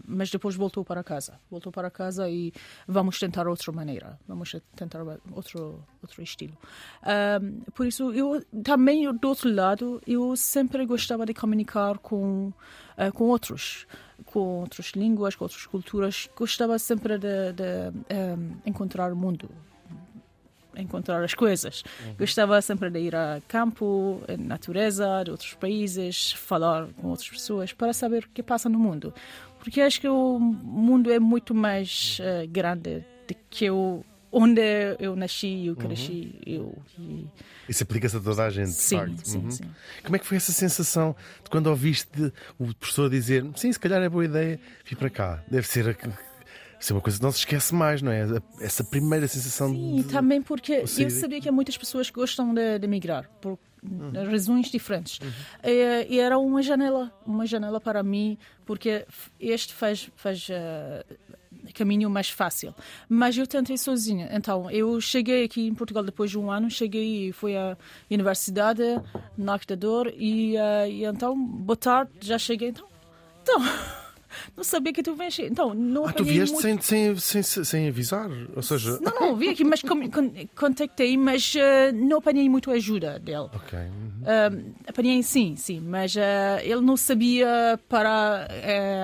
mas 0.08 0.32
depois 0.32 0.56
voltou 0.56 0.84
para 0.84 1.04
casa. 1.04 1.40
Voltou 1.50 1.72
para 1.72 1.92
casa 1.92 2.28
e 2.28 2.52
vamos 2.88 3.20
tentar 3.20 3.48
outra 3.48 3.72
maneira, 3.72 4.20
vamos 4.28 4.56
tentar 4.76 5.04
outro, 5.32 5.86
outro 6.02 6.24
estilo. 6.24 6.58
por 7.76 7.86
isso, 7.86 8.12
eu 8.14 8.44
também, 8.64 9.14
do 9.14 9.28
outro 9.28 9.54
lado, 9.54 10.02
eu 10.08 10.36
sempre 10.36 10.88
gostava 10.88 11.24
de 11.24 11.36
comunicar 11.36 12.00
com, 12.00 12.52
com 13.14 13.26
outros 13.26 13.86
com 14.26 14.62
outras 14.62 14.92
línguas, 14.96 15.36
com 15.36 15.46
outras 15.46 15.66
culturas, 15.66 16.30
gostava 16.36 16.78
sempre 16.78 17.18
de, 17.18 17.54
de 17.54 18.16
um, 18.16 18.56
encontrar 18.66 19.12
o 19.12 19.16
mundo, 19.16 19.50
encontrar 20.76 21.24
as 21.24 21.34
coisas. 21.34 21.84
Uhum. 22.06 22.16
Gostava 22.20 22.62
sempre 22.62 22.90
de 22.90 23.00
ir 23.00 23.16
a 23.16 23.42
campo, 23.48 24.22
natureza, 24.38 25.24
de 25.24 25.32
outros 25.32 25.54
países, 25.54 26.32
falar 26.34 26.88
com 26.98 27.08
outras 27.08 27.30
pessoas 27.30 27.74
para 27.74 27.94
saber 27.94 28.24
o 28.24 28.30
que 28.30 28.44
passa 28.44 28.70
no 28.70 28.80
mundo. 28.80 29.14
Porque 29.60 29.82
acho 29.82 30.02
que 30.02 30.08
o 30.08 30.40
mundo 30.40 31.12
é 31.12 31.20
muito 31.20 31.54
mais 31.54 32.20
uh, 32.20 32.48
grande 32.48 33.04
do 33.28 33.36
que 33.50 33.66
eu, 33.66 34.04
onde 34.32 34.62
eu 35.00 35.16
nasci, 35.16 35.68
eu 35.68 35.76
cresci. 35.76 36.36
Uhum. 36.48 36.54
Eu, 36.54 36.78
e... 36.98 37.28
Isso 37.70 37.84
aplica-se 37.84 38.18
a 38.18 38.20
toda 38.20 38.44
a 38.44 38.50
gente, 38.50 38.72
sim, 38.72 38.98
facto. 38.98 39.24
Sim, 39.24 39.38
uhum. 39.38 39.52
sim. 39.52 39.64
Como 40.04 40.16
é 40.16 40.20
que 40.20 40.26
foi 40.26 40.38
essa 40.38 40.52
sensação 40.52 41.16
de 41.44 41.50
quando 41.50 41.68
ouviste 41.68 42.34
o 42.58 42.74
professor 42.74 43.10
dizer 43.10 43.46
sim, 43.56 43.72
se 43.72 43.80
calhar 43.80 44.02
é 44.02 44.10
boa 44.10 44.26
ideia 44.26 44.60
vir 44.84 44.96
para 44.96 45.10
cá? 45.10 45.44
Deve 45.48 45.68
ser 45.68 45.96
isso 46.82 46.94
é 46.94 46.96
uma 46.96 47.02
coisa 47.02 47.20
que 47.20 47.24
não 47.24 47.32
se 47.32 47.38
esquece 47.40 47.76
mais, 47.76 48.02
não 48.02 48.12
é? 48.12 48.26
Essa 48.60 48.84
primeira 48.84 49.28
sensação 49.28 49.70
Sim, 49.70 49.98
de. 49.98 50.04
Sim, 50.04 50.10
também 50.10 50.42
porque 50.42 50.84
eu 50.98 51.10
sabia 51.12 51.40
que 51.40 51.48
há 51.48 51.52
muitas 51.52 51.78
pessoas 51.78 52.10
que 52.10 52.16
gostam 52.16 52.54
de, 52.56 52.80
de 52.80 52.88
migrar 52.88 53.30
por 53.40 53.60
uhum. 53.84 54.12
razões 54.32 54.72
diferentes. 54.72 55.20
Uhum. 55.20 55.30
E, 55.64 56.08
e, 56.10 56.20
era 56.20 56.40
uma 56.40 56.64
janela, 56.64 57.12
uma 57.24 57.46
janela 57.46 57.80
para 57.80 58.02
mim, 58.02 58.36
porque 58.66 59.06
este 59.40 59.76
faz, 59.76 60.10
faz 60.16 60.48
uh, 60.50 61.72
caminho 61.76 62.10
mais 62.10 62.32
fácil. 62.32 62.74
Mas 63.08 63.38
eu 63.38 63.46
tentei 63.46 63.78
sozinha. 63.78 64.28
Então, 64.32 64.70
eu 64.72 65.00
cheguei 65.00 65.44
aqui 65.44 65.68
em 65.68 65.76
Portugal 65.76 66.04
depois 66.04 66.32
de 66.32 66.40
um 66.40 66.50
ano, 66.50 66.68
cheguei 66.68 67.30
e 67.30 67.32
fui 67.32 67.56
à 67.56 67.78
universidade, 68.10 68.82
na 69.38 69.54
Actador, 69.54 70.12
e, 70.18 70.56
uh, 70.56 70.88
e 70.90 71.06
então, 71.06 71.38
boa 71.38 71.78
tarde, 71.78 72.12
já 72.22 72.40
cheguei. 72.40 72.70
Então, 72.70 72.88
então 73.44 73.62
não 74.56 74.64
sabia 74.64 74.94
que 74.94 75.04
tu 75.04 75.16
vens. 75.16 75.38
Então, 75.40 75.74
não 75.74 76.06
ah, 76.06 76.14
tu 76.14 76.24
vieste 76.24 76.54
muito... 76.54 76.84
sem, 76.84 77.16
sem, 77.16 77.44
sem, 77.44 77.64
sem, 77.64 77.88
avisar? 77.88 78.30
Ou 78.56 78.62
seja... 78.62 79.00
Não, 79.02 79.12
não, 79.20 79.36
vi 79.36 79.50
aqui, 79.50 79.64
mas 79.64 79.82
contactei, 80.56 81.18
mas 81.18 81.54
uh, 81.56 81.94
não 81.94 82.18
apanhei 82.18 82.48
muito 82.50 82.72
ajuda 82.72 83.20
dele. 83.20 83.50
Ok. 83.54 83.80
Uh, 83.80 84.74
apanhei 84.88 85.22
sim, 85.24 85.56
sim, 85.56 85.80
mas 85.80 86.16
uh, 86.16 86.20
ele 86.62 86.82
não 86.82 86.98
sabia 86.98 87.80
para 87.90 88.48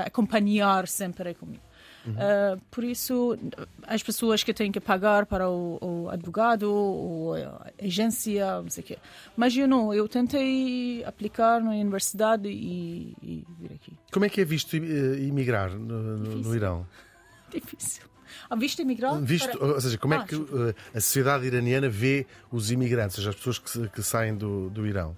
acompanhar 0.06 0.88
sempre 0.88 1.34
comigo. 1.34 1.67
Uh, 2.12 2.62
por 2.72 2.84
isso, 2.84 3.38
as 3.86 4.02
pessoas 4.02 4.44
que 4.44 4.54
têm 4.54 4.72
que 4.72 4.80
pagar 4.80 5.26
para 5.26 5.50
o, 5.50 5.78
o 5.82 6.10
advogado 6.10 6.72
ou 6.72 7.34
a 7.36 7.72
agência, 7.82 8.62
não 8.62 8.70
sei 8.70 8.84
o 8.84 8.88
quê. 8.88 8.98
Mas 9.36 9.56
eu 9.56 9.68
não, 9.68 9.94
eu 9.94 10.08
tentei 10.08 11.04
aplicar 11.06 11.62
na 11.62 11.72
universidade 11.72 12.48
e, 12.48 13.16
e 13.22 13.46
vir 13.60 13.74
aqui. 13.74 13.94
Como 14.12 14.26
é 14.26 14.30
que 14.30 14.42
é 14.42 14.46
visto 14.46 14.76
imigrar 14.76 15.72
no, 15.72 16.18
no, 16.18 16.36
no 16.38 16.56
Irão? 16.56 16.86
Difícil. 17.52 18.04
A 18.50 18.56
visto 18.56 18.82
imigrar? 18.82 19.20
Visto, 19.22 19.58
para... 19.58 19.68
Ou 19.74 19.82
seja, 19.82 19.98
como 19.98 20.14
é 20.14 20.18
ah, 20.18 20.24
que 20.24 20.36
uh, 20.36 20.76
a 20.94 21.00
sociedade 21.02 21.46
iraniana 21.46 21.90
vê 21.90 22.26
os 22.52 22.72
imigrantes, 22.72 23.18
ou 23.18 23.24
seja, 23.24 23.30
as 23.30 23.36
pessoas 23.36 23.60
que, 23.60 23.90
que 23.90 24.04
saem 24.04 24.36
do, 24.36 24.70
do 24.70 24.86
Irão? 24.86 25.16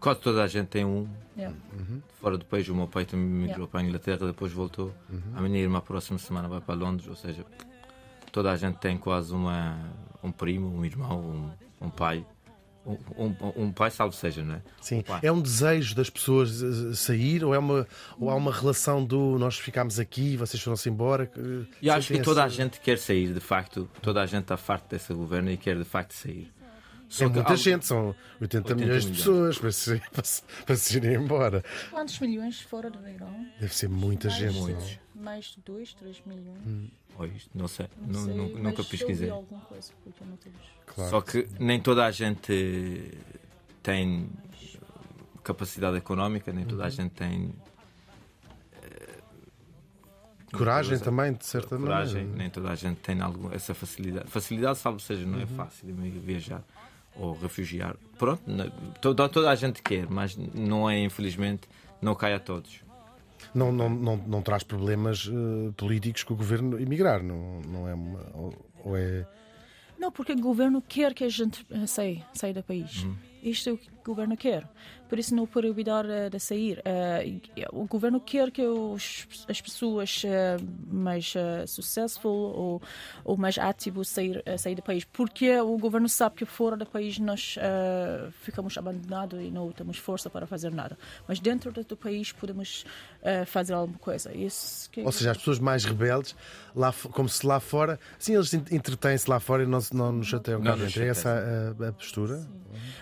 Quase 0.00 0.20
toda 0.20 0.42
a 0.42 0.46
gente 0.46 0.68
tem 0.68 0.84
um. 0.84 1.08
Yeah. 1.36 1.56
Uhum. 1.72 2.02
Fora 2.20 2.36
do 2.36 2.44
país, 2.44 2.68
o 2.68 2.74
meu 2.74 2.88
pai 2.88 3.04
também 3.04 3.26
migrou 3.26 3.58
yeah. 3.58 3.66
para 3.70 3.80
a 3.80 3.82
Inglaterra, 3.82 4.26
depois 4.26 4.52
voltou. 4.52 4.94
Uhum. 5.10 5.20
A 5.36 5.40
minha 5.42 5.58
irmã, 5.58 5.78
a 5.78 5.82
próxima 5.82 6.18
semana, 6.18 6.48
vai 6.48 6.60
para 6.60 6.74
Londres. 6.74 7.08
Ou 7.08 7.16
seja, 7.16 7.44
toda 8.32 8.50
a 8.50 8.56
gente 8.56 8.76
tem 8.76 8.96
quase 8.96 9.32
uma, 9.32 9.78
um 10.22 10.30
primo, 10.30 10.68
um 10.68 10.84
irmão, 10.84 11.20
um, 11.80 11.86
um 11.86 11.90
pai. 11.90 12.24
Um, 12.86 12.96
um, 13.18 13.64
um, 13.64 13.72
pai, 13.72 13.90
salvo 13.90 14.14
seja, 14.14 14.42
não 14.42 14.54
é? 14.54 14.62
Sim. 14.80 15.04
Um 15.06 15.18
é 15.20 15.30
um 15.30 15.42
desejo 15.42 15.94
das 15.94 16.08
pessoas 16.08 16.62
eh, 16.62 16.94
sair 16.94 17.44
ou, 17.44 17.54
é 17.54 17.58
uma, 17.58 17.86
ou 18.18 18.30
há 18.30 18.34
uma 18.34 18.50
relação 18.50 19.04
do 19.04 19.38
nós 19.38 19.58
ficámos 19.58 20.00
aqui 20.00 20.32
e 20.32 20.36
vocês 20.38 20.62
foram-se 20.62 20.88
embora? 20.88 21.30
Eu 21.82 21.92
acho 21.92 22.14
que 22.14 22.20
toda 22.20 22.42
a 22.42 22.48
gente 22.48 22.80
quer 22.80 22.96
sair, 22.96 23.34
de 23.34 23.40
facto. 23.40 23.90
Toda 24.00 24.22
a 24.22 24.26
gente 24.26 24.42
está 24.42 24.56
farta 24.56 24.96
desse 24.96 25.12
governo 25.12 25.50
e 25.50 25.58
quer 25.58 25.76
de 25.76 25.84
facto 25.84 26.12
sair. 26.12 26.50
Só 27.08 27.24
é 27.24 27.28
que 27.28 27.34
muita 27.36 27.56
gente, 27.56 27.86
são 27.86 28.14
80, 28.40 28.68
80 28.68 28.74
milhões 28.74 29.02
de 29.04 29.10
milhões. 29.10 29.24
pessoas 29.24 29.58
para 29.58 29.72
se, 29.72 30.02
para 30.12 30.24
se, 30.24 30.42
para 30.66 30.76
se 30.76 30.96
irem 30.98 31.14
embora. 31.14 31.64
Quantos 31.90 32.18
milhões 32.20 32.60
fora 32.60 32.90
do 32.90 33.06
Irão? 33.08 33.46
Deve 33.58 33.74
ser 33.74 33.88
muita 33.88 34.28
Mais, 34.28 34.38
gente. 34.40 34.54
de- 34.54 34.60
não 34.60 34.68
é? 34.78 34.98
Mais 35.14 35.44
de 35.46 35.60
2, 35.64 35.94
3 35.94 36.22
milhões. 36.26 36.90
Oh, 37.18 37.24
isto 37.24 37.50
não 37.56 37.66
sei, 37.66 37.88
Não 38.06 38.24
sei, 38.24 38.34
nunca 38.34 38.80
eu 38.80 38.84
pesquisei. 38.84 39.28
coisa, 39.68 39.92
Claro. 40.86 41.10
Só 41.10 41.20
que 41.20 41.48
nem 41.58 41.80
toda 41.80 42.04
a 42.06 42.10
gente 42.12 43.18
tem 43.82 44.28
capacidade 45.42 45.96
económica, 45.96 46.52
nem 46.52 46.62
Uhum. 46.64 46.68
toda 46.70 46.84
a 46.84 46.90
gente 46.90 47.10
tem 47.12 47.52
Coragem 50.52 50.90
Coisa- 50.92 51.04
também, 51.04 51.32
de 51.34 51.44
certa 51.44 51.76
coragem, 51.76 52.22
maneira. 52.22 52.38
nem 52.38 52.50
toda 52.50 52.70
a 52.70 52.74
gente 52.74 52.96
tem 53.00 53.20
algum, 53.20 53.52
essa 53.52 53.74
facilidade. 53.74 54.30
Facilidade, 54.30 54.78
salvo 54.78 54.98
seja, 54.98 55.22
Uhum. 55.26 55.32
não 55.32 55.40
é 55.40 55.46
fácil 55.46 55.90
amigo, 55.90 56.18
viajar 56.20 56.64
ou 57.18 57.32
refugiar. 57.32 57.96
Pronto, 58.18 58.42
toda, 59.00 59.28
toda 59.28 59.50
a 59.50 59.54
gente 59.54 59.82
quer, 59.82 60.08
mas 60.08 60.36
não 60.36 60.88
é, 60.88 60.98
infelizmente, 60.98 61.68
não 62.00 62.14
cai 62.14 62.34
a 62.34 62.40
todos. 62.40 62.80
Não, 63.54 63.72
não, 63.72 63.88
não, 63.88 64.16
não 64.16 64.42
traz 64.42 64.62
problemas 64.62 65.28
eh, 65.28 65.72
políticos 65.76 66.22
com 66.22 66.34
o 66.34 66.36
governo 66.36 66.78
emigrar, 66.78 67.22
não, 67.22 67.60
não 67.62 67.88
é 67.88 67.94
uma. 67.94 68.20
Ou, 68.34 68.54
ou 68.84 68.96
é. 68.96 69.26
Não, 69.98 70.12
porque 70.12 70.32
o 70.32 70.40
governo 70.40 70.82
quer 70.82 71.14
que 71.14 71.24
a 71.24 71.28
gente 71.28 71.66
eh, 71.70 71.86
saia, 71.86 72.26
saia 72.34 72.54
do 72.54 72.62
país. 72.62 73.06
Isto 73.42 73.70
é 73.70 73.76
que 73.76 73.90
governo 74.08 74.36
quer. 74.36 74.68
Por 75.08 75.18
isso 75.18 75.34
não 75.34 75.46
evitar 75.64 76.04
eh, 76.04 76.28
de 76.28 76.38
sair. 76.38 76.82
Eh, 76.84 77.38
o 77.72 77.86
governo 77.86 78.20
quer 78.20 78.50
que 78.50 78.62
os, 78.62 79.26
as 79.48 79.60
pessoas 79.60 80.22
eh, 80.24 80.56
mais 80.90 81.32
successful 81.66 82.30
ou, 82.30 82.82
ou 83.24 83.36
mais 83.36 83.56
ativos 83.58 84.08
sair, 84.08 84.42
sair 84.58 84.74
do 84.74 84.82
país. 84.82 85.04
Porque 85.04 85.58
o 85.60 85.78
governo 85.78 86.08
sabe 86.08 86.36
que 86.36 86.44
fora 86.44 86.76
do 86.76 86.84
país 86.86 87.18
nós 87.18 87.56
ficamos 88.42 88.76
abandonados 88.76 89.40
e 89.40 89.50
não 89.50 89.70
temos 89.72 89.96
força 89.98 90.28
para 90.28 90.46
fazer 90.46 90.70
nada. 90.70 90.98
Mas 91.26 91.40
dentro 91.40 91.72
do 91.72 91.96
país 91.96 92.32
podemos 92.32 92.84
fazer 93.46 93.72
alguma 93.72 93.98
coisa. 93.98 94.32
Isso 94.36 94.90
que 94.90 95.00
Ou 95.02 95.12
seja, 95.12 95.30
as 95.30 95.38
pessoas 95.38 95.58
mais 95.58 95.84
rebeldes, 95.84 96.36
lá, 96.74 96.92
como 97.12 97.28
se 97.28 97.46
lá 97.46 97.60
fora. 97.60 97.98
Sim, 98.18 98.34
eles 98.34 98.52
en- 98.52 98.64
entretêm-se 98.72 99.28
lá 99.30 99.40
fora 99.40 99.62
e 99.62 99.66
não, 99.66 99.78
não 99.92 100.12
nos 100.12 100.26
chateiam 100.26 100.60
Não 100.60 100.76
dentro. 100.76 101.02
É 101.02 101.08
essa 101.08 101.74
a, 101.80 101.88
a 101.88 101.92
postura? 101.92 102.46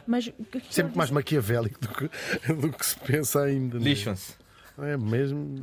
Mas 0.07 0.30
eu 0.97 0.99
Sempre 0.99 0.99
mais 0.99 1.11
maquiavélico 1.11 1.80
do 1.80 1.88
que, 1.88 2.09
do 2.55 2.72
que 2.72 2.86
se 2.86 2.99
pensa 3.01 3.42
ainda. 3.42 3.78
não 3.78 3.86
é? 3.86 3.88
Lixam-se. 3.88 4.34
É 4.78 4.97
mesmo. 4.97 5.61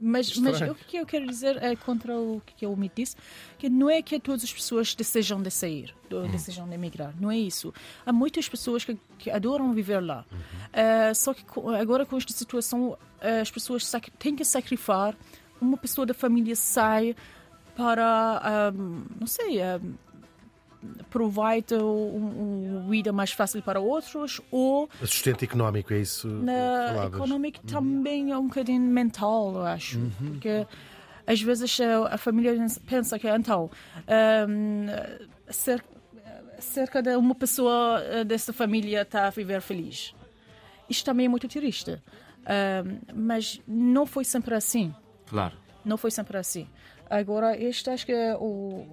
Mas, 0.00 0.36
mas 0.36 0.60
o 0.60 0.74
que 0.74 0.96
eu 0.96 1.04
quero 1.04 1.26
dizer 1.26 1.60
é 1.60 1.74
contra 1.74 2.16
o 2.16 2.40
que 2.46 2.64
o 2.64 2.76
Mito 2.76 2.94
disse, 2.96 3.16
que 3.58 3.68
não 3.68 3.90
é 3.90 4.00
que 4.00 4.20
todas 4.20 4.44
as 4.44 4.52
pessoas 4.52 4.94
desejam 4.94 5.42
de 5.42 5.50
sair, 5.50 5.92
ou 6.10 6.28
desejam 6.28 6.68
de 6.68 6.74
emigrar, 6.74 7.12
não 7.20 7.28
é 7.28 7.36
isso. 7.36 7.74
Há 8.06 8.12
muitas 8.12 8.48
pessoas 8.48 8.84
que, 8.84 8.96
que 9.18 9.30
adoram 9.30 9.72
viver 9.72 10.00
lá. 10.00 10.24
Eh, 10.72 11.12
só 11.12 11.34
que 11.34 11.44
agora 11.80 12.06
com 12.06 12.16
esta 12.16 12.32
situação, 12.32 12.96
eh, 13.20 13.40
as 13.40 13.50
pessoas 13.50 13.90
têm 14.18 14.36
que 14.36 14.44
sacrificar, 14.44 15.16
uma 15.60 15.76
pessoa 15.76 16.06
da 16.06 16.14
família 16.14 16.54
sai 16.54 17.16
para, 17.74 18.70
ahm, 18.70 19.06
não 19.18 19.26
sei, 19.26 19.60
ahm, 19.60 19.94
provide 21.10 21.74
um, 21.74 22.76
uma 22.80 22.90
vida 22.90 23.12
mais 23.12 23.32
fácil 23.32 23.62
para 23.62 23.78
outros 23.80 24.40
ou 24.50 24.88
O 25.00 25.06
sustento 25.06 25.44
económico, 25.44 25.92
é 25.92 25.98
isso? 25.98 26.26
na 26.28 26.86
falavas? 26.88 27.14
econômica 27.20 27.60
também 27.66 28.30
é 28.32 28.38
um 28.38 28.46
bocadinho 28.48 28.80
mental, 28.80 29.54
eu 29.54 29.64
acho. 29.66 29.98
Porque 30.18 30.66
às 31.26 31.40
vezes 31.40 31.78
a, 32.10 32.18
família 32.18 32.54
pensa 32.86 33.18
que 33.18 33.28
então 33.28 33.70
hum, 34.48 34.86
cer- 35.48 35.84
cerca 36.58 37.02
de 37.02 37.14
uma 37.16 37.34
pessoa 37.34 38.00
eh, 38.04 38.24
dessa 38.24 38.52
família 38.52 39.02
está 39.02 39.26
a 39.26 39.30
viver 39.30 39.60
feliz. 39.60 40.14
Isto 40.88 41.04
também 41.04 41.26
é 41.26 41.28
muito 41.28 41.46
triste. 41.48 41.92
Hum, 42.42 42.98
mas 43.14 43.60
não 43.68 44.04
foi 44.06 44.24
sempre 44.24 44.54
assim. 44.54 44.92
Claro. 45.26 45.56
Não 45.84 45.96
foi 45.96 46.10
sempre 46.10 46.36
assim. 46.36 46.68
Agora, 47.20 47.56
este 47.56 47.90
acho 47.90 48.06
que 48.06 48.12
é 48.12 48.34
o 48.36 48.86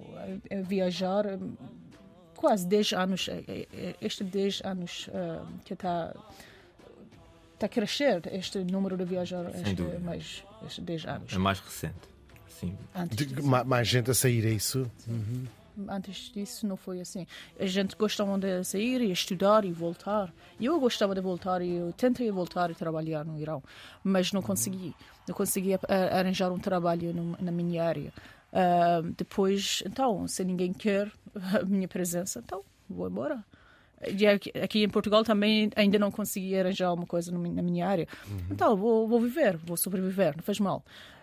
é 0.50 0.60
viajar 0.62 1.24
hum, 1.26 1.54
quase 2.36 2.66
10 2.66 2.92
anos, 2.92 3.28
é- 3.28 3.66
é- 3.72 3.96
este 4.02 4.22
10 4.24 4.60
anos 4.64 5.08
hum, 5.08 5.58
que 5.64 5.72
está 5.74 6.14
está 7.54 7.66
a 7.66 7.68
crescer 7.68 8.22
este 8.32 8.58
número 8.64 8.96
de 8.96 9.04
viajar 9.04 9.44
este, 9.54 9.74
dúvida. 9.74 9.98
mais 10.00 10.44
estes 10.66 10.84
10 10.84 11.04
anos. 11.06 11.32
É 11.32 11.38
mais 11.38 11.60
recente. 11.60 12.08
Sim. 12.48 12.76
Antes, 12.94 13.16
De- 13.16 13.42
mais 13.42 13.88
gente 13.88 14.10
a 14.10 14.14
sair, 14.14 14.44
é 14.46 14.50
isso? 14.50 14.90
Antes 15.88 16.30
disso 16.32 16.66
não 16.66 16.76
foi 16.76 17.00
assim. 17.00 17.26
A 17.58 17.66
gente 17.66 17.96
gostava 17.96 18.38
de 18.38 18.64
sair 18.64 19.00
e 19.00 19.10
estudar 19.10 19.64
e 19.64 19.72
voltar. 19.72 20.32
Eu 20.60 20.78
gostava 20.78 21.14
de 21.14 21.20
voltar 21.20 21.62
e 21.62 21.76
eu 21.76 21.92
tentei 21.92 22.30
voltar 22.30 22.70
e 22.70 22.74
trabalhar 22.74 23.24
no 23.24 23.38
Irão, 23.38 23.62
mas 24.02 24.32
não 24.32 24.42
consegui. 24.42 24.94
Não 25.26 25.34
consegui 25.34 25.70
arranjar 26.12 26.50
um 26.52 26.58
trabalho 26.58 27.12
na 27.40 27.52
minha 27.52 27.84
área. 27.84 28.12
Ah, 28.52 29.00
depois, 29.16 29.82
então, 29.86 30.26
se 30.26 30.44
ninguém 30.44 30.72
quer 30.72 31.10
a 31.60 31.64
minha 31.64 31.88
presença, 31.88 32.42
então 32.44 32.62
vou 32.88 33.08
embora. 33.08 33.44
E 34.16 34.26
aqui, 34.26 34.50
aqui 34.58 34.82
em 34.82 34.88
Portugal 34.88 35.22
também 35.22 35.70
ainda 35.76 35.98
não 35.98 36.10
consegui 36.10 36.58
arranjar 36.58 36.92
uma 36.92 37.06
coisa 37.06 37.30
na 37.30 37.62
minha 37.62 37.86
área. 37.86 38.08
Então, 38.50 38.74
vou, 38.74 39.06
vou 39.06 39.20
viver, 39.20 39.58
vou 39.58 39.76
sobreviver, 39.76 40.34
não 40.36 40.42
faz 40.42 40.58
mal. 40.58 40.82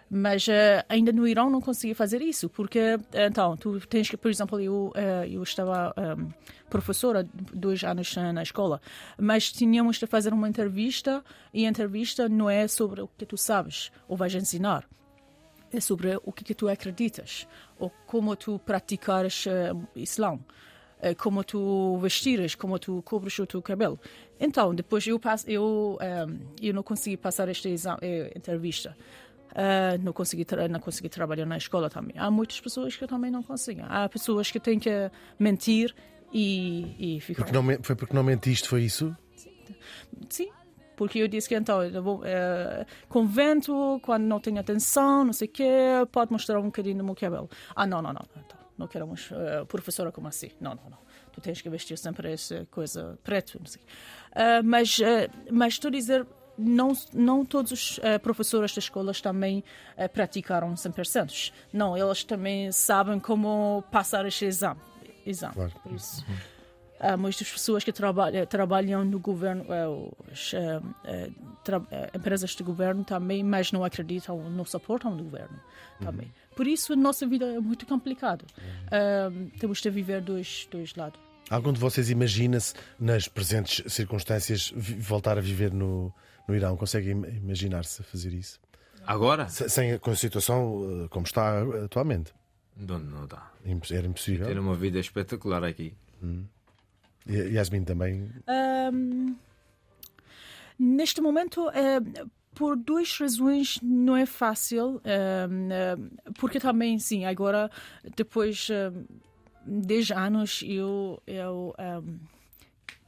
Mas 0.09 0.47
eh, 0.47 0.85
ainda 0.87 1.11
no 1.11 1.27
Irão 1.27 1.49
não 1.49 1.59
consegui 1.59 1.93
fazer 1.93 2.21
isso, 2.21 2.49
porque, 2.49 2.79
eh, 2.79 3.27
então, 3.27 3.57
tu 3.57 3.79
tens 3.87 4.09
que, 4.09 4.15
por 4.15 4.31
exemplo, 4.31 4.59
eu, 4.59 4.91
eh, 4.95 5.27
eu 5.29 5.43
estava 5.43 5.93
ehm, 5.97 6.29
professora 6.69 7.27
dois 7.53 7.83
anos 7.83 8.15
na 8.15 8.41
escola, 8.41 8.81
mas 9.19 9.51
tínhamos 9.51 9.97
de 9.97 10.07
fazer 10.07 10.33
uma 10.33 10.47
entrevista 10.47 11.23
e 11.53 11.65
a 11.65 11.69
entrevista 11.69 12.29
não 12.29 12.49
é 12.49 12.67
sobre 12.69 13.01
o 13.01 13.07
que 13.17 13.25
tu 13.25 13.35
sabes 13.37 13.91
ou 14.07 14.15
vais 14.15 14.33
ensinar 14.33 14.87
é 15.71 15.81
sobre 15.81 16.17
o 16.23 16.31
que, 16.31 16.45
que 16.45 16.55
tu 16.55 16.69
acreditas 16.69 17.45
ou 17.77 17.91
como 18.05 18.33
tu 18.37 18.57
praticares 18.59 19.45
eh, 19.47 19.71
Islã, 19.95 20.39
como 21.17 21.43
tu 21.43 21.97
vestires, 21.97 22.55
como 22.55 22.79
tu 22.79 23.03
cobres 23.03 23.37
o 23.37 23.45
teu 23.45 23.61
cabelo. 23.61 23.99
Então, 24.39 24.73
depois 24.73 25.05
eu 25.05 25.19
passo, 25.19 25.47
eu 25.49 25.97
eh, 26.01 26.25
eu 26.61 26.73
não 26.73 26.83
consegui 26.83 27.17
passar 27.17 27.49
esta 27.49 27.69
entrevista. 28.35 28.95
Eh, 29.59 29.97
não 29.97 30.13
consegui 30.13 30.45
não 30.69 30.79
consegui 30.79 31.09
trabalhar 31.09 31.47
na 31.47 31.57
escola 31.57 31.89
também. 31.89 32.15
Há 32.15 32.29
muitas 32.29 32.61
pessoas 32.61 32.95
que 32.95 33.07
também 33.07 33.31
não 33.31 33.41
conseguem. 33.41 33.83
Há 33.89 34.07
pessoas 34.07 34.51
que 34.51 34.59
têm 34.59 34.77
que 34.77 35.09
mentir 35.39 35.95
e, 36.31 37.15
e 37.17 37.21
ficar 37.21 37.43
Porque 37.43 37.57
não 37.59 37.83
foi 37.83 37.95
porque 37.95 38.13
não 38.13 38.23
mentiste, 38.23 38.69
foi 38.69 38.83
isso? 38.83 39.17
Sim, 40.29 40.51
porque 40.95 41.17
eu 41.17 41.27
disse 41.27 41.49
que 41.49 41.55
então, 41.55 41.83
eu 41.83 42.03
vou, 42.03 42.21
eh, 42.23 42.85
convento, 43.09 43.99
quando 44.03 44.25
não 44.25 44.39
tenho 44.39 44.59
atenção, 44.59 45.25
não 45.25 45.33
sei 45.33 45.47
o 45.47 45.51
quê, 45.51 45.71
pode 46.11 46.31
mostrar 46.31 46.59
um 46.59 46.65
bocadinho 46.65 46.99
do 46.99 47.03
meu 47.03 47.15
cabelo. 47.15 47.49
Ah, 47.75 47.87
não, 47.87 47.99
não, 47.99 48.13
não, 48.13 48.21
não, 48.35 48.43
então, 48.45 48.59
não 48.77 48.87
queremos 48.87 49.31
eh, 49.31 49.65
professora 49.65 50.11
como 50.11 50.27
assim. 50.27 50.51
Não, 50.61 50.75
não, 50.75 50.87
não. 50.87 50.99
Tu 51.31 51.41
tens 51.41 51.61
que 51.61 51.69
vestir 51.69 51.97
sempre 51.97 52.31
essa 52.31 52.67
coisa 52.69 53.17
preto, 53.23 53.57
não 53.59 53.65
sei. 53.65 53.81
Ah, 54.33 54.61
mas, 54.63 54.99
eh, 54.99 55.29
mas 55.51 55.73
estou 55.73 55.89
a 55.89 55.91
dizer, 55.91 56.27
não, 56.57 56.93
não 57.13 57.45
todos 57.45 57.71
os 57.71 57.99
eh, 58.03 58.17
professores 58.17 58.73
das 58.73 58.83
escolas 58.85 59.21
também 59.21 59.63
eh, 59.95 60.07
praticaram 60.07 60.73
100%. 60.73 61.51
Não, 61.71 61.97
eles 61.97 62.23
também 62.23 62.71
sabem 62.71 63.19
como 63.19 63.83
passar 63.91 64.25
este 64.25 64.45
exame. 64.45 64.79
exame. 65.25 65.53
Claro. 65.53 65.71
Por 65.83 65.93
isso. 65.93 66.25
Há 66.99 67.15
muitas 67.15 67.47
pessoas 67.51 67.83
que 67.83 67.91
trabalham, 67.93 68.43
trabalham 68.47 69.05
no 69.05 69.19
governo, 69.19 69.65
eh, 70.53 71.29
tra- 71.63 71.81
empresas 72.13 72.51
de 72.55 72.63
governo 72.63 73.03
também, 73.03 73.43
mas 73.43 73.71
não 73.71 73.83
acreditam, 73.83 74.49
não 74.49 74.65
suportam 74.65 75.13
o 75.13 75.23
governo 75.23 75.59
também. 76.01 76.31
Por 76.55 76.65
isso, 76.67 76.93
a 76.93 76.95
nossa 76.95 77.25
vida 77.27 77.45
é 77.45 77.59
muito 77.59 77.85
complicada. 77.85 78.43
Ah, 78.91 79.29
temos 79.59 79.79
de 79.81 79.89
viver 79.91 80.21
dois, 80.21 80.67
dois 80.71 80.95
lados. 80.95 81.19
Algum 81.49 81.71
de 81.71 81.79
vocês 81.79 82.09
imagina-se, 82.09 82.73
nas 82.99 83.27
presentes 83.27 83.83
circunstâncias, 83.93 84.73
voltar 84.75 85.37
a 85.37 85.41
viver 85.41 85.71
no, 85.71 86.11
no 86.47 86.55
Irão? 86.55 86.77
Consegue 86.77 87.11
im- 87.11 87.25
imaginar-se 87.37 88.03
fazer 88.03 88.33
isso? 88.33 88.59
Agora? 89.05 89.47
Se- 89.49 89.69
Sem, 89.69 89.97
com 89.99 90.11
a 90.11 90.15
situação 90.15 91.03
eh, 91.05 91.07
como 91.09 91.25
está 91.25 91.61
atualmente. 91.83 92.33
Não, 92.75 92.99
não 92.99 93.25
dá. 93.27 93.51
Era 93.91 94.05
impossível. 94.07 94.47
Ter 94.47 94.59
uma 94.59 94.75
vida 94.75 94.99
espetacular 94.99 95.63
aqui. 95.63 95.93
E 97.25 97.33
Yasmin 97.55 97.83
também. 97.83 98.29
Ahm, 98.47 99.35
neste 100.79 101.21
momento, 101.21 101.69
eh, 101.71 101.99
por 102.53 102.75
duas 102.75 103.17
razões, 103.19 103.79
não 103.81 104.15
é 104.15 104.25
fácil, 104.25 105.01
ahm, 105.05 106.09
porque 106.39 106.59
também, 106.59 106.97
sim, 106.99 107.25
agora, 107.25 107.69
depois 108.15 108.67
de 109.65 109.83
10 109.85 110.11
anos, 110.11 110.63
eu, 110.65 111.21
eu 111.27 111.73
ahm, 111.77 112.17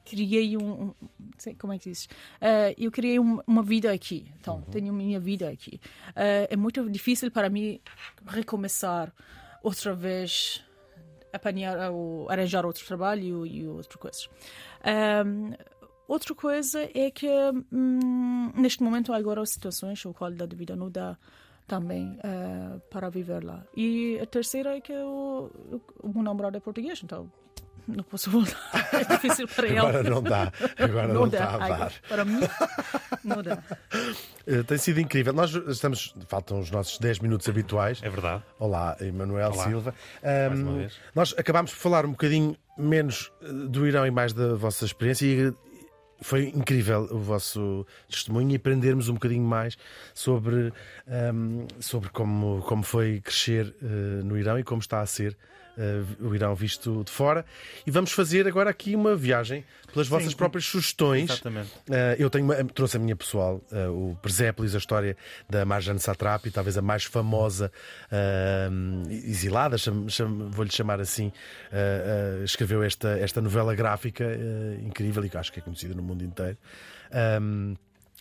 criei 0.09 0.57
um, 0.57 0.69
um- 0.83 0.93
sei 1.37 1.53
como 1.55 1.73
é 1.73 1.77
que 1.79 1.89
diz, 1.89 2.07
Eh, 2.41 2.75
eu 2.77 2.91
criei 2.91 3.19
um- 3.19 3.39
uma 3.45 3.63
vida 3.63 3.91
aqui, 3.91 4.19
então 4.39 4.61
tenho 4.71 4.91
minha 4.93 5.19
vida 5.19 5.49
aqui. 5.49 5.79
Eh, 6.15 6.47
é 6.51 6.55
muito 6.55 6.89
difícil 6.89 7.29
para 7.31 7.49
mim 7.49 7.79
recomeçar 8.25 9.13
outra 9.63 9.93
vez 9.93 10.63
apanhar, 11.31 11.91
ou 11.91 12.29
arranjar 12.29 12.65
outro 12.65 12.83
trabalho 12.85 13.45
e 13.45 13.67
outras 13.67 13.95
coisas. 13.95 14.29
Um, 15.25 15.53
outra 16.07 16.33
coisa 16.33 16.89
é 16.93 17.11
que 17.11 17.27
hum, 17.71 18.51
neste 18.55 18.81
momento 18.81 19.13
agora 19.13 19.41
as 19.41 19.51
situações, 19.51 20.03
a 20.05 20.13
qualidade 20.13 20.51
de 20.51 20.55
vida 20.57 20.75
não 20.75 20.89
dá 20.89 21.17
também 21.67 22.17
uh, 22.23 22.79
para 22.89 23.09
viver 23.11 23.43
lá. 23.43 23.63
E 23.77 24.17
a 24.19 24.25
terceira 24.25 24.75
é 24.77 24.81
que 24.81 24.91
o, 24.93 25.51
o 26.01 26.07
meu 26.09 26.23
namorado 26.23 26.57
é 26.57 26.59
português, 26.59 26.99
então 27.03 27.31
não 27.95 28.03
posso 28.03 28.29
voltar. 28.31 28.59
É 28.99 29.03
difícil 29.15 29.47
para 29.47 29.67
ele. 29.67 29.79
Agora 29.79 30.03
não 30.03 30.21
dá. 30.23 30.51
Agora 30.77 31.07
não, 31.07 31.13
não 31.13 31.25
está 31.27 31.45
dá. 31.45 31.53
a 31.53 31.57
dar. 31.57 31.73
Agora, 31.75 31.93
para 32.09 32.25
mim, 32.25 32.39
não 33.23 33.41
dá. 33.43 33.57
Eh, 34.47 34.63
Tem 34.63 34.77
sido 34.79 34.99
incrível. 34.99 35.31
Nós 35.31 35.53
estamos, 35.67 36.13
faltam 36.27 36.59
os 36.59 36.71
nossos 36.71 36.97
10 36.97 37.19
minutos 37.19 37.47
habituais. 37.47 37.99
É 38.01 38.09
verdade. 38.09 38.41
Olá, 38.57 38.97
Emanuel 38.99 39.51
Olá. 39.51 39.63
Silva. 39.63 39.93
Mais 40.23 40.51
Ahm, 40.51 40.61
uma 40.63 40.77
vez. 40.79 40.93
nós 41.13 41.35
acabámos 41.37 41.71
por 41.71 41.77
falar 41.77 42.03
um 42.05 42.11
bocadinho 42.11 42.57
menos 42.77 43.31
eh, 43.43 43.47
do 43.51 43.87
Irão 43.87 44.07
e 44.07 44.11
mais 44.11 44.33
da 44.33 44.55
vossa 44.55 44.85
experiência 44.85 45.25
e 45.25 45.53
foi 46.21 46.47
incrível 46.49 47.07
o 47.11 47.19
vosso 47.19 47.85
testemunho 48.09 48.51
e 48.51 48.55
aprendermos 48.55 49.09
um 49.09 49.13
bocadinho 49.13 49.43
mais 49.43 49.77
sobre, 50.13 50.73
ahm, 51.07 51.65
sobre 51.79 52.09
como, 52.09 52.61
como 52.63 52.83
foi 52.83 53.21
crescer 53.21 53.73
eh, 53.81 53.85
no 54.23 54.37
Irão 54.37 54.59
e 54.59 54.63
como 54.63 54.81
está 54.81 55.01
a 55.01 55.05
ser 55.05 55.37
eh, 55.77 56.01
o 56.19 56.35
Irão 56.35 56.53
visto 56.55 57.03
de 57.05 57.11
fora. 57.11 57.45
E 57.87 57.91
vamos 57.91 58.11
fazer 58.11 58.47
agora 58.47 58.69
aqui 58.69 58.95
uma 58.95 59.15
viagem 59.15 59.63
pelas 59.93 60.07
vossas 60.07 60.33
próprias 60.35 60.65
sugestões. 60.65 61.29
Exatamente. 61.31 61.71
Uh, 61.89 62.13
eu 62.19 62.29
tenho 62.29 62.45
uma- 62.45 62.63
trouxe 62.65 62.97
a 62.97 62.99
minha 62.99 63.15
pessoal, 63.15 63.59
uh, 63.71 64.11
o 64.11 64.15
Persépolis, 64.21 64.75
a 64.75 64.77
história 64.77 65.17
da 65.49 65.65
Marjane 65.65 65.99
Satrapi, 65.99 66.51
talvez 66.51 66.77
a 66.77 66.81
mais 66.81 67.05
famosa 67.05 67.71
uh, 68.11 69.09
exilada, 69.09 69.77
cham- 69.79 70.07
cham- 70.07 70.49
vou-lhe 70.51 70.71
chamar 70.71 70.99
assim. 70.99 71.27
uh, 71.27 72.41
uh, 72.41 72.43
escreveu 72.43 72.83
esta, 72.83 73.17
esta 73.19 73.41
novela 73.41 73.73
gráfica 73.73 74.25
uh, 74.25 74.85
incrível 74.85 75.25
e 75.25 75.29
que 75.29 75.37
acho 75.37 75.51
que 75.51 75.59
é 75.59 75.61
conhecida 75.63 75.95
no 75.95 76.03
mundo 76.09 76.23
inteiro. 76.23 76.57
Um, 77.41 77.75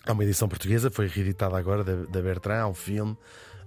há 0.06 0.12
uma 0.12 0.24
edição 0.24 0.48
portuguesa, 0.48 0.90
foi 0.90 1.06
reeditada 1.06 1.56
agora 1.56 1.82
da, 1.82 1.94
da 2.06 2.22
Bertrand, 2.22 2.68
um 2.68 2.74
filme. 2.74 3.16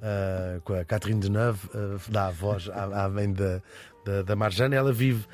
uh, 0.01 0.61
com 0.61 0.73
a 0.73 0.83
Catherine 0.83 1.19
Deneuve, 1.19 1.67
uh, 1.67 1.99
dá 2.09 2.27
a 2.27 2.31
voz 2.31 2.69
à, 2.69 3.05
à 3.05 3.09
mãe 3.09 3.31
da, 3.31 3.61
da, 4.03 4.21
da 4.23 4.35
Marjane. 4.35 4.75
Ela 4.75 4.91
vive 4.91 5.25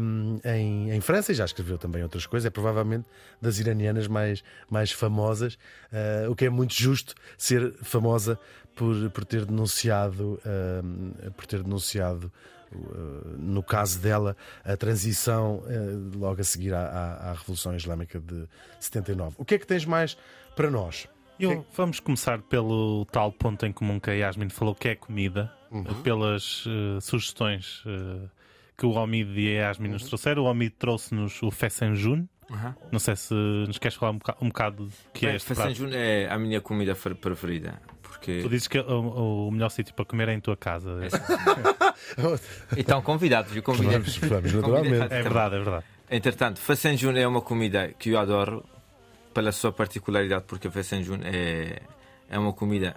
um, 0.00 0.38
em, 0.44 0.90
em 0.90 1.00
França 1.00 1.32
e 1.32 1.34
já 1.34 1.44
escreveu 1.44 1.78
também 1.78 2.02
outras 2.02 2.26
coisas. 2.26 2.46
É 2.46 2.50
provavelmente 2.50 3.06
das 3.40 3.58
iranianas 3.58 4.06
mais, 4.06 4.44
mais 4.70 4.92
famosas, 4.92 5.54
uh, 5.92 6.30
o 6.30 6.36
que 6.36 6.44
é 6.44 6.50
muito 6.50 6.74
justo 6.74 7.14
ser 7.36 7.72
famosa 7.82 8.38
por, 8.76 9.10
por 9.10 9.24
ter 9.24 9.44
denunciado, 9.44 10.40
por 11.36 11.46
ter 11.46 11.62
denunciado. 11.62 12.32
Uh, 12.72 13.36
No 13.38 13.62
caso 13.62 13.98
dela, 14.00 14.36
a 14.64 14.76
transição 14.76 15.56
uh, 15.58 16.18
logo 16.18 16.40
a 16.40 16.44
seguir 16.44 16.72
à, 16.74 16.80
à, 16.86 17.30
à 17.30 17.32
Revolução 17.34 17.74
Islâmica 17.76 18.18
de 18.20 18.46
79. 18.80 19.34
O 19.38 19.44
que 19.44 19.54
é 19.54 19.58
que 19.58 19.66
tens 19.66 19.84
mais 19.84 20.16
para 20.56 20.70
nós? 20.70 21.08
Eu- 21.38 21.66
vamos 21.76 21.98
começar 22.00 22.40
pelo 22.42 23.04
tal 23.06 23.32
ponto 23.32 23.66
em 23.66 23.72
comum 23.72 23.98
que 23.98 24.08
a 24.10 24.12
Yasmin 24.14 24.48
falou, 24.48 24.74
que 24.74 24.88
é 24.88 24.94
comida, 24.94 25.52
Uhum. 25.70 25.82
pelas 26.02 26.64
eh, 26.68 27.00
sugestões 27.00 27.82
eh, 27.84 28.28
que 28.78 28.86
o 28.86 28.90
Omid 28.92 29.36
e 29.40 29.48
a 29.58 29.62
Yasmin 29.68 29.88
Uhum. 29.88 29.92
nos 29.94 30.04
trouxeram. 30.04 30.44
O 30.44 30.46
Omid 30.46 30.70
trouxe-nos 30.78 31.42
o 31.42 31.50
Fessenjun. 31.50 32.26
Aham. 32.48 32.76
Não 32.92 33.00
sei 33.00 33.16
se 33.16 33.34
nos 33.34 33.78
queres 33.78 33.96
falar 33.96 34.12
um 34.12 34.18
bocado, 34.18 34.38
um 34.40 34.48
bocado 34.48 34.84
do 34.86 34.92
que 35.12 35.26
é 35.26 35.30
Bem, 35.30 35.36
este 35.36 35.48
Façanjo 35.48 35.82
prato. 35.88 35.96
é 35.96 36.28
a 36.30 36.38
minha 36.38 36.60
comida 36.60 36.94
fer- 36.94 37.16
preferida. 37.16 37.80
Porque. 38.24 38.40
Tu 38.42 38.48
dizes 38.48 38.66
que 38.68 38.78
o, 38.78 39.48
o 39.48 39.50
melhor 39.50 39.68
sítio 39.68 39.94
para 39.94 40.04
comer 40.04 40.28
é 40.30 40.34
em 40.34 40.40
tua 40.40 40.56
casa. 40.56 40.90
É. 41.04 41.08
Então, 42.76 43.00
convidados, 43.02 43.54
eu 43.54 43.62
convidei. 43.62 43.92
Vamos, 43.98 44.16
vamos, 44.18 44.52
naturalmente. 44.52 45.12
é 45.12 45.22
verdade, 45.22 45.54
é 45.54 45.58
verdade. 45.58 45.84
Entretanto, 46.10 46.58
Fasanjun 46.60 47.12
é 47.16 47.26
uma 47.26 47.40
comida 47.40 47.88
que 47.98 48.10
eu 48.10 48.18
adoro 48.18 48.64
pela 49.32 49.52
sua 49.52 49.72
particularidade, 49.72 50.44
porque 50.46 50.70
Fasanjun 50.70 51.20
é, 51.24 51.82
é 52.28 52.38
uma 52.38 52.52
comida, 52.52 52.96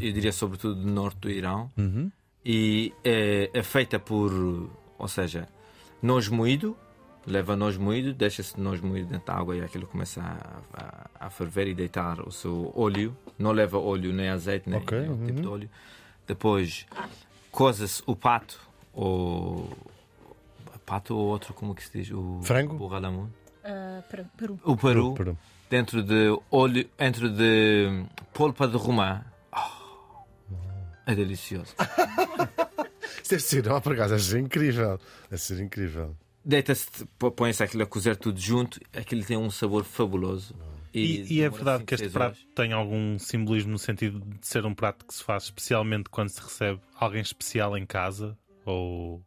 eu 0.00 0.12
diria, 0.12 0.32
sobretudo 0.32 0.74
do 0.76 0.88
norte 0.90 1.18
do 1.18 1.30
Irão, 1.30 1.70
Uhum. 1.76 2.10
e 2.44 2.92
é, 3.04 3.50
é 3.52 3.62
feita 3.62 3.98
por, 3.98 4.32
ou 4.98 5.08
seja, 5.08 5.46
noz 6.02 6.28
moído, 6.28 6.76
leva 7.30 7.56
noz 7.56 7.76
moído, 7.76 8.12
deixa-se 8.12 8.60
noz 8.60 8.80
moído 8.80 9.08
dentro 9.08 9.26
da 9.26 9.34
água 9.34 9.56
e 9.56 9.62
aquilo 9.62 9.86
começa 9.86 10.20
a, 10.20 11.10
a, 11.20 11.26
a 11.26 11.30
ferver 11.30 11.68
e 11.68 11.74
deitar 11.74 12.20
o 12.20 12.30
seu 12.30 12.72
óleo, 12.76 13.16
não 13.38 13.52
leva 13.52 13.78
óleo 13.78 14.12
nem 14.12 14.28
azeite, 14.28 14.68
nem 14.68 14.80
Ok, 14.80 14.98
nenhum 15.00 15.24
tipo 15.24 15.38
uhum. 15.38 15.42
de 15.42 15.48
óleo. 15.48 15.70
Depois, 16.26 16.86
coza-se 17.50 18.02
o 18.06 18.14
pato, 18.14 18.60
ou 18.92 19.70
pato 20.90 21.14
ou 21.14 21.28
outro, 21.28 21.54
como 21.54 21.72
que 21.72 21.84
se 21.84 21.98
diz? 21.98 22.10
O 22.10 22.40
Frango? 22.42 22.82
O 22.82 22.88
ralamun. 22.88 23.28
Uh, 23.62 24.02
Peru. 24.10 24.24
Peru. 24.36 24.60
O 24.64 24.76
peru, 24.76 25.14
Peru. 25.14 25.38
dentro 25.68 26.02
de 26.02 26.36
óleo, 26.50 26.88
dentro 26.98 27.30
de 27.30 28.04
polpa 28.34 28.66
de 28.66 28.76
romã. 28.76 29.24
Oh, 29.52 30.24
é 31.06 31.14
delicioso. 31.14 31.74
Isso 33.22 33.30
deve 33.30 33.42
ser, 33.42 33.70
oh, 33.70 33.80
por 33.80 33.92
acaso, 33.92 34.14
deve 34.14 34.24
ser 34.24 34.38
incrível. 34.40 34.98
Deve 35.30 35.42
ser 35.42 35.60
incrível. 35.60 36.16
Deita-se, 36.44 36.88
põe-se 37.36 37.62
aquilo 37.62 37.82
a 37.82 37.86
cozer 37.86 38.16
tudo 38.16 38.40
junto, 38.40 38.80
aquilo 38.96 39.24
tem 39.24 39.36
um 39.36 39.50
sabor 39.50 39.84
fabuloso. 39.84 40.54
E, 40.92 41.22
e 41.34 41.40
é 41.40 41.44
demora 41.44 41.50
verdade 41.52 41.84
que 41.84 41.94
este 41.94 42.08
prato 42.08 42.36
horas. 42.36 42.46
tem 42.54 42.72
algum 42.72 43.16
simbolismo 43.18 43.70
no 43.72 43.78
sentido 43.78 44.20
de 44.20 44.44
ser 44.46 44.66
um 44.66 44.74
prato 44.74 45.04
que 45.04 45.14
se 45.14 45.22
faz 45.22 45.44
especialmente 45.44 46.08
quando 46.10 46.30
se 46.30 46.40
recebe 46.40 46.80
alguém 46.96 47.20
especial 47.20 47.76
em 47.78 47.86
casa? 47.86 48.36
Ou. 48.64 49.22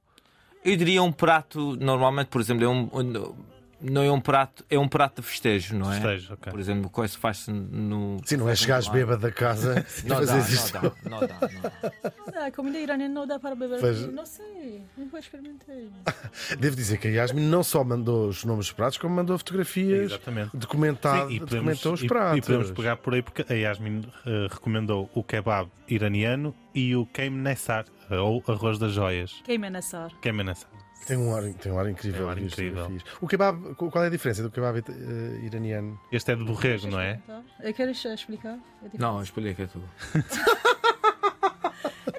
Eu 0.66 0.76
diria 0.76 1.02
um 1.04 1.12
prato, 1.12 1.76
normalmente, 1.78 2.28
por 2.28 2.42
exemplo, 2.42 2.64
é 2.66 2.68
um, 2.68 2.90
um- 2.92 3.36
não 3.84 4.02
é 4.02 4.12
um 4.12 4.20
prato, 4.22 4.66
é 4.70 4.80
um 4.80 4.88
prato 4.88 5.22
de 5.22 5.28
festejo, 5.28 5.76
não 5.78 5.92
é? 5.92 5.96
Festejo, 6.00 6.34
ok. 6.34 6.52
Por 6.52 6.60
exemplo, 6.60 6.90
coisa 6.90 7.18
faz-se 7.18 7.52
no. 7.52 8.18
Sim, 8.26 8.38
não 8.38 8.50
é 8.50 8.56
chegares 8.56 8.88
bêbado 8.88 9.22
da 9.22 9.32
casa 9.32 9.86
e 10.04 10.08
Não 10.08 10.24
dá, 10.26 10.38
isto. 10.40 10.74
não 10.74 10.82
dá, 10.82 10.92
não 11.10 11.20
dá, 11.20 11.40
não 12.18 12.34
dá. 12.34 12.52
Comida 12.52 12.80
iraniana 12.80 13.14
não 13.14 13.28
dá 13.28 13.38
para 13.40 13.56
beber. 13.56 13.80
Pois- 13.80 14.08
Não 14.12 14.26
sei, 14.26 14.82
nunca 14.98 15.20
experimentei. 15.20 15.90
Devo 16.58 16.76
dizer 16.76 16.98
que 16.98 17.08
a 17.08 17.12
Yasmin 17.12 17.44
não 17.48 17.64
só 17.64 17.84
mandou 17.84 18.30
os 18.30 18.44
nomes 18.46 18.68
dos 18.68 18.72
pratos, 18.74 18.98
como 18.98 19.14
mandou 19.16 19.38
fotografias, 19.38 20.12
Exatamente. 20.12 20.56
documentado, 20.56 21.30
Sim, 21.30 21.36
e 21.36 21.40
podemos, 21.40 21.50
documentou 21.82 21.94
os 21.94 22.04
e- 22.04 22.08
pratos. 22.08 22.38
e 22.38 22.42
podemos 22.42 22.72
pegar 22.72 22.96
por 22.98 23.14
aí 23.14 23.22
porque 23.22 23.46
a 23.48 23.54
Yasmin 23.54 24.06
eh, 24.26 24.48
recomendou 24.50 25.10
o 25.14 25.24
kebab 25.24 25.70
iraniano 25.88 26.56
e 26.74 26.96
o 26.96 27.06
Keim 27.06 27.30
Nessar, 27.32 27.86
ou 28.10 28.44
arroz 28.48 28.78
das 28.80 28.92
joias. 28.94 29.34
Queima 29.44 29.70
nessa 29.70 30.00
hora. 30.06 30.14
Keim 30.22 30.34
Nessar. 30.44 30.70
Tem 31.06 31.18
um 31.18 31.36
ar, 31.36 31.44
tem 31.54 31.72
um 31.72 31.80
ar 31.80 31.90
incrível. 31.90 32.20
Tem 32.20 32.26
um 32.26 32.30
ar 32.30 32.38
incrível. 32.38 32.98
O 33.22 33.28
kebab, 33.28 33.76
qual 33.76 34.04
é 34.04 34.08
a 34.08 34.10
diferença 34.10 34.42
do 34.42 34.50
kebab 34.50 34.80
eh, 34.80 35.46
iraniano? 35.46 36.00
Este 36.12 36.32
é 36.32 36.36
de 36.36 36.44
borrego, 36.44 36.88
não 36.88 37.00
é? 37.00 37.20
Queres 37.76 38.06
eh, 38.06 38.14
explicar? 38.14 38.58
É. 38.84 38.98
Não, 38.98 39.22
explica 39.22 39.68
tu. 39.68 39.82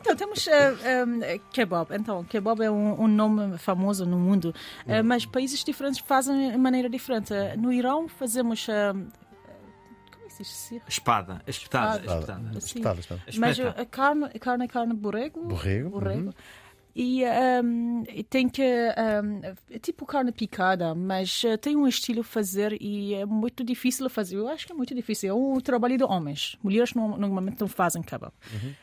Então, 0.05 0.14
temos 0.16 0.47
eh, 0.47 0.74
eh, 1.22 1.41
kebab. 1.51 1.95
Então, 1.95 2.24
kebab 2.24 2.62
é 2.62 2.70
um, 2.70 3.03
um 3.05 3.09
nome 3.09 3.57
famoso 3.57 4.05
no 4.05 4.18
mundo, 4.18 4.55
eh, 4.87 5.03
mas 5.03 5.24
países 5.24 5.64
diferentes 5.64 6.01
fazem 6.01 6.51
de 6.53 6.59
maneira 6.59 6.91
diferente. 6.91 7.32
No 7.59 7.72
Irão 7.72 8.07
fazemos. 8.07 8.66
como 8.66 10.24
é? 10.26 10.43
Espada, 10.89 11.43
espetada, 11.47 12.01
Espada. 12.01 12.20
espetada. 12.20 12.43
Sim. 12.53 12.59
Espetada, 12.59 13.01
espetada. 13.01 13.22
Mas 13.39 13.61
a 13.61 13.87
carne, 13.87 14.24
a 14.26 14.39
carne 14.39 14.64
é 14.64 14.68
carne 14.68 14.93
borrego. 14.93 15.43
Borrego, 15.45 15.91
borrego. 15.91 16.35
E, 16.97 17.22
e 18.09 18.22
tem 18.22 18.49
que. 18.49 18.62
ehm, 18.62 19.40
é 19.70 19.78
tipo 19.80 20.07
carne 20.07 20.30
picada, 20.30 20.95
mas 20.95 21.42
eh, 21.45 21.57
tem 21.57 21.76
um 21.76 21.88
estilo 21.88 22.20
a 22.20 22.24
fazer 22.24 22.80
e 22.80 23.14
é 23.14 23.26
muito 23.26 23.64
difícil 23.64 24.07
a 24.07 24.11
fazer. 24.11 24.36
Eu 24.36 24.47
acho 24.49 24.64
que 24.66 24.72
é 24.72 24.74
muito 24.76 24.95
difícil. 24.95 25.30
É 25.30 25.34
um 25.34 25.59
trabalho 25.61 25.97
de 25.99 26.05
homens. 26.05 26.57
Mulheres 26.62 26.95
não- 26.95 27.16
normalmente 27.18 27.61
não 27.61 27.66
fazem 27.68 28.01
kebab. 28.03 28.32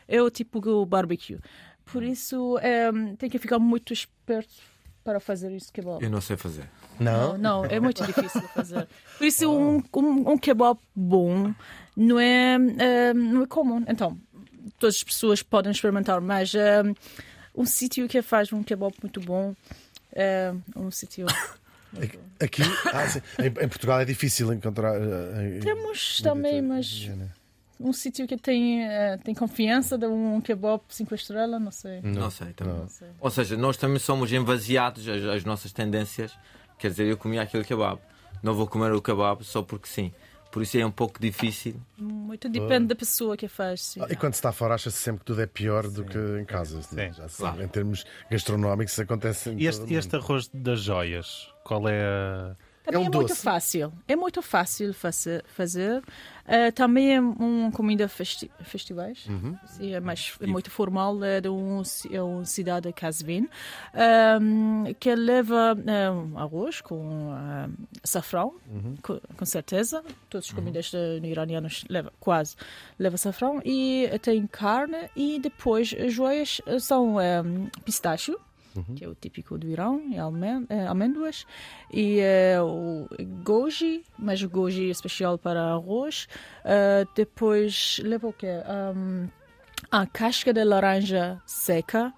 É 0.06 0.20
o 0.22 0.30
tipo 0.30 0.60
do 0.60 0.84
barbecue. 0.84 1.38
Por 1.86 2.02
isso 2.02 2.58
ehm, 2.58 3.14
tem 3.16 3.30
que 3.30 3.38
ficar 3.38 3.58
muito 3.58 3.92
esperto 3.94 4.52
para 5.02 5.18
fazer 5.18 5.50
isso 5.50 5.72
kebab. 5.72 6.04
Eu 6.04 6.10
não 6.10 6.20
sei 6.20 6.36
fazer. 6.36 6.68
Não? 7.00 7.36
Não, 7.38 7.64
é 7.64 7.80
muito 7.80 8.04
difícil 8.06 8.42
fazer. 8.54 8.86
Por 9.16 9.26
isso, 9.26 9.50
um, 9.50 9.82
um, 9.96 10.32
um 10.32 10.38
kebab 10.38 10.78
bom 10.94 11.52
não 11.96 12.20
é, 12.20 12.56
eh, 12.78 13.14
não 13.14 13.42
é 13.42 13.46
comum. 13.46 13.82
Então, 13.88 14.20
todas 14.78 14.96
as 14.96 15.02
pessoas 15.02 15.42
podem 15.42 15.72
experimentar, 15.72 16.20
mas 16.20 16.54
eh, 16.54 16.82
um 17.54 17.64
sítio 17.66 18.08
que 18.08 18.22
faz 18.22 18.52
um 18.52 18.62
kebab 18.62 18.94
muito 19.02 19.20
bom 19.20 19.54
é 20.12 20.52
um 20.76 20.90
sítio. 20.90 21.26
Aqui, 22.40 22.62
ah, 22.92 23.06
sim. 23.06 23.20
em, 23.38 23.46
em 23.46 23.68
Portugal 23.68 24.00
é 24.00 24.04
difícil 24.04 24.52
encontrar. 24.52 24.94
eh, 24.96 25.58
em- 25.58 25.60
Temos 25.60 26.20
também, 26.22 26.62
mas 26.62 27.10
um 27.78 27.92
sítio 27.92 28.26
que 28.26 28.36
tem, 28.36 28.84
eh, 28.84 29.18
tem 29.22 29.34
confiança 29.34 29.98
de 29.98 30.06
um 30.06 30.40
kebab 30.40 30.82
cinco 30.88 31.14
estrelas, 31.14 31.60
não 31.60 31.70
sei. 31.70 32.00
Não, 32.02 32.30
sei 32.30 32.52
também. 32.54 32.74
Não. 32.74 32.88
Ou 33.20 33.30
seja, 33.30 33.56
nós 33.56 33.76
também 33.76 33.98
somos 33.98 34.32
envaziados 34.32 35.06
as, 35.06 35.22
as 35.24 35.44
nossas 35.44 35.70
tendências. 35.72 36.32
Quer 36.78 36.90
dizer, 36.90 37.06
eu 37.06 37.16
comi 37.18 37.38
aquele 37.38 37.64
kebab. 37.64 38.00
Não 38.42 38.54
vou 38.54 38.66
comer 38.66 38.92
o 38.92 39.02
kebab 39.02 39.44
só 39.44 39.62
porque 39.62 39.86
sim. 39.88 40.12
Por 40.52 40.62
isso 40.62 40.76
é 40.76 40.84
um 40.84 40.90
pouco 40.90 41.18
difícil. 41.18 41.74
Muito 41.96 42.46
depende 42.46 42.86
da 42.88 42.94
pessoa 42.94 43.36
que 43.38 43.48
faz. 43.48 43.82
Sim. 43.82 44.02
Ah, 44.02 44.06
E 44.10 44.14
quando 44.14 44.34
se 44.34 44.38
está 44.38 44.52
fora, 44.52 44.74
acha-se 44.74 44.98
sempre 44.98 45.20
que 45.20 45.24
tudo 45.24 45.40
é 45.40 45.46
pior 45.46 45.88
do 45.88 46.04
que 46.04 46.18
em 46.38 46.44
casa. 46.44 46.82
Sim, 46.82 46.96
Já 47.12 47.26
se 47.26 47.38
claro. 47.38 47.56
sabe, 47.56 47.64
Em 47.64 47.68
termos 47.68 48.04
gastronómicos, 48.30 48.92
isso 48.92 49.02
acontece 49.02 49.48
em 49.50 49.58
E 49.58 49.66
este, 49.66 49.90
e 49.90 49.96
este 49.96 50.14
arroz 50.14 50.48
das 50.52 50.80
joias, 50.82 51.48
qual 51.64 51.88
é 51.88 52.04
a. 52.04 52.56
Também 52.84 53.00
É 53.02 53.04
é, 53.04 53.08
um 53.08 53.12
muito 53.12 53.28
doce. 53.28 53.42
fácil. 53.42 53.92
É 54.08 54.16
muito 54.16 54.42
fácil 54.42 54.92
fazer. 54.92 55.44
fazer. 55.46 56.02
Eh, 56.44 56.72
também 56.72 57.14
é 57.14 57.20
uma 57.20 57.70
comida 57.70 58.08
festi 58.08 58.50
festivais. 58.64 59.24
Uhum. 59.28 59.56
Sim, 59.66 59.94
é, 59.94 60.00
mais, 60.00 60.34
é 60.40 60.46
muito 60.48 60.68
formal. 60.70 61.22
É 61.22 61.40
de 61.40 61.48
um, 61.48 61.80
é 62.10 62.20
uma 62.20 62.44
cidade 62.44 62.88
de 62.88 62.92
Casvin. 62.92 63.48
ehm, 63.94 64.92
que 64.98 65.14
leva 65.14 65.76
eh, 65.86 66.10
um 66.10 66.36
arroz 66.38 66.80
com 66.80 67.32
eh, 67.32 67.68
açafrão, 68.02 68.54
Uhum. 68.68 68.96
com, 69.02 69.20
com 69.36 69.44
certeza. 69.44 70.02
Todas 70.28 70.46
as 70.46 70.52
comidas 70.52 70.86
de, 70.90 71.20
no 71.20 71.26
iranianos 71.26 71.84
leva, 71.88 72.12
quase 72.18 72.56
leva 72.98 73.14
açafrão. 73.14 73.60
E 73.64 74.10
tem 74.22 74.46
carne. 74.48 75.08
E 75.14 75.38
depois 75.38 75.94
as 75.96 76.12
joias 76.12 76.60
são 76.80 77.20
eh, 77.20 77.42
pistacho 77.84 78.36
que 78.94 79.04
é 79.04 79.08
o 79.08 79.14
típico 79.14 79.58
do 79.58 79.66
Irão, 79.66 80.00
e 80.10 80.18
almen 80.18 80.66
eh, 80.68 80.86
amêndoas, 80.86 81.46
e 81.92 82.20
eh, 82.20 82.60
o 82.60 83.06
goji, 83.42 84.02
mas 84.18 84.42
o 84.42 84.48
goji 84.48 84.88
é 84.88 84.90
especial 84.90 85.38
para 85.38 85.60
arroz. 85.60 86.28
Eh, 86.64 87.06
depois 87.14 88.00
leva 88.02 88.28
o 88.28 88.32
quê? 88.32 88.48
Um, 88.96 89.28
a 89.90 90.06
casca 90.06 90.52
de 90.52 90.64
laranja 90.64 91.40
seca. 91.46 92.12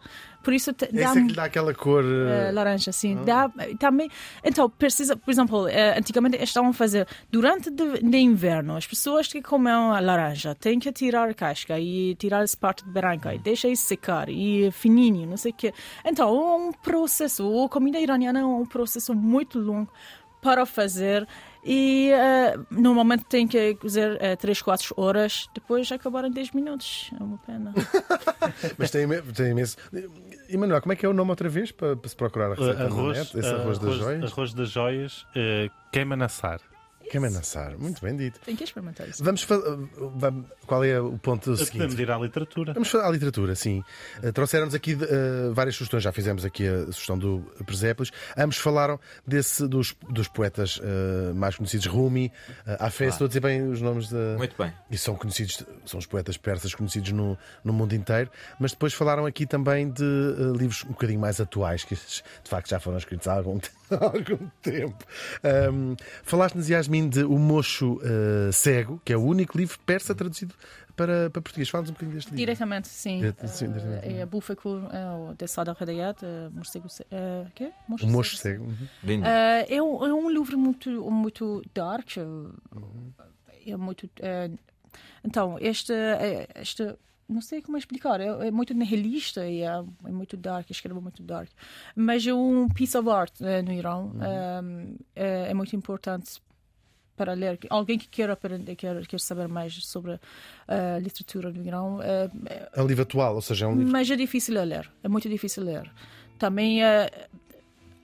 Por 0.45 0.53
isso 0.53 0.71
Esse 0.71 0.93
dá 0.93 1.11
é 1.11 1.13
que 1.15 1.21
lhe 1.21 1.33
dá 1.33 1.45
aquela 1.45 1.75
cor. 1.75 2.05
eh, 2.05 2.53
laranja, 2.53 2.93
sim. 2.93 3.25
Dá, 3.25 3.51
também, 3.79 4.11
então, 4.45 4.69
precisa, 4.69 5.17
por 5.17 5.31
exemplo, 5.31 5.67
eh, 5.69 5.99
antigamente 5.99 6.37
estavam 6.43 6.71
a 6.71 6.73
fazer, 6.75 7.09
durante 7.31 7.71
de, 7.71 8.01
de 8.03 8.19
inverno, 8.19 8.77
as 8.77 8.87
pessoas 8.87 9.27
que 9.27 9.41
comem 9.41 9.73
a 9.73 9.99
laranja 10.01 10.55
têm 10.55 10.79
que 10.79 10.93
tirar 10.93 11.29
a 11.31 11.35
casca 11.35 11.81
e 11.81 12.15
tirar 12.17 12.43
essa 12.43 12.57
parte 12.57 12.85
branca 12.85 13.35
e 13.35 13.39
deixa 13.39 13.69
isso 13.69 13.87
secar 13.87 14.29
e 14.29 14.71
fininho, 14.71 15.27
não 15.27 15.37
sei 15.37 15.51
o 15.51 15.55
quê. 15.55 15.73
Então, 16.05 16.29
é 16.29 16.57
um 16.57 16.73
processo, 16.73 17.65
a 17.65 17.69
comida 17.69 17.99
iraniana 17.99 18.41
é 18.41 18.45
um 18.45 18.67
processo 18.67 19.15
muito 19.15 19.59
longo 19.59 19.91
para 20.43 20.67
fazer 20.67 21.27
e 21.65 22.11
eh, 22.13 22.59
normalmente 22.71 23.25
tem 23.25 23.49
que 23.49 23.75
cozer 23.77 24.19
eh, 24.21 24.37
3, 24.37 24.61
4 24.61 24.95
horas, 24.97 25.47
depois 25.55 25.91
acabar 25.91 26.25
em 26.25 26.31
10 26.31 26.53
minutos. 26.53 27.11
É 27.19 27.23
uma 27.23 27.39
pena. 27.39 27.73
Mas 28.77 28.91
tem, 28.91 29.09
tem 29.33 29.51
imenso. 29.53 29.77
E 30.49 30.57
Manuel, 30.57 30.83
como 30.83 30.93
é 30.93 30.97
que 30.97 31.07
é 31.07 31.09
o 31.09 31.15
nome 31.15 31.31
outra 31.31 31.49
vez 31.49 31.73
para, 31.73 31.97
para 31.97 32.09
se 32.09 32.17
procurar 32.17 32.53
a 32.53 32.55
receita 32.55 32.79
na 32.79 32.85
arroz? 32.85 33.19
Esse 33.35 33.41
uh, 33.41 33.61
arroz 33.61 33.79
das 33.79 33.95
joias? 33.95 34.33
Arroz 34.33 34.55
das 34.55 34.71
joias, 34.71 35.23
uh, 35.23 35.71
queima-nassar. 35.91 36.61
Queima-nassar. 37.11 37.79
Muito 37.79 38.03
bem 38.03 38.17
dito. 38.17 38.41
tem 38.41 38.57
que 38.57 38.65
experimentar 38.65 39.09
isso. 39.09 39.23
Vamos, 39.23 39.47
vamos 40.17 40.47
Qual 40.67 40.85
é 40.85 41.01
o 41.01 41.19
ponto 41.19 41.57
seguinte? 41.57 41.73
Podemos 41.73 41.99
ir 41.99 42.11
à 42.11 42.19
literatura. 42.19 42.73
Vamos 42.73 42.89
falar 42.89 43.09
à 43.09 43.11
literatura, 43.11 43.55
sim. 43.55 43.83
Uh, 44.23 44.33
Trouxeram-nos 44.33 44.75
aqui 44.75 44.95
uh, 44.95 45.53
várias 45.53 45.77
sugestões, 45.77 46.03
já 46.03 46.13
fizemos 46.13 46.45
aqui 46.45 46.67
a 46.67 46.87
sugestão 46.87 47.19
do 47.19 47.41
Presépolis. 47.67 48.11
Ambos 48.37 48.57
falaram 48.57 48.99
desse, 49.27 49.67
dos, 49.69 49.95
dos 50.09 50.29
poetas 50.29 50.79
uh, 50.79 51.35
mais 51.35 51.57
conhecidos, 51.57 51.87
Rumi, 51.87 52.33
uh, 52.67 52.77
Hafez, 52.85 53.15
estou 53.15 53.27
a 53.27 53.29
dizer 53.29 53.41
bem 53.41 53.63
os 53.69 53.81
nomes 53.81 54.09
de. 54.09 54.37
Muito 54.37 54.57
bem. 54.57 54.73
E 54.91 54.97
são 54.97 55.15
conhecidos, 55.17 55.65
são 55.85 55.99
os 55.99 56.07
poetas 56.07 56.37
persas 56.37 56.75
conhecidos 56.75 57.13
no, 57.13 57.37
no 57.63 57.73
mundo 57.73 57.95
inteiro, 57.95 58.31
mas 58.59 58.73
depois 58.73 58.95
falaram 58.95 59.27
aqui 59.27 59.47
também 59.47 59.91
de 59.91 60.03
uh, 60.03 60.53
livros 60.57 60.85
um 60.85 60.89
bocadinho 60.89 61.21
mais 61.21 61.41
atuais, 61.41 61.85
que 61.85 61.95
de 61.95 62.49
facto 62.49 62.69
já 62.71 62.81
foram 62.81 62.99
escritos 62.99 63.29
há 63.29 63.35
algum, 63.35 63.59
há 63.91 64.05
algum 64.05 64.49
tempo. 64.63 65.05
Um, 65.73 65.97
Falaste-nos, 66.23 66.69
Yasmin, 66.69 66.94
de 67.09 67.25
O 67.25 67.39
Mocho 67.39 67.95
uh, 67.95 68.53
Cego, 68.53 69.01
que 69.05 69.13
é 69.13 69.17
o 69.17 69.23
único 69.23 69.57
livro 69.57 69.79
persa 69.87 70.15
traduzido 70.15 70.55
para, 70.97 71.29
para 71.31 71.43
português. 71.43 71.69
Fala-nos 71.69 71.91
um 71.91 71.95
bocadinho 71.95 72.15
deste 72.15 72.29
livro. 72.29 72.39
Diretamente, 72.39 72.89
sim. 72.89 73.19
Direta- 73.19 73.47
sim, 73.49 73.67
diretamente. 73.73 74.07
É 74.09 74.23
a 74.23 74.27
Búfaco 74.27 74.81
de 75.37 75.47
Sada 75.49 75.73
Redayat, 75.79 76.21
morcego 76.53 76.89
ce- 76.89 77.07
eh, 77.11 77.47
quê? 77.55 77.73
O 78.03 78.07
Mocho 78.07 78.37
Cego. 78.37 78.65
uhum. 78.65 78.89
Lindo. 79.03 79.27
Eh, 79.27 79.67
é, 79.77 79.83
um, 79.83 80.07
é 80.07 80.15
um 80.15 80.31
livro 80.31 80.57
muito, 80.59 80.89
muito 81.11 81.63
dark. 81.75 82.17
eh, 82.17 82.21
Uhum. 82.23 83.13
É 83.67 83.77
muito. 83.77 84.09
eh, 84.21 84.51
então, 85.25 85.57
este, 85.59 85.93
eh, 85.93 86.47
este. 86.57 86.95
Não 87.27 87.41
sei 87.41 87.63
como 87.63 87.79
explicar, 87.79 88.21
é, 88.21 88.27
é 88.49 88.51
muito 88.51 88.75
nihilista 88.75 89.49
e 89.49 89.63
é, 89.63 89.69
é 90.05 90.11
muito 90.11 90.37
dark, 90.37 90.69
escreve 90.71 91.01
muito 91.01 91.23
dark. 91.23 91.49
Mas 91.97 92.27
é 92.27 92.35
um 92.35 92.69
piece 92.69 92.97
of 92.99 93.09
art 93.09 93.33
eh, 93.41 93.63
no 93.63 93.73
Irão. 93.73 94.13
Uhum. 94.15 94.97
eh, 95.17 95.47
é, 95.47 95.51
é 95.51 95.55
muito 95.55 95.75
importante 95.75 96.39
para 97.17 97.33
ler. 97.33 97.59
Alguém 97.71 97.99
que 97.99 98.09
quer 98.09 98.29
aprender, 98.31 98.75
quer, 98.77 99.07
quer 99.07 99.21
saber 99.21 99.49
mais 99.49 99.75
sobre 99.87 100.19
a 100.67 100.99
literatura 101.01 101.51
do 101.53 101.63
Irão, 101.63 102.01
eh, 102.03 102.31
É 102.73 102.83
um 102.83 102.87
livro 102.87 103.03
atual, 103.03 103.35
ou 103.35 103.43
seja, 103.43 103.67
é 103.67 103.69
um 103.69 103.77
livro. 103.77 103.93
mas 103.93 104.11
é 104.11 104.17
difícil 104.17 104.59
a 104.61 104.65
ler, 104.65 104.91
é 105.03 105.09
muito 105.09 105.29
difícil 105.29 105.63
ler. 105.65 105.91
Também 106.39 106.83
eh, 106.83 107.29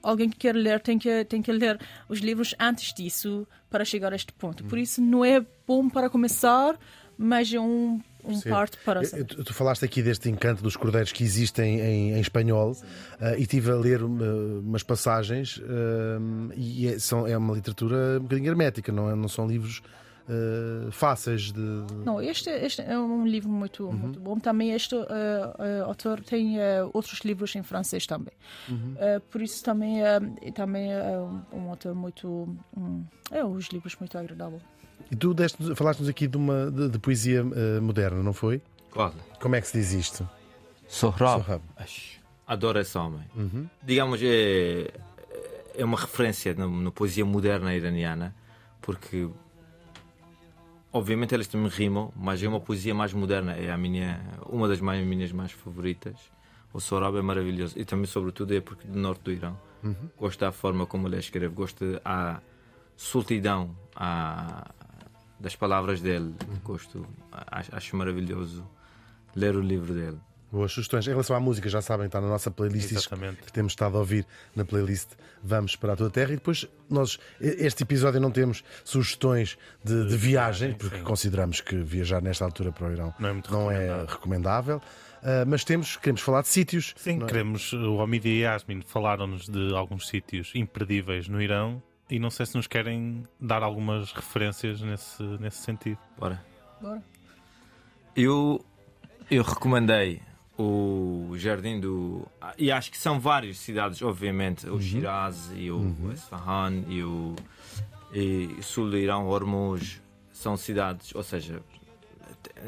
alguém 0.02 0.28
que 0.30 0.36
quer 0.36 0.54
ler 0.54 0.80
tem 0.80 0.98
que, 0.98 1.24
tem 1.24 1.42
que 1.42 1.52
ler 1.52 1.78
os 2.08 2.20
livros 2.20 2.54
antes 2.58 2.94
disso 2.94 3.46
para 3.68 3.84
chegar 3.84 4.12
a 4.12 4.16
este 4.16 4.32
ponto. 4.32 4.64
Por 4.64 4.78
isso 4.78 5.00
não 5.00 5.24
é 5.24 5.44
bom 5.66 5.88
para 5.88 6.08
começar, 6.08 6.78
mas 7.18 7.52
é 7.52 7.60
um, 7.60 8.00
um 8.24 8.40
parte 8.40 8.76
para. 8.84 9.02
Eu- 9.02 9.18
eu- 9.18 9.24
Tu, 9.24 9.44
tu 9.44 9.54
falaste 9.54 9.84
aqui 9.84 10.02
deste 10.02 10.28
encanto 10.28 10.62
dos 10.62 10.76
cordeiros 10.76 11.12
que 11.12 11.22
existem 11.24 11.80
em, 11.80 12.12
em 12.14 12.20
espanhol 12.20 12.76
ah, 13.20 13.36
e 13.36 13.42
estive 13.42 13.70
a 13.70 13.74
ler 13.76 14.02
uma- 14.02 14.24
umas 14.62 14.82
passagens 14.82 15.60
ah, 15.64 16.52
e 16.56 16.88
é, 16.88 16.98
são, 16.98 17.26
é 17.26 17.36
uma 17.36 17.54
literatura 17.54 18.18
um 18.18 18.22
bocadinho 18.22 18.48
hermética, 18.48 18.90
não, 18.92 19.10
é- 19.10 19.14
não 19.14 19.28
são 19.28 19.46
livros 19.46 19.82
ah, 20.28 20.90
fáceis 20.92 21.50
de. 21.52 21.60
Não, 22.04 22.20
este, 22.20 22.50
este 22.50 22.82
é 22.82 22.96
um 22.98 23.26
livro 23.26 23.50
muito, 23.50 23.84
Uhum. 23.86 23.92
muito 23.92 24.20
bom. 24.20 24.38
Também 24.38 24.70
este 24.72 24.94
eh, 24.94 25.06
eh, 25.58 25.80
autor 25.84 26.20
tem 26.22 26.56
outros 26.92 27.20
livros 27.20 27.54
em 27.56 27.62
francês 27.64 28.06
também. 28.06 28.32
Uhum. 28.68 28.94
Por 29.30 29.42
isso 29.42 29.62
também, 29.64 30.00
também 30.54 30.92
é 30.92 31.18
um, 31.18 31.40
um 31.52 31.70
autor 31.70 31.94
muito. 31.94 32.56
um, 32.76 33.04
é 33.30 33.44
os 33.44 33.66
livros 33.68 33.96
muito 33.98 34.16
agradável. 34.16 34.60
E 35.10 35.16
tu 35.16 35.34
deste, 35.34 35.74
falaste-nos 35.74 36.08
aqui 36.08 36.26
de, 36.26 36.36
uma, 36.36 36.70
de, 36.70 36.88
de 36.88 36.98
poesia 36.98 37.42
ah, 37.42 37.80
moderna, 37.80 38.22
não 38.22 38.32
foi? 38.32 38.60
Qual? 38.90 39.12
Como 39.40 39.54
é 39.54 39.60
que 39.60 39.68
se 39.68 39.78
diz 39.78 39.92
isto? 39.92 40.28
Sohrab. 40.88 41.60
Adoro 42.46 42.80
esse 42.80 42.98
homem. 42.98 43.24
Digamos, 43.82 44.20
é, 44.22 44.92
é 45.74 45.84
uma 45.84 45.96
referência 45.98 46.52
na, 46.54 46.66
na 46.66 46.90
poesia 46.90 47.24
moderna 47.24 47.74
iraniana, 47.74 48.34
porque 48.82 49.28
obviamente 50.92 51.32
eles 51.34 51.46
também 51.46 51.68
rimam, 51.68 52.12
mas 52.16 52.42
é 52.42 52.48
uma 52.48 52.60
poesia 52.60 52.94
mais 52.94 53.12
moderna. 53.12 53.52
É 53.52 53.70
a 53.70 53.78
minha, 53.78 54.20
uma 54.46 54.66
das 54.66 54.80
mais, 54.80 55.06
minhas 55.06 55.30
mais 55.30 55.52
favoritas. 55.52 56.16
O 56.72 56.80
Sohrab 56.80 57.16
é 57.16 57.22
maravilhoso. 57.22 57.78
E 57.78 57.84
também, 57.84 58.06
sobretudo, 58.06 58.54
é 58.54 58.60
porque 58.60 58.86
do 58.86 58.98
norte 58.98 59.22
do 59.22 59.32
Irão. 59.32 59.56
Gosto 60.18 60.40
da 60.40 60.52
forma 60.52 60.86
como 60.86 61.08
ele 61.08 61.18
escreve, 61.18 61.54
gosto 61.54 61.84
da 62.04 62.42
soltidão 62.96 63.74
a, 63.96 64.70
das 65.40 65.56
palavras 65.56 66.00
dele. 66.00 66.34
Gosto, 66.62 67.06
acho, 67.32 67.74
acho 67.74 67.96
maravilhoso 67.96 68.64
ler 69.34 69.56
o 69.56 69.60
livro 69.60 69.94
dele. 69.94 70.18
Boas 70.52 70.72
sugestões. 70.72 71.06
Em 71.06 71.10
relação 71.10 71.36
à 71.36 71.40
música, 71.40 71.68
já 71.68 71.80
sabem, 71.80 72.06
está 72.06 72.20
na 72.20 72.26
nossa 72.26 72.50
playlist 72.50 72.90
Exatamente. 72.90 73.42
que 73.42 73.52
temos 73.52 73.72
estado 73.72 73.96
a 73.96 74.00
ouvir 74.00 74.26
na 74.54 74.64
playlist 74.64 75.10
Vamos 75.42 75.76
para 75.76 75.92
a 75.92 75.96
Tua 75.96 76.10
Terra. 76.10 76.32
E 76.32 76.36
depois, 76.36 76.66
nós, 76.88 77.18
este 77.40 77.84
episódio 77.84 78.20
não 78.20 78.32
temos 78.32 78.64
sugestões 78.84 79.56
de, 79.82 80.08
de 80.08 80.16
viagem, 80.16 80.74
porque 80.74 80.98
sim. 80.98 81.04
consideramos 81.04 81.60
que 81.60 81.76
viajar 81.76 82.20
nesta 82.20 82.44
altura 82.44 82.72
para 82.72 82.88
o 82.88 82.92
Irão 82.92 83.14
Não 83.18 83.28
é 83.28 83.32
muito 83.32 83.52
não 83.52 83.70
é 83.70 84.04
recomendável. 84.06 84.82
Ah, 85.22 85.44
mas 85.46 85.64
temos, 85.64 85.96
queremos 85.96 86.20
falar 86.20 86.42
de 86.42 86.48
sítios. 86.48 86.94
Sim, 86.96 87.22
é? 87.22 87.26
queremos. 87.26 87.72
O 87.72 87.96
Omid 87.96 88.26
e 88.26 88.40
Yasmin 88.40 88.82
falaram-nos 88.82 89.48
de 89.48 89.74
alguns 89.74 90.08
sítios 90.08 90.52
imperdíveis 90.54 91.28
no 91.28 91.40
Irão 91.40 91.82
e 92.10 92.18
não 92.18 92.30
sei 92.30 92.46
se 92.46 92.56
nos 92.56 92.66
querem 92.66 93.26
dar 93.40 93.62
algumas 93.62 94.12
referências 94.12 94.80
nesse, 94.80 95.22
nesse 95.38 95.58
sentido. 95.58 95.98
Bora. 96.18 96.44
Bora. 96.80 97.02
Eu, 98.16 98.64
eu 99.30 99.42
recomendei 99.42 100.20
o 100.58 101.32
Jardim 101.36 101.80
do. 101.80 102.26
E 102.58 102.70
acho 102.70 102.90
que 102.90 102.98
são 102.98 103.18
várias 103.18 103.58
cidades, 103.58 104.02
obviamente. 104.02 104.68
O 104.68 104.80
Shiraz 104.80 105.50
e 105.54 105.70
o 105.70 106.12
Isfahan 106.12 106.84
e 106.88 107.02
o 107.02 107.34
e 108.12 108.56
o 108.58 108.62
sul 108.62 108.90
do 108.90 108.98
Irão, 108.98 109.26
Hormuz. 109.26 110.02
São 110.32 110.56
cidades, 110.56 111.14
ou 111.14 111.22
seja, 111.22 111.62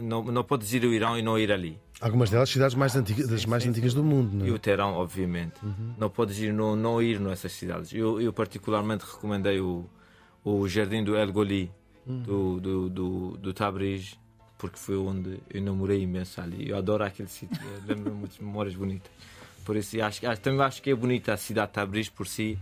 não, 0.02 0.22
não 0.24 0.44
podes 0.44 0.72
ir 0.72 0.84
ao 0.84 0.92
Irão 0.92 1.18
e 1.18 1.22
não 1.22 1.38
ir 1.38 1.50
ali. 1.52 1.78
Algumas 2.00 2.30
delas 2.30 2.50
cidades 2.50 2.74
mais 2.74 2.96
antigas, 2.96 3.28
das 3.28 3.44
mais 3.46 3.64
antigas 3.66 3.94
do 3.94 4.02
mundo. 4.02 4.34
Não 4.36 4.46
E 4.46 4.50
é? 4.50 4.52
o 4.52 4.58
Teherão, 4.58 4.94
obviamente. 4.94 5.54
Não 5.98 6.10
podes 6.10 6.38
ir, 6.38 6.52
não, 6.52 6.74
não 6.74 7.00
ir 7.00 7.20
nessas 7.20 7.52
cidades. 7.52 7.92
Eu, 7.92 8.20
eu 8.20 8.32
particularmente 8.32 9.04
recomendei 9.04 9.60
o, 9.60 9.84
o 10.44 10.66
Jardim 10.68 11.04
do 11.04 11.16
El 11.16 11.30
Goli, 11.32 11.70
do, 12.04 12.58
do, 12.60 12.88
do, 12.90 13.36
do 13.38 13.54
Tabriz, 13.54 14.18
porque 14.58 14.76
foi 14.78 14.96
onde 14.96 15.38
eu 15.48 15.62
namorei 15.62 16.02
imenso 16.02 16.40
ali. 16.40 16.68
Eu 16.68 16.76
adoro 16.76 17.04
aquele 17.04 17.28
sítio, 17.28 17.60
lembro-me 17.86 18.16
muitas 18.16 18.38
memórias 18.38 18.74
bonitas. 18.74 19.10
Por 19.64 19.76
isso, 19.76 20.00
acho, 20.02 20.26
acho, 20.26 20.40
também 20.40 20.60
acho 20.62 20.82
que 20.82 20.90
é 20.90 20.94
bonita 20.96 21.32
a 21.32 21.36
cidade 21.36 21.68
de 21.68 21.74
Tabriz 21.74 22.08
por 22.08 22.26
si. 22.26 22.58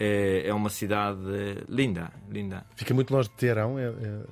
É, 0.00 0.48
é 0.48 0.52
uma 0.52 0.70
cidade 0.70 1.20
linda, 1.68 2.10
linda. 2.28 2.66
Fica 2.74 2.92
muito 2.92 3.14
longe 3.14 3.28
de 3.28 3.36
Teherão. 3.36 3.78
É, 3.78 3.84
é- 3.84 4.22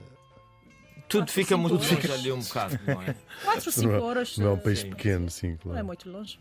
Tudo 1.11 1.31
fica 1.31 1.57
muito 1.57 1.75
horas. 1.77 1.91
longe 1.93 2.13
ali 2.13 2.33
um 2.33 2.41
bocado, 2.41 2.79
não 2.87 3.03
é? 3.03 3.15
4, 3.45 3.73
5 3.73 3.87
não, 3.89 3.95
é- 3.95 4.01
horas. 4.01 4.39
não 4.39 4.47
é 4.47 4.51
um 4.51 4.57
eh, 4.57 4.61
país 4.61 4.79
sim. 4.81 4.91
pequeno, 4.91 5.31
sim, 5.31 5.49
Não 5.49 5.55
é 5.55 5.59
claro. 5.59 5.87
muito 5.87 6.11
longe. 6.11 6.39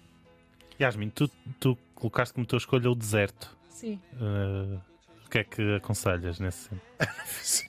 Yasmin, 0.79 1.09
tu, 1.09 1.27
tu 1.59 1.77
colocaste 1.95 2.33
como 2.33 2.45
tua 2.45 2.57
escolha 2.57 2.89
o 2.89 2.95
deserto. 2.95 3.55
Sim. 3.69 3.99
Eh, 4.13 4.77
o 5.25 5.29
que 5.29 5.39
é 5.39 5.43
que 5.43 5.75
aconselhas 5.75 6.39
nesse 6.39 6.69
sentido? 6.69 6.81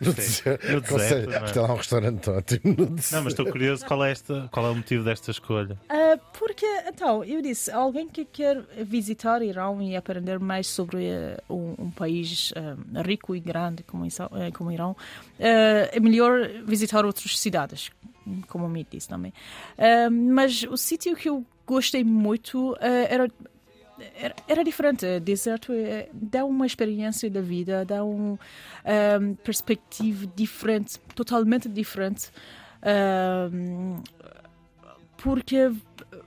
No 0.00 0.12
deserto, 0.12 0.72
No 0.72 0.80
deserto, 0.80 1.32
é? 1.32 1.44
está 1.44 1.62
lá 1.62 1.72
um 1.72 1.76
restaurante 1.76 2.30
ótimo. 2.30 2.60
no 2.76 2.86
Não, 2.86 2.96
mas 3.24 3.26
estou 3.26 3.46
curioso 3.46 3.84
qual 3.86 4.04
é, 4.04 4.12
esta, 4.12 4.48
qual 4.52 4.66
é 4.66 4.70
o 4.70 4.76
motivo 4.76 5.04
desta 5.04 5.30
escolha. 5.30 5.78
Ah, 5.88 6.18
porque, 6.38 6.66
então, 6.86 7.24
eu 7.24 7.40
disse, 7.40 7.70
alguém 7.70 8.08
que 8.08 8.24
quer 8.24 8.62
visitar 8.84 9.42
Irão 9.42 9.80
e 9.80 9.96
aprender 9.96 10.38
mais 10.38 10.66
sobre 10.66 11.06
eh, 11.06 11.38
um, 11.48 11.74
um 11.78 11.90
país 11.90 12.52
ah, 12.56 13.02
rico 13.02 13.34
e 13.34 13.40
grande 13.40 13.82
como, 13.82 14.06
como 14.54 14.72
Irão, 14.72 14.96
é 15.38 15.98
melhor 16.00 16.48
visitar 16.66 17.04
outras 17.04 17.38
cidades, 17.38 17.90
como 18.48 18.68
me 18.68 18.86
disse 18.90 19.08
também. 19.08 19.32
Mas 20.10 20.62
o 20.64 20.76
sítio 20.76 21.16
que 21.16 21.28
eu 21.28 21.44
gostei 21.66 22.04
muito 22.04 22.76
era 22.80 23.28
era, 24.16 24.34
era 24.48 24.64
diferente. 24.64 25.20
Deserto 25.20 25.72
eh, 25.72 26.08
dá 26.12 26.44
uma 26.44 26.66
experiência 26.66 27.30
da 27.30 27.40
vida, 27.40 27.84
dá 27.84 28.02
uma 28.04 28.38
perspectiva 29.44 30.26
diferente, 30.34 30.98
totalmente 31.14 31.68
diferente. 31.68 32.30
Ahm, 32.82 34.02
porque 35.18 35.70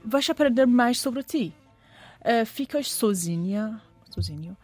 vais 0.04 0.28
aprender 0.30 0.66
mais 0.66 1.00
sobre 1.00 1.22
ti. 1.22 1.52
Ah, 2.24 2.44
ficas 2.46 2.90
sozinha, 2.90 3.80
sozinho, 4.10 4.56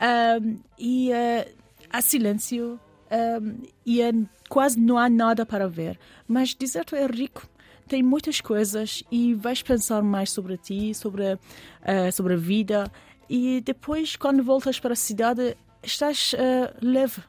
Ahm, 0.00 0.56
e 0.78 1.12
ah, 1.12 1.46
há 1.90 2.00
silêncio 2.02 2.80
ahm, 3.10 3.62
e 3.86 4.02
é- 4.02 4.12
quase 4.48 4.78
não 4.80 4.98
há 4.98 5.08
nada 5.08 5.46
para 5.46 5.68
ver. 5.68 5.98
Mas 6.26 6.54
deserto 6.54 6.96
é 6.96 7.06
rico, 7.06 7.48
tem 7.88 8.02
muitas 8.02 8.40
coisas 8.40 9.02
e 9.10 9.34
vais 9.34 9.62
pensar 9.62 10.02
mais 10.02 10.30
sobre 10.30 10.56
ti, 10.56 10.94
sobre, 10.94 11.38
ah, 11.82 12.10
sobre 12.12 12.34
a 12.34 12.36
vida. 12.36 12.90
E 13.28 13.60
depois, 13.60 14.16
quando 14.16 14.42
voltas 14.42 14.78
para 14.80 14.92
a 14.92 14.96
cidade, 14.96 15.56
estás 15.82 16.34
ah, 16.38 16.74
leve. 16.82 17.22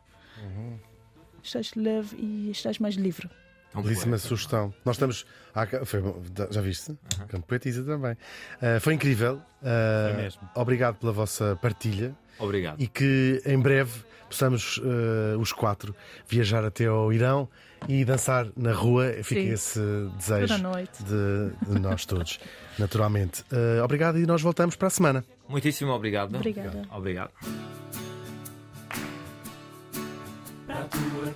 Estás 1.44 1.74
leve 1.76 2.16
e 2.18 2.50
estás 2.52 2.80
mais 2.80 2.96
livre. 2.96 3.30
Belíssima 3.76 4.12
poeta. 4.12 4.28
sugestão. 4.28 4.74
Nós 4.86 4.96
estamos. 4.96 5.26
ah, 5.54 5.68
foi 5.86 6.00
bom, 6.02 6.22
já 6.50 6.62
viste? 6.62 6.98
Campo 7.28 7.46
Poetisa 7.46 7.84
também. 7.84 8.16
Ah, 8.62 8.80
foi 8.80 8.94
incrível. 8.94 9.42
Ah, 9.62 10.12
Foi 10.14 10.24
mesmo. 10.24 10.50
Obrigado 10.56 10.96
pela 10.96 11.12
vossa 11.12 11.58
partilha 11.62 12.16
Obrigado. 12.40 12.82
e 12.82 12.88
que 12.88 13.42
em 13.46 13.60
breve 13.60 14.02
possamos 14.30 14.82
ah, 14.84 15.38
os 15.38 15.52
quatro 15.52 15.94
viajar 16.28 16.64
até 16.64 16.86
ao 16.86 17.12
Irão 17.12 17.50
e 17.88 18.06
dançar 18.06 18.48
na 18.56 18.74
rua. 18.74 19.12
Fica 19.24 19.42
Sim. 19.42 19.52
esse 19.52 19.80
desejo 20.18 20.56
de, 20.56 21.74
de 21.74 21.80
nós 21.80 22.06
todos, 22.06 22.40
naturalmente. 22.80 23.44
Ah, 23.52 23.84
obrigado 23.84 24.20
e 24.20 24.26
nós 24.26 24.42
voltamos 24.42 24.76
para 24.76 24.88
a 24.88 24.92
semana. 24.92 25.24
Muitíssimo 25.48 25.92
obrigado. 25.92 26.36
Obrigada. 26.36 26.82
Obrigado. 26.92 27.32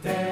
Terra, 0.02 0.29